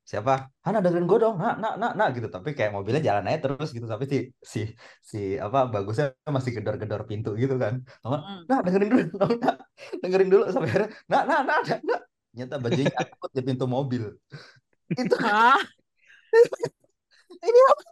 siapa? 0.08 0.48
Hana 0.64 0.80
dengerin 0.80 1.10
gue 1.10 1.20
dong. 1.20 1.36
Nak 1.42 1.56
nak 1.60 1.74
nak 1.82 1.92
nak 2.00 2.08
gitu. 2.16 2.28
Tapi 2.32 2.50
kayak 2.58 2.72
mobilnya 2.72 3.02
jalan 3.04 3.28
aja 3.28 3.40
terus 3.50 3.70
gitu. 3.76 3.86
Tapi 3.90 4.06
si 4.12 4.18
si 4.54 4.60
si 5.04 5.20
apa 5.46 5.68
bagusnya 5.74 6.16
masih 6.30 6.52
gedor-gedor 6.58 7.02
pintu 7.10 7.36
gitu 7.42 7.60
kan. 7.60 7.84
Sama 8.02 8.18
Mm. 8.24 8.40
nah 8.50 8.60
dengerin 8.66 8.90
dulu 8.94 9.04
nak, 9.20 9.30
nak. 9.44 9.56
Dengerin 10.02 10.30
dulu. 10.32 10.44
Sampai 10.54 10.70
akhirnya 10.72 10.90
nak 11.12 11.24
nak 11.30 11.40
nak 11.50 11.60
nak, 11.68 11.80
nak. 11.84 12.02
ternyata 12.32 12.56
bajunya 12.62 12.86
nyangkut 12.94 13.32
di 13.34 13.42
pintu 13.48 13.66
mobil. 13.66 14.04
Itu 14.94 15.16
Hah? 15.20 15.60
ini 17.48 17.60
apa? 17.72 17.84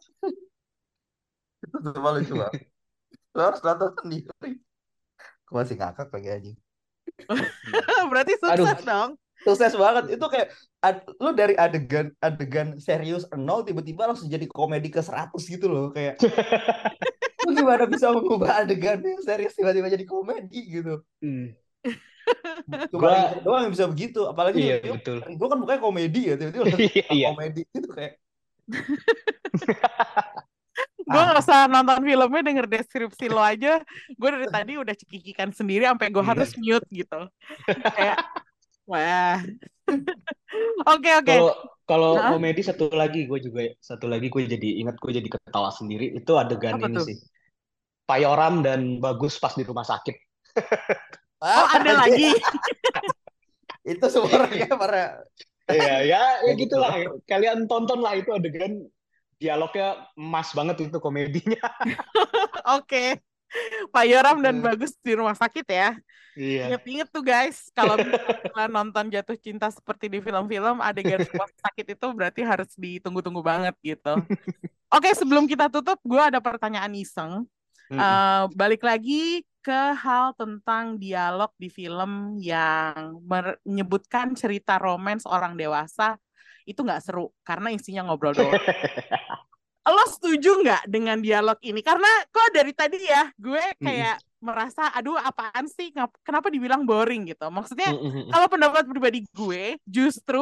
Itu 1.66 1.78
cuma 1.82 2.10
lucu 2.16 2.34
banget 2.38 2.74
lo 3.36 3.42
harus 3.44 3.60
nonton 3.60 3.92
sendiri 4.00 4.32
gue 5.46 5.54
masih 5.54 5.76
ngakak 5.76 6.10
lagi 6.10 6.30
aja 6.32 6.52
Berarti 8.12 8.34
sukses 8.36 8.82
dong. 8.84 9.16
sukses 9.40 9.72
banget. 9.74 10.18
Itu 10.18 10.26
kayak 10.26 10.52
ad- 10.82 11.06
lu 11.16 11.32
dari 11.32 11.54
adegan 11.56 12.12
adegan 12.18 12.76
serius 12.76 13.24
nol 13.32 13.62
tiba-tiba 13.62 14.10
langsung 14.10 14.28
jadi 14.28 14.44
komedi 14.50 14.90
ke 14.90 15.00
100 15.00 15.32
gitu 15.38 15.70
loh 15.70 15.94
kayak. 15.94 16.18
Lu 17.46 17.54
gimana 17.54 17.86
bisa 17.86 18.10
mengubah 18.10 18.66
adegan 18.66 19.00
yang 19.00 19.22
serius 19.22 19.54
tiba-tiba 19.54 19.86
jadi 19.88 20.02
komedi 20.04 20.60
gitu? 20.66 21.06
Hmm. 21.22 21.54
cuma 22.90 23.00
Gua- 23.06 23.38
doang 23.46 23.62
yang 23.70 23.74
bisa 23.78 23.86
begitu. 23.86 24.26
Apalagi 24.26 24.60
iya 24.60 24.82
Ringo- 24.82 24.98
betul. 24.98 25.18
Ringo 25.24 25.46
kan 25.46 25.58
bukannya 25.62 25.82
komedi 25.86 26.22
ya 26.26 26.36
tiba-tiba 26.36 26.64
langsung 26.66 26.90
iya 26.90 27.06
iya. 27.14 27.28
komedi 27.32 27.62
itu 27.70 27.90
kayak 27.94 28.14
Gue 31.06 31.22
Ah. 31.22 31.26
gak 31.32 31.41
usah 31.45 31.60
nonton 31.70 32.01
filmnya 32.01 32.41
denger 32.41 32.66
deskripsi 32.66 33.26
lo 33.30 33.39
aja. 33.39 33.78
Gue 34.14 34.30
dari 34.34 34.47
tadi 34.49 34.74
udah 34.76 34.91
cekikikan 34.91 35.53
sendiri 35.53 35.86
sampai 35.86 36.10
gue 36.10 36.20
Iya. 36.20 36.30
harus 36.34 36.49
mute 36.58 36.88
gitu. 36.89 37.20
Kayak, 37.93 38.18
wah. 38.84 39.38
Oke 40.89 41.10
oke. 41.14 41.36
Kalau 41.86 42.18
komedi 42.18 42.66
satu 42.66 42.89
lagi 42.89 43.30
gue 43.30 43.38
juga 43.38 43.62
satu 43.78 44.10
lagi 44.10 44.28
gue 44.28 44.49
jadi 44.49 44.70
ingat 44.82 44.97
gue 44.97 45.12
jadi 45.14 45.30
ketawa 45.30 45.70
sendiri 45.70 46.10
itu 46.12 46.32
adegan 46.34 46.82
Apa 46.82 46.89
ini 46.89 46.97
tuh? 46.97 47.06
sih. 47.06 47.18
Payoram 48.06 48.62
dan 48.62 48.97
Bagus 48.97 49.38
pas 49.38 49.53
di 49.53 49.62
rumah 49.62 49.86
sakit. 49.86 50.16
Oh 51.36 51.68
ada 51.70 52.01
lagi. 52.01 52.32
itu 53.86 54.06
semua 54.10 54.32
orangnya 54.34 54.72
para 54.72 55.03
Iya 55.70 55.95
ya 56.01 56.22
ya 56.41 56.51
gitu 56.56 56.74
gitulah. 56.74 56.93
Kalian 57.26 57.66
tonton 57.66 58.01
lah 58.01 58.14
itu 58.14 58.32
adegan 58.32 58.82
dialognya 59.40 60.08
emas 60.16 60.50
banget 60.56 60.88
itu 60.88 60.98
komedinya. 61.00 61.64
Oke. 62.80 63.20
Pak 63.92 64.06
Yoram 64.10 64.44
dan 64.44 64.60
Gitu. 64.60 64.66
Bagus 64.68 64.92
di 65.00 65.14
rumah 65.16 65.36
sakit 65.38 65.66
ya. 65.70 65.96
Iya. 66.36 66.76
Ingat-ingat 66.76 67.08
tuh 67.08 67.24
guys, 67.24 67.72
kalau 67.72 67.96
nonton 68.68 69.08
jatuh 69.08 69.40
cinta 69.40 69.72
seperti 69.72 70.12
di 70.12 70.20
film-film, 70.20 70.84
adegan 70.84 71.24
rumah 71.24 71.48
sakit 71.64 71.96
itu 71.96 72.08
berarti 72.12 72.42
harus 72.44 72.76
ditunggu-tunggu 72.76 73.40
banget 73.40 73.76
gitu. 73.80 74.20
Oke, 74.96 75.16
sebelum 75.16 75.48
kita 75.48 75.72
tutup, 75.72 75.96
gue 76.04 76.20
ada 76.20 76.44
pertanyaan 76.44 76.92
iseng. 76.92 77.48
Eh, 77.88 78.44
balik 78.58 78.84
lagi 78.84 79.46
ke 79.64 79.82
hal 79.98 80.34
tentang 80.38 80.98
dialog 81.00 81.50
di 81.58 81.70
film 81.70 82.38
yang 82.38 83.18
menyebutkan 83.24 84.36
cerita 84.38 84.78
romans 84.78 85.26
orang 85.26 85.58
dewasa 85.58 86.18
itu 86.66 86.82
nggak 86.82 87.01
seru 87.05 87.32
karena 87.45 87.72
isinya 87.72 88.09
ngobrol 88.09 88.34
doang. 88.34 88.53
Lo 89.86 90.03
setuju 90.09 90.66
nggak 90.66 90.84
dengan 90.89 91.22
dialog 91.22 91.61
ini? 91.61 91.86
Karena 91.86 92.09
kok 92.34 92.49
dari 92.49 92.74
tadi 92.74 93.05
ya 93.05 93.30
gue 93.38 93.63
kayak 93.78 94.18
merasa 94.41 94.89
aduh 94.93 95.18
apaan 95.18 95.70
sih 95.70 95.93
kenapa 96.26 96.49
dibilang 96.49 96.86
boring 96.89 97.30
gitu. 97.30 97.45
Maksudnya 97.53 97.93
kalau 98.34 98.47
pendapat 98.49 98.89
pribadi 98.89 99.26
gue 99.30 99.78
justru 99.86 100.41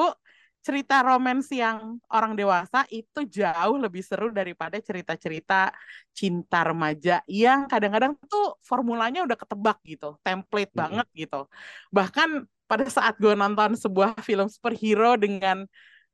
cerita 0.64 1.04
romans 1.04 1.52
yang 1.52 2.00
orang 2.08 2.40
dewasa 2.40 2.88
itu 2.88 3.28
jauh 3.28 3.76
lebih 3.76 4.00
seru 4.00 4.32
daripada 4.32 4.80
cerita-cerita 4.80 5.76
cinta 6.16 6.64
remaja 6.64 7.20
yang 7.28 7.68
kadang-kadang 7.68 8.16
tuh 8.32 8.56
formulanya 8.64 9.28
udah 9.28 9.36
ketebak 9.36 9.84
gitu, 9.84 10.16
template 10.24 10.72
Mm-mm. 10.72 10.80
banget 10.80 11.08
gitu. 11.12 11.52
Bahkan 11.92 12.48
pada 12.64 12.88
saat 12.88 13.20
gue 13.20 13.36
nonton 13.36 13.76
sebuah 13.76 14.16
film 14.24 14.48
superhero 14.48 15.20
dengan 15.20 15.68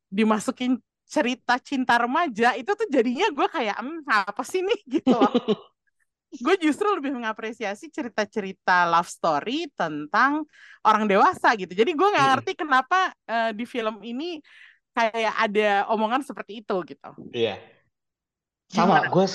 dimasukin 0.10 0.78
cerita 1.10 1.58
cinta 1.62 1.98
remaja 1.98 2.54
itu 2.60 2.70
tuh 2.78 2.88
jadinya 2.90 3.28
gue 3.34 3.48
kayak 3.50 3.78
"Hmm, 3.82 4.02
apa 4.10 4.44
sih 4.46 4.62
nih 4.62 4.80
gitu 5.02 5.14
loh. 5.18 5.34
gue 6.40 6.56
justru 6.64 6.88
lebih 6.96 7.12
mengapresiasi 7.18 7.92
cerita-cerita 7.92 8.88
love 8.88 9.10
story 9.12 9.68
tentang 9.76 10.48
orang 10.88 11.04
dewasa 11.12 11.52
gitu. 11.60 11.74
Jadi 11.76 11.92
gue 11.98 12.08
nggak 12.14 12.26
Mm-mm. 12.26 12.40
ngerti 12.40 12.52
kenapa 12.56 13.12
eh, 13.28 13.52
di 13.58 13.66
film 13.68 14.00
ini 14.06 14.40
kayak 14.96 15.34
ada 15.48 15.70
omongan 15.92 16.24
seperti 16.28 16.64
itu 16.64 16.76
gitu. 16.88 17.10
Iya. 17.34 17.60
Sama, 18.70 18.96
gue 19.10 19.26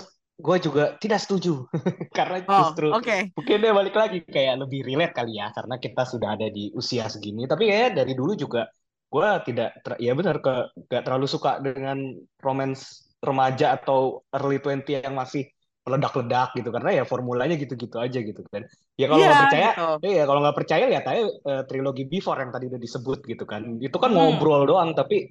gue 0.47 0.57
juga 0.67 0.85
tidak 1.03 1.21
setuju 1.23 1.67
karena 2.17 2.39
Oh, 2.49 2.79
justru 2.83 2.91
oke. 2.91 3.33
mungkin 3.39 3.57
dia 3.63 3.73
balik 3.75 3.95
lagi 3.95 4.19
kayak 4.27 4.55
lebih 4.67 4.81
relate 4.87 5.15
kali 5.15 5.39
ya 5.39 5.51
karena 5.55 5.75
kita 5.79 6.03
sudah 6.07 6.29
ada 6.39 6.47
di 6.51 6.71
usia 6.75 7.07
segini. 7.11 7.47
Tapi 7.51 7.63
kayak 7.71 7.91
dari 7.99 8.13
dulu 8.19 8.33
juga 8.39 8.67
gue 9.15 9.29
tidak 9.49 9.69
ter- 9.85 10.01
ya 10.07 10.13
benar 10.19 10.37
ke 10.45 10.55
gak 10.91 11.03
terlalu 11.07 11.27
suka 11.31 11.51
dengan 11.67 11.99
romance 12.43 12.83
remaja 13.23 13.67
atau 13.79 14.27
early 14.37 14.59
20 14.61 15.01
yang 15.07 15.15
masih 15.17 15.43
meledak-ledak 15.85 16.49
gitu 16.57 16.69
karena 16.73 16.91
ya 16.99 17.05
formulanya 17.05 17.55
gitu-gitu 17.61 17.97
aja 18.01 18.19
gitu 18.25 18.41
kan. 18.53 18.65
Ya 19.01 19.07
kalau 19.11 19.21
Iya, 19.21 19.29
nggak 19.29 19.41
percaya, 19.45 19.69
gitu. 19.77 19.85
Iya, 20.05 20.23
kalau 20.29 20.41
nggak 20.45 20.57
percaya 20.59 20.85
lihat 20.93 21.05
aja 21.09 21.23
eh, 21.29 21.63
trilogi 21.69 22.05
Before 22.09 22.39
yang 22.41 22.53
tadi 22.57 22.65
udah 22.73 22.81
disebut 22.81 23.19
gitu 23.29 23.45
kan. 23.45 23.63
Itu 23.81 23.97
kan 24.03 24.11
Hmm. 24.11 24.17
ngobrol 24.17 24.65
doang, 24.69 24.91
tapi 24.97 25.29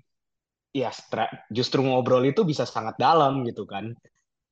ya 0.74 0.90
justru 1.54 1.80
ngobrol 1.86 2.24
itu 2.26 2.42
bisa 2.46 2.66
sangat 2.66 2.96
dalam 3.02 3.46
gitu 3.46 3.64
kan. 3.70 3.94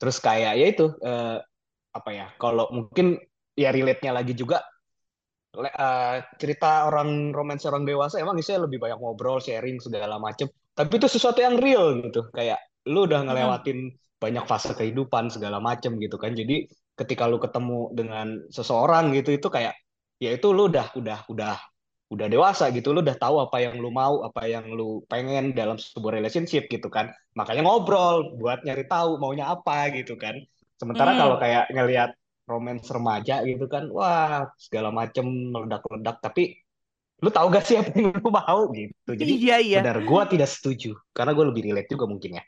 Terus 0.02 0.18
kayak 0.22 0.54
ya 0.60 0.66
itu 0.74 0.86
eh, 1.02 1.38
apa 1.94 2.10
ya? 2.14 2.28
Kalau 2.42 2.70
mungkin 2.74 3.18
ya 3.58 3.70
relate-nya 3.76 4.12
lagi 4.16 4.34
juga 4.38 4.64
le- 5.58 5.74
eh, 5.76 6.16
cerita 6.40 6.88
orang 6.88 7.36
romansa 7.36 7.68
orang 7.72 7.84
dewasa 7.88 8.20
emang 8.24 8.40
isinya 8.40 8.66
lebih 8.68 8.80
banyak 8.84 8.98
ngobrol, 9.02 9.38
sharing 9.44 9.78
segala 9.84 10.16
macem. 10.22 10.48
Tapi 10.72 10.94
itu 11.00 11.08
sesuatu 11.12 11.40
yang 11.44 11.60
real 11.60 12.00
gitu. 12.06 12.32
Kayak 12.32 12.60
lu 12.88 13.06
udah 13.08 13.22
ngelewatin 13.28 13.78
banyak 14.22 14.44
fase 14.48 14.72
kehidupan 14.78 15.28
segala 15.34 15.58
macem 15.60 15.98
gitu 16.00 16.16
kan. 16.16 16.32
Jadi 16.38 16.66
ketika 16.96 17.26
lu 17.28 17.38
ketemu 17.42 17.92
dengan 17.98 18.28
seseorang 18.54 19.12
gitu 19.18 19.34
itu 19.36 19.48
kayak 19.50 19.74
ya 20.22 20.30
itu 20.38 20.48
lu 20.54 20.70
udah 20.70 20.94
udah 20.96 21.26
udah 21.34 21.56
udah 22.12 22.28
dewasa 22.28 22.68
gitu 22.76 22.92
lu 22.92 23.00
udah 23.00 23.16
tahu 23.16 23.40
apa 23.40 23.58
yang 23.64 23.80
lu 23.80 23.88
mau 23.90 24.20
apa 24.28 24.44
yang 24.44 24.68
lu 24.76 25.00
pengen 25.08 25.56
dalam 25.56 25.80
sebuah 25.80 26.20
relationship 26.20 26.68
gitu 26.68 26.92
kan 26.92 27.08
makanya 27.40 27.64
ngobrol 27.64 28.36
buat 28.36 28.60
nyari 28.68 28.84
tahu 28.86 29.16
maunya 29.16 29.48
apa 29.48 29.88
gitu 29.96 30.20
kan 30.20 30.36
sementara 30.76 31.16
Hmm. 31.16 31.20
kalau 31.24 31.36
kayak 31.40 31.72
ngelihat 31.72 32.12
romance 32.52 32.92
remaja 32.92 33.40
gitu 33.48 33.66
kan 33.72 33.88
wah 33.88 34.52
segala 34.60 34.92
macem 34.92 35.24
meledak-ledak. 35.24 36.20
Tapi 36.20 36.60
lu 37.22 37.30
tahu 37.32 37.48
gak 37.54 37.64
sih 37.64 37.80
apa 37.80 37.96
yang 37.96 38.12
lu 38.20 38.30
mau 38.34 38.68
gitu? 38.76 39.12
Jadi 39.16 39.32
Iya, 39.40 39.58
iya. 39.64 39.80
benar 39.80 40.04
gua 40.04 40.28
tidak 40.28 40.52
setuju. 40.52 41.00
Karena 41.16 41.32
gue 41.32 41.46
lebih 41.48 41.72
relate 41.72 41.90
juga 41.96 42.06
mungkin 42.12 42.42
ya. 42.42 42.44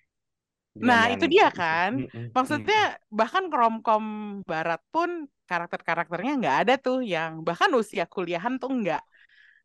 Nah, 0.82 1.06
dengan 1.06 1.14
itu 1.16 1.26
yang 1.30 1.34
dia 1.34 1.48
kan. 1.54 1.92
Maksudnya 2.34 2.82
bahkan 3.14 3.48
romcom 3.48 4.04
barat 4.44 4.82
pun 4.90 5.30
karakter-karakternya 5.46 6.34
nggak 6.42 6.58
ada 6.66 6.74
tuh 6.82 7.06
yang 7.06 7.46
bahkan 7.46 7.70
usia 7.78 8.10
kuliahan 8.10 8.58
tuh 8.58 8.74
nggak 8.74 9.04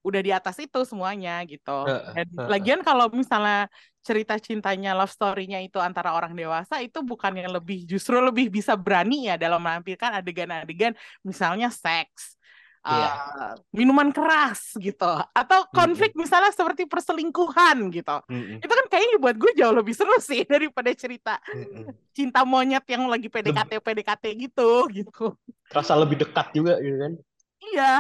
udah 0.05 0.21
di 0.21 0.31
atas 0.31 0.61
itu 0.61 0.85
semuanya 0.85 1.41
gitu. 1.49 1.89
Dan 2.13 2.29
lagian 2.37 2.81
kalau 2.85 3.09
misalnya 3.09 3.73
cerita 4.09 4.35
cintanya 4.41 4.97
love 4.97 5.13
story-nya 5.13 5.61
itu 5.61 5.77
antara 5.89 6.17
orang 6.17 6.33
dewasa 6.33 6.81
itu 6.81 6.99
bukan 7.05 7.33
yang 7.37 7.51
lebih 7.53 7.85
justru 7.85 8.17
lebih 8.29 8.47
bisa 8.49 8.73
berani 8.85 9.29
ya 9.29 9.37
dalam 9.37 9.61
menampilkan 9.61 10.11
adegan-adegan 10.25 10.93
misalnya 11.21 11.69
seks, 11.69 12.41
Iya. 12.89 13.09
eh, 13.13 13.55
minuman 13.77 14.09
keras 14.17 14.73
gitu, 14.81 15.05
atau 15.37 15.61
konflik 15.77 16.17
misalnya 16.17 16.49
seperti 16.57 16.89
perselingkuhan 16.89 17.77
gitu. 17.93 18.17
Mm-mm, 18.33 18.65
Itu 18.65 18.73
kan 18.73 18.87
kayaknya 18.89 19.17
buat 19.21 19.37
gue 19.37 19.53
jauh 19.61 19.75
lebih 19.77 19.93
seru 19.93 20.17
sih 20.25 20.41
daripada 20.55 20.89
cerita 20.97 21.37
mm-mm. 21.53 21.93
cinta 22.17 22.49
monyet 22.49 22.87
yang 22.89 23.05
lagi 23.13 23.29
PDKT 23.29 23.83
PDKT 23.85 24.25
gitu 24.49 24.71
gitu. 24.89 25.37
terasa 25.69 25.93
lebih 26.01 26.17
dekat 26.25 26.47
juga 26.57 26.81
gitu 26.81 26.97
kan 26.97 27.13
Iya. 27.59 27.93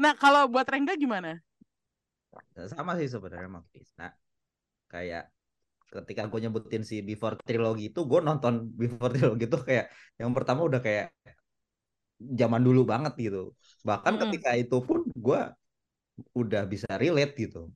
Nah, 0.00 0.12
kalau 0.18 0.48
buat 0.50 0.66
Rengga 0.66 0.98
gimana? 0.98 1.38
sama 2.72 2.96
sih 2.96 3.08
sebenarnya 3.08 3.48
sama 3.48 3.60
Krisna 3.72 4.08
kayak 4.88 5.28
ketika 6.02 6.22
gue 6.30 6.38
nyebutin 6.44 6.82
si 6.90 6.96
Before 7.08 7.36
Trilogy 7.46 7.84
itu 7.90 8.00
gue 8.10 8.20
nonton 8.28 8.54
Before 8.80 9.10
Trilogy 9.14 9.44
itu 9.48 9.58
kayak 9.68 9.84
yang 10.20 10.30
pertama 10.36 10.60
udah 10.68 10.80
kayak 10.86 11.04
zaman 12.40 12.62
dulu 12.64 12.80
banget 12.92 13.12
gitu 13.20 13.52
bahkan 13.84 14.16
Mm-mm. 14.16 14.22
ketika 14.28 14.50
itu 14.56 14.76
pun 14.88 15.04
gue 15.12 15.40
udah 16.40 16.62
bisa 16.72 16.88
relate 17.02 17.32
gitu 17.36 17.68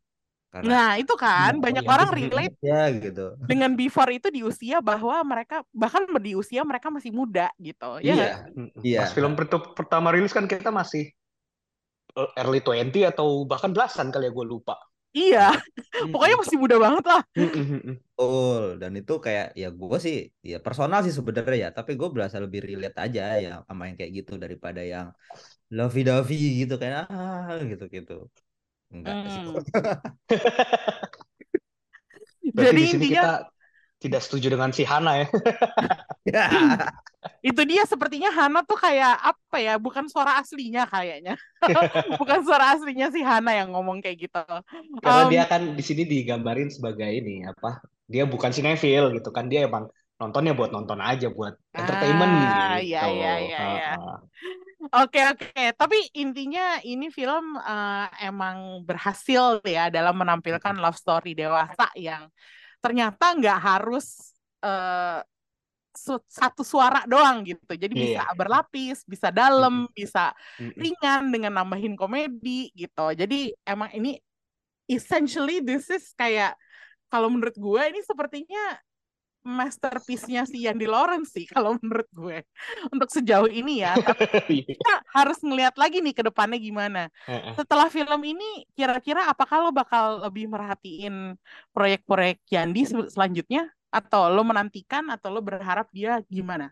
karena 0.55 0.73
Nah, 0.73 0.91
itu 1.01 1.15
kan 1.17 1.53
Iya, 1.57 1.63
banyak 1.65 1.85
iya, 1.85 1.91
orang 1.95 2.11
iya. 2.11 2.17
relate 2.19 2.55
ya 2.61 2.81
gitu 3.05 3.23
dengan 3.51 3.71
before 3.75 4.11
itu 4.13 4.29
di 4.29 4.41
usia 4.45 4.79
bahwa 4.85 5.17
mereka 5.25 5.65
bahkan 5.73 6.05
di 6.21 6.33
usia 6.37 6.61
mereka 6.63 6.89
masih 6.93 7.11
muda 7.15 7.49
gitu. 7.59 7.99
Ya 8.05 8.13
nggak? 8.15 8.33
Mm-mm. 8.57 8.69
Iya. 8.85 8.99
Pas 9.01 9.11
film 9.17 9.33
pertama 9.79 10.09
rilis 10.15 10.33
kan 10.37 10.47
kita 10.47 10.71
masih 10.71 11.11
eh, 12.21 12.29
early 12.41 12.61
20 12.67 13.03
atau 13.11 13.29
bahkan 13.51 13.71
belasan 13.75 14.09
kali 14.15 14.29
ya 14.29 14.33
gue 14.37 14.47
lupa. 14.47 14.75
Iya, 15.11 15.51
Mm-mm. 15.59 16.13
pokoknya 16.15 16.37
masih 16.39 16.57
muda 16.63 16.77
banget 16.79 17.05
lah. 17.11 17.21
Betul, 17.35 18.63
dan 18.81 18.93
itu 19.01 19.13
kayak 19.25 19.47
ya 19.61 19.69
gue 19.81 19.97
sih 20.05 20.17
ya 20.51 20.57
personal 20.65 20.99
sih 21.07 21.15
sebenarnya 21.19 21.57
ya, 21.65 21.69
tapi 21.79 21.91
gue 21.99 22.09
berasa 22.15 22.37
lebih 22.45 22.61
relate 22.69 22.97
aja 23.05 23.23
ya 23.45 23.51
sama 23.67 23.83
yang 23.89 23.97
kayak 23.99 24.13
gitu 24.23 24.33
daripada 24.45 24.81
yang 24.93 25.07
lovey 25.77 26.03
dovey 26.09 26.39
gitu 26.63 26.75
kayak 26.83 26.95
ah 27.13 27.59
gitu 27.71 27.85
gitu. 27.97 28.13
Enggak 28.95 29.17
sih. 29.33 29.43
Hmm. 29.43 29.57
Jadi 32.63 32.81
intinya 32.95 33.23
kita 33.23 33.60
tidak 34.01 34.25
setuju 34.25 34.57
dengan 34.57 34.73
si 34.73 34.83
Hana 34.83 35.23
ya. 35.23 35.27
Ya. 36.25 36.47
itu 37.53 37.63
dia 37.69 37.85
sepertinya 37.85 38.33
Hana 38.33 38.65
tuh 38.65 38.81
kayak 38.81 39.13
apa 39.21 39.57
ya? 39.61 39.77
Bukan 39.77 40.09
suara 40.09 40.41
aslinya 40.41 40.89
kayaknya. 40.89 41.37
Bukan 42.21 42.41
suara 42.49 42.73
aslinya 42.73 43.13
si 43.13 43.21
Hana 43.21 43.53
yang 43.61 43.77
ngomong 43.77 44.01
kayak 44.01 44.25
gitu. 44.25 44.41
Karena 45.05 45.23
Um, 45.29 45.31
dia 45.31 45.45
kan 45.45 45.63
di 45.77 45.85
sini 45.85 46.09
digambarin 46.09 46.73
sebagai 46.73 47.13
ini 47.13 47.45
apa? 47.45 47.85
Dia 48.11 48.27
bukan 48.27 48.51
sinetfil 48.51 49.15
gitu 49.21 49.31
kan. 49.31 49.47
Dia 49.53 49.69
emang 49.69 49.87
nontonnya 50.19 50.53
buat 50.53 50.73
nonton 50.73 51.01
aja 51.01 51.29
buat 51.33 51.57
entertainment 51.73 52.33
Ah, 52.41 52.77
gitu. 52.81 52.93
iya, 52.93 53.03
iya, 53.09 53.33
iya, 53.41 53.61
iya. 53.77 53.91
Oke 54.97 55.21
oke, 55.29 55.65
tapi 55.77 56.09
intinya 56.17 56.81
ini 56.85 57.13
film 57.13 57.57
eh, 57.61 58.07
emang 58.25 58.81
berhasil 58.85 59.61
ya 59.65 59.93
dalam 59.93 60.17
menampilkan 60.17 60.73
love 60.81 60.97
story 60.97 61.37
dewasa 61.37 61.93
yang 61.97 62.33
ternyata 62.85 63.25
nggak 63.39 63.59
harus 63.69 64.07
eh, 64.65 65.21
su- 65.97 66.27
satu 66.31 66.63
suara 66.67 67.05
doang 67.11 67.43
gitu. 67.49 67.73
Jadi 67.77 67.95
bisa 67.99 68.21
Iya. 68.21 68.31
berlapis, 68.39 69.03
bisa 69.09 69.29
dalam, 69.35 69.91
bisa 69.99 70.33
Mm-mm. 70.61 70.85
ringan 70.85 71.31
dengan 71.35 71.53
nambahin 71.63 71.95
komedi 71.99 72.71
gitu. 72.77 73.13
Jadi 73.17 73.53
emang 73.67 73.91
ini 73.97 74.19
essentially 74.91 75.63
this 75.65 75.89
is 75.93 76.13
kayak 76.19 76.57
kalau 77.13 77.29
menurut 77.33 77.55
gue 77.59 77.83
ini 77.93 78.01
sepertinya 78.07 78.79
masterpiece-nya 79.45 80.45
si 80.45 80.69
Yandi 80.69 80.85
Lawrence 80.85 81.33
sih 81.33 81.49
kalau 81.49 81.77
menurut 81.81 82.09
gue 82.13 82.39
untuk 82.93 83.09
sejauh 83.09 83.49
ini 83.49 83.81
ya. 83.85 83.97
Tapi 83.97 84.25
kita 84.69 84.93
harus 85.17 85.39
ngelihat 85.41 85.75
lagi 85.81 86.05
nih 86.05 86.15
ke 86.15 86.23
depannya 86.25 86.59
gimana. 86.61 87.09
Setelah 87.57 87.89
film 87.91 88.21
ini, 88.25 88.65
kira-kira 88.77 89.27
apakah 89.29 89.69
lo 89.69 89.71
bakal 89.75 90.25
lebih 90.29 90.49
merhatiin 90.49 91.35
proyek-proyek 91.75 92.45
Yandi 92.49 92.83
sel- 92.87 93.11
selanjutnya? 93.11 93.69
Atau 93.91 94.31
lo 94.31 94.47
menantikan 94.47 95.11
atau 95.11 95.35
lo 95.35 95.43
berharap 95.43 95.91
dia 95.91 96.23
gimana? 96.31 96.71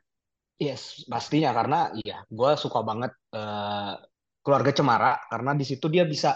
Yes, 0.59 1.07
pastinya 1.07 1.55
karena 1.55 1.95
ya 2.03 2.23
gue 2.27 2.51
suka 2.59 2.83
banget 2.83 3.15
eh, 3.35 3.95
keluarga 4.43 4.71
Cemara 4.75 5.13
karena 5.31 5.55
di 5.55 5.65
situ 5.67 5.87
dia 5.87 6.03
bisa 6.07 6.35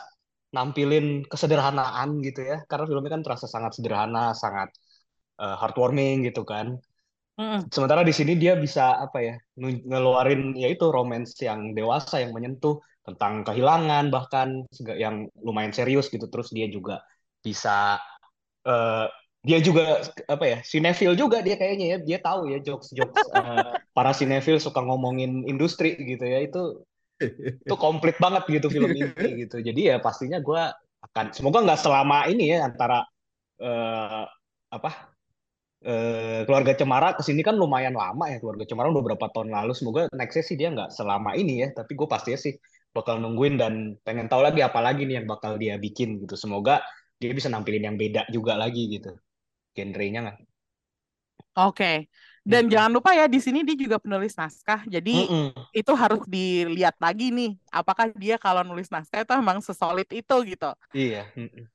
nampilin 0.52 1.26
kesederhanaan 1.26 2.18
gitu 2.22 2.40
ya. 2.44 2.62
Karena 2.66 2.84
filmnya 2.86 3.10
kan 3.18 3.22
terasa 3.24 3.46
sangat 3.50 3.78
sederhana, 3.78 4.34
sangat 4.36 4.74
eh, 5.38 5.56
heartwarming 5.60 6.26
gitu 6.28 6.42
kan. 6.42 6.76
Mm-mm. 7.40 7.64
Sementara 7.72 8.04
di 8.04 8.12
sini 8.12 8.36
dia 8.36 8.52
bisa 8.60 9.00
apa 9.00 9.18
ya 9.24 9.34
ngeluarin 9.56 10.52
yaitu 10.52 10.92
romance 10.92 11.40
yang 11.40 11.72
dewasa 11.72 12.20
yang 12.20 12.36
menyentuh 12.36 12.76
tentang 13.02 13.42
kehilangan 13.42 14.12
bahkan 14.12 14.68
yang 14.98 15.26
lumayan 15.40 15.72
serius 15.72 16.12
gitu. 16.12 16.28
Terus 16.28 16.52
dia 16.52 16.68
juga 16.68 17.00
bisa 17.40 17.96
eh, 18.68 19.08
dia 19.42 19.58
juga 19.58 20.06
apa 20.30 20.44
ya 20.46 20.58
sinetfil 20.62 21.18
juga 21.18 21.42
dia 21.42 21.58
kayaknya 21.58 21.86
ya 21.86 21.98
dia 21.98 22.18
tahu 22.22 22.46
ya 22.46 22.62
jokes 22.62 22.94
jokes 22.94 23.18
para 23.96 24.14
sinetfil 24.14 24.62
suka 24.62 24.78
ngomongin 24.86 25.42
industri 25.50 25.98
gitu 25.98 26.22
ya 26.22 26.46
itu 26.46 26.86
itu 27.66 27.74
komplit 27.74 28.18
banget 28.22 28.46
gitu 28.46 28.70
film 28.70 28.94
ini 28.94 29.10
gitu 29.46 29.58
jadi 29.58 29.80
ya 29.82 29.96
pastinya 29.98 30.38
gue 30.38 30.62
akan 31.10 31.34
semoga 31.34 31.58
nggak 31.66 31.80
selama 31.82 32.30
ini 32.30 32.54
ya 32.54 32.70
antara 32.70 33.02
eh, 33.58 34.24
apa 34.70 35.11
eh, 35.90 36.40
keluarga 36.46 36.72
Cemara 36.78 37.08
ke 37.18 37.22
sini 37.28 37.40
kan 37.46 37.54
lumayan 37.62 37.94
lama 38.02 38.24
ya 38.32 38.36
keluarga 38.42 38.64
Cemara 38.68 38.88
udah 38.94 39.04
berapa 39.08 39.26
tahun 39.34 39.48
lalu 39.56 39.72
semoga 39.78 40.00
nextnya 40.18 40.44
sih 40.48 40.56
dia 40.60 40.68
nggak 40.74 40.90
selama 40.96 41.30
ini 41.40 41.52
ya 41.62 41.68
tapi 41.78 41.92
gue 41.98 42.08
pastinya 42.10 42.38
sih 42.40 42.54
bakal 42.96 43.16
nungguin 43.22 43.54
dan 43.62 43.74
pengen 44.06 44.26
tahu 44.30 44.42
lagi 44.46 44.60
apa 44.68 44.80
lagi 44.84 45.02
nih 45.08 45.22
yang 45.22 45.28
bakal 45.32 45.52
dia 45.62 45.74
bikin 45.80 46.08
gitu 46.22 46.34
semoga 46.38 46.82
dia 47.20 47.30
bisa 47.32 47.48
nampilin 47.52 47.84
yang 47.88 47.96
beda 48.02 48.28
juga 48.34 48.54
lagi 48.60 48.82
gitu 48.94 49.10
genrenya 49.76 50.20
nggak 50.26 50.38
Oke. 51.58 52.08
Dan 52.42 52.66
Gitu. 52.66 52.72
jangan 52.72 52.90
lupa 52.96 53.10
ya 53.14 53.24
di 53.30 53.38
sini 53.38 53.62
dia 53.66 53.76
juga 53.78 53.96
penulis 54.02 54.34
naskah. 54.40 54.82
Jadi 54.88 55.10
Mm-mm. 55.12 55.54
itu 55.72 55.92
harus 55.96 56.20
dilihat 56.28 56.96
lagi 57.00 57.32
nih, 57.32 57.56
apakah 57.72 58.12
dia 58.16 58.36
kalau 58.40 58.60
nulis 58.66 58.88
naskah 58.92 59.24
itu 59.24 59.32
emang 59.36 59.58
sesolid 59.64 60.08
itu 60.12 60.34
gitu. 60.48 60.68
iya 61.00 61.22
mm-mm. 61.36 61.66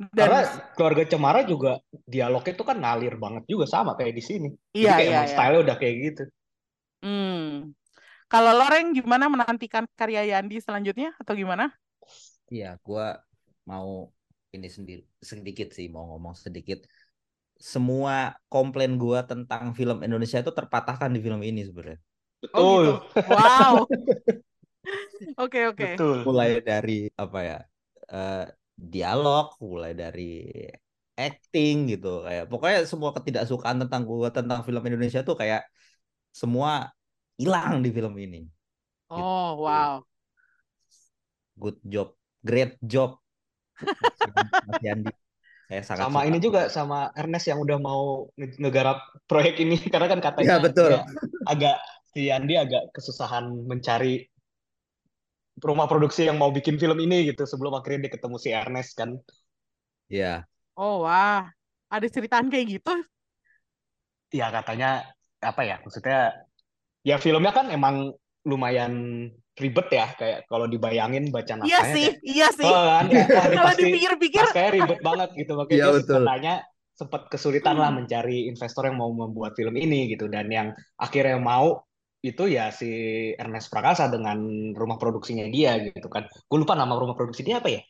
Dan 0.00 0.10
karena 0.18 0.40
keluarga 0.74 1.04
Cemara 1.06 1.40
juga 1.46 1.78
dialognya 2.08 2.52
itu 2.56 2.64
kan 2.66 2.76
ngalir 2.82 3.14
banget 3.22 3.44
juga 3.46 3.64
sama 3.70 3.94
kayak 3.94 4.14
di 4.18 4.22
sini 4.24 4.48
jadi 4.74 4.82
iya 4.82 4.92
kayak 4.98 5.08
iya 5.08 5.12
emang 5.14 5.26
iya. 5.26 5.32
style 5.32 5.56
udah 5.62 5.76
kayak 5.78 5.96
gitu 6.06 6.22
Hmm. 7.02 7.74
Kalau 8.30 8.52
Loreng 8.56 8.94
gimana 8.96 9.26
menantikan 9.28 9.84
karya 9.98 10.22
Yandi 10.24 10.62
selanjutnya 10.62 11.12
atau 11.20 11.34
gimana? 11.36 11.74
Iya, 12.48 12.78
gua 12.86 13.18
mau 13.66 14.08
ini 14.54 14.68
sendiri 14.68 15.02
sedikit 15.20 15.68
sih 15.76 15.90
mau 15.90 16.04
ngomong 16.14 16.34
sedikit. 16.38 16.78
Semua 17.58 18.34
komplain 18.48 18.98
gua 18.98 19.26
tentang 19.26 19.74
film 19.78 20.02
Indonesia 20.06 20.38
itu 20.42 20.52
terpatahkan 20.54 21.10
di 21.14 21.20
film 21.20 21.40
ini 21.42 21.60
sebenarnya. 21.66 22.00
Oh 22.54 22.80
betul 22.80 22.86
gitu. 22.86 22.92
Wow. 23.30 23.74
Oke 25.38 25.60
oke. 25.70 25.86
betul 25.94 26.26
Mulai 26.26 26.58
dari 26.58 27.06
apa 27.14 27.38
ya? 27.46 27.58
eh, 28.10 28.44
dialog, 28.76 29.46
mulai 29.62 29.92
dari 30.02 30.22
acting 31.26 31.74
gitu 31.92 32.06
kayak 32.26 32.44
pokoknya 32.50 32.78
semua 32.92 33.10
ketidaksukaan 33.16 33.76
tentang 33.82 34.02
gua 34.10 34.28
tentang 34.36 34.58
film 34.66 34.82
Indonesia 34.88 35.20
tuh 35.28 35.36
kayak 35.40 35.60
semua 36.40 36.70
hilang 37.40 37.72
di 37.84 37.90
film 37.96 38.14
ini. 38.26 38.38
Oh 39.10 39.54
Gitu. 39.62 39.62
wow. 39.62 40.04
Good 41.56 41.78
job, 41.88 42.12
great 42.44 42.76
job. 42.84 43.16
Mas 44.66 44.78
Yandi. 44.82 45.10
Saya 45.68 45.82
sangat 45.90 46.08
sama 46.08 46.18
suka. 46.18 46.28
ini 46.28 46.38
juga 46.40 46.72
sama 46.72 47.12
Ernest 47.18 47.46
yang 47.50 47.60
udah 47.64 47.78
mau 47.78 48.02
nge- 48.38 48.58
ngegarap 48.60 48.98
proyek 49.28 49.54
ini 49.62 49.76
karena 49.92 50.06
kan 50.12 50.20
Iya 50.40 50.54
katanya 50.54 50.58
betul. 50.64 50.88
dia 50.88 50.98
agak 51.48 51.76
si 52.12 52.28
Andi 52.32 52.54
agak 52.56 52.82
kesusahan 52.96 53.44
mencari 53.70 54.24
rumah 55.60 55.84
produksi 55.84 56.24
yang 56.24 56.40
mau 56.40 56.48
bikin 56.48 56.80
film 56.80 56.96
ini 56.96 57.28
gitu 57.28 57.44
sebelum 57.44 57.76
akhirnya 57.76 58.08
dia 58.08 58.12
ketemu 58.16 58.36
si 58.40 58.48
Ernest 58.50 58.92
kan 58.96 59.10
Iya. 60.08 60.44
Oh 60.76 61.04
wah. 61.04 61.48
Ada 61.88 62.08
ceritaan 62.08 62.48
kayak 62.48 62.80
gitu? 62.80 62.92
ya 64.32 64.48
katanya 64.48 65.04
apa 65.44 65.60
ya 65.60 65.76
maksudnya 65.84 66.32
ya 67.04 67.20
filmnya 67.20 67.52
kan 67.52 67.68
emang 67.68 68.16
lumayan 68.48 68.92
ribet 69.60 69.88
ya 69.92 70.08
kayak 70.16 70.48
kalau 70.48 70.64
dibayangin 70.64 71.28
baca 71.28 71.60
Iya 71.60 71.84
naskahnya 71.84 71.92
sih, 71.92 72.06
kayak 72.08 72.24
iya 72.24 72.48
sih. 72.48 72.64
oh 72.64 72.84
kan 72.88 73.04
kayak 73.12 73.28
wah 73.28 73.44
Kalau 73.52 73.68
pasti 73.68 73.82
dipikir-pikir, 73.84 74.40
naskahnya 74.40 74.70
ribet 74.72 75.00
banget 75.04 75.28
gitu 75.36 75.52
makanya 75.52 75.76
Iya 75.76 75.86
dia 75.92 76.16
katanya 76.16 76.54
sempat 76.92 77.22
kesulitan 77.28 77.76
lah 77.76 77.90
mencari 77.92 78.48
investor 78.48 78.82
yang 78.88 78.96
mau 78.96 79.12
membuat 79.12 79.52
film 79.52 79.76
ini 79.76 80.08
gitu 80.16 80.32
dan 80.32 80.48
yang 80.48 80.72
akhirnya 80.96 81.36
mau 81.36 81.84
itu 82.22 82.42
ya 82.46 82.70
si 82.70 82.86
Ernest 83.34 83.66
Prakasa 83.66 84.06
dengan 84.06 84.38
rumah 84.78 84.96
produksinya 84.96 85.42
dia 85.50 85.74
gitu 85.82 86.06
kan 86.06 86.30
gue 86.30 86.58
lupa 86.62 86.78
nama 86.78 86.94
rumah 86.94 87.18
produksi 87.18 87.42
dia 87.42 87.58
apa 87.58 87.68
ya 87.70 87.82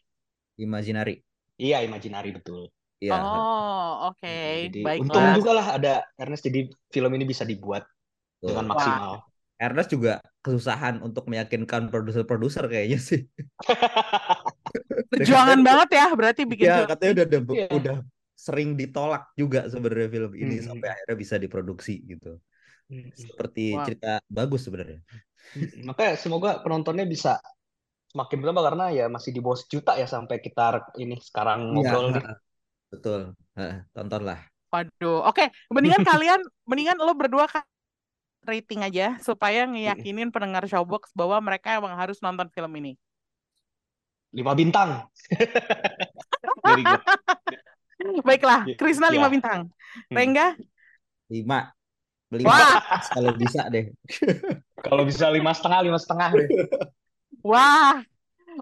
Imaginary. 0.56 1.20
iya 1.60 1.84
Imaginary 1.84 2.32
betul 2.36 2.72
Iya. 3.02 3.18
Oh, 3.18 4.14
oke. 4.14 4.30
jadi 4.70 4.78
Baiklah. 4.86 5.02
untung 5.02 5.26
juga 5.42 5.50
lah 5.58 5.66
ada 5.74 5.92
Ernest 6.14 6.46
jadi 6.46 6.70
film 6.94 7.10
ini 7.18 7.26
bisa 7.26 7.42
dibuat 7.42 7.82
Betul. 8.38 8.54
dengan 8.54 8.64
Wah. 8.64 8.70
maksimal 8.78 9.12
Ernest 9.58 9.90
juga 9.90 10.12
kesusahan 10.42 11.02
untuk 11.02 11.26
meyakinkan 11.30 11.90
produser-produser 11.90 12.66
kayaknya 12.66 12.98
sih. 12.98 13.26
Perjuangan 15.12 15.60
banget 15.62 15.88
ya, 15.98 16.06
berarti 16.18 16.42
bikin 16.46 16.66
Ya 16.66 16.74
film 16.82 16.88
katanya 16.90 17.10
udah 17.14 17.26
udah, 17.26 17.40
Iya. 17.54 17.66
udah 17.70 17.96
sering 18.34 18.68
ditolak 18.74 19.22
juga 19.38 19.70
sebenarnya 19.70 20.08
film 20.10 20.32
ini 20.34 20.54
Mm-mm. 20.58 20.66
sampai 20.66 20.88
akhirnya 20.90 21.16
bisa 21.18 21.36
diproduksi 21.38 21.94
gitu. 22.10 22.42
Seperti 23.16 23.64
Wow. 23.72 23.84
cerita 23.86 24.12
bagus 24.28 24.60
sebenarnya. 24.66 25.00
Makanya 25.88 26.12
semoga 26.16 26.60
penontonnya 26.64 27.04
bisa 27.08 27.40
semakin 28.12 28.36
bertambah 28.44 28.64
karena 28.68 28.84
ya 28.92 29.04
masih 29.08 29.32
di 29.32 29.40
bawah 29.40 29.58
sejuta 29.60 29.96
ya 29.96 30.06
sampai 30.08 30.40
kita 30.40 30.92
ini 31.00 31.16
sekarang 31.20 31.72
Iya, 31.72 31.74
ngobrol 31.76 32.04
nih. 32.12 32.24
heeh. 32.24 32.36
betul. 32.92 33.20
Heeh, 33.58 33.76
tontonlah. 33.96 34.40
Waduh, 34.72 35.20
oke. 35.28 35.44
Mendingan 35.68 36.02
kalian, 36.04 36.40
mendingan 36.64 36.96
lo 36.96 37.12
berdua 37.12 37.44
kan 37.44 37.64
rating 38.42 38.82
aja 38.82 39.20
supaya 39.22 39.68
ngeyakinin 39.70 40.34
pendengar 40.34 40.66
Showbox 40.66 41.14
bahwa 41.14 41.38
mereka 41.44 41.78
emang 41.78 41.94
harus 41.94 42.18
nonton 42.24 42.48
film 42.50 42.72
ini. 42.80 42.92
Lima 44.32 44.56
bintang. 44.56 45.04
Baiklah, 48.26 48.66
Ya, 48.66 48.74
Krisna 48.78 49.12
ya. 49.12 49.14
lima 49.14 49.28
bintang. 49.30 49.70
Hmm. 50.10 50.16
Rengga, 50.16 50.56
Lima. 51.30 51.70
Beli 52.32 52.48
wah, 52.48 52.80
kalau 53.12 53.36
bisa 53.36 53.68
deh. 53.68 53.92
Kalau 54.80 55.04
bisa 55.04 55.28
lima 55.28 55.52
setengah, 55.52 55.84
lima 55.84 56.00
setengah 56.00 56.30
deh. 56.32 56.48
wah. 57.44 58.00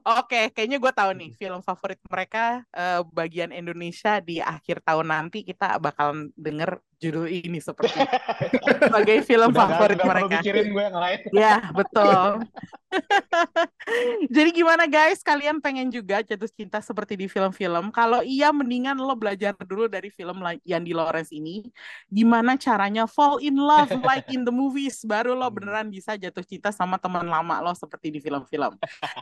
Oke, 0.06 0.50
kayaknya 0.54 0.78
gue 0.78 0.92
tahu 0.94 1.10
nih 1.18 1.30
film 1.34 1.62
favorit 1.62 1.98
mereka 2.06 2.62
eh, 2.74 3.02
bagian 3.10 3.50
Indonesia 3.54 4.18
di 4.22 4.42
akhir 4.42 4.82
tahun 4.86 5.10
nanti 5.10 5.42
kita 5.42 5.78
bakal 5.82 6.30
denger 6.38 6.78
judul 7.00 7.26
ini 7.32 7.58
seperti 7.58 7.96
sebagai 8.84 9.24
film 9.24 9.48
Udah 9.50 9.60
favorit 9.64 9.96
udah 9.96 10.06
perlu 10.06 10.28
mereka. 10.28 10.44
gue 10.44 10.82
yang 10.84 10.98
lain. 11.00 11.18
Ya, 11.32 11.56
betul. 11.72 12.44
Jadi 14.34 14.50
gimana 14.50 14.84
guys, 14.84 15.22
kalian 15.22 15.62
pengen 15.62 15.88
juga 15.88 16.20
jatuh 16.20 16.50
cinta 16.50 16.82
seperti 16.82 17.16
di 17.16 17.26
film-film? 17.30 17.88
Kalau 17.94 18.20
iya, 18.20 18.50
mendingan 18.50 18.98
lo 18.98 19.14
belajar 19.14 19.54
dulu 19.56 19.86
dari 19.86 20.10
film 20.12 20.42
La- 20.42 20.60
Yandi 20.66 20.92
Lawrence 20.92 21.32
ini. 21.32 21.70
Gimana 22.10 22.58
caranya 22.58 23.06
fall 23.06 23.38
in 23.40 23.56
love 23.56 23.90
like 24.04 24.26
in 24.28 24.42
the 24.42 24.52
movies, 24.52 25.00
baru 25.06 25.32
lo 25.32 25.48
beneran 25.48 25.88
bisa 25.88 26.18
jatuh 26.18 26.42
cinta 26.44 26.74
sama 26.74 26.98
teman 26.98 27.24
lama 27.24 27.62
lo 27.62 27.72
seperti 27.72 28.12
di 28.12 28.20
film-film. 28.20 28.74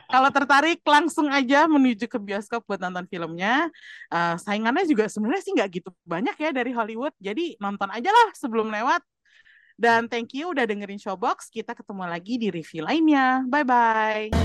Kalau 0.09 0.29
tertarik, 0.33 0.81
langsung 0.83 1.29
aja 1.29 1.69
menuju 1.69 2.09
ke 2.09 2.17
bioskop 2.17 2.65
buat 2.65 2.81
nonton 2.81 3.05
filmnya. 3.07 3.69
Eh, 4.09 4.35
saingannya 4.41 4.83
juga 4.89 5.05
sebenarnya 5.07 5.41
sih 5.45 5.53
nggak 5.53 5.69
gitu 5.81 5.89
banyak 6.03 6.35
ya 6.41 6.49
dari 6.49 6.73
Hollywood, 6.73 7.13
jadi 7.21 7.53
nonton 7.69 7.93
aja 7.93 8.09
lah 8.09 8.33
sebelum 8.33 8.73
lewat. 8.73 9.05
Dan 9.79 10.11
thank 10.11 10.35
you 10.35 10.51
udah 10.51 10.67
dengerin 10.67 10.99
Showbox. 10.99 11.53
Kita 11.53 11.71
ketemu 11.77 12.09
lagi 12.09 12.35
di 12.35 12.51
review 12.51 12.83
lainnya. 12.83 13.47
Bye-bye. 13.47 14.35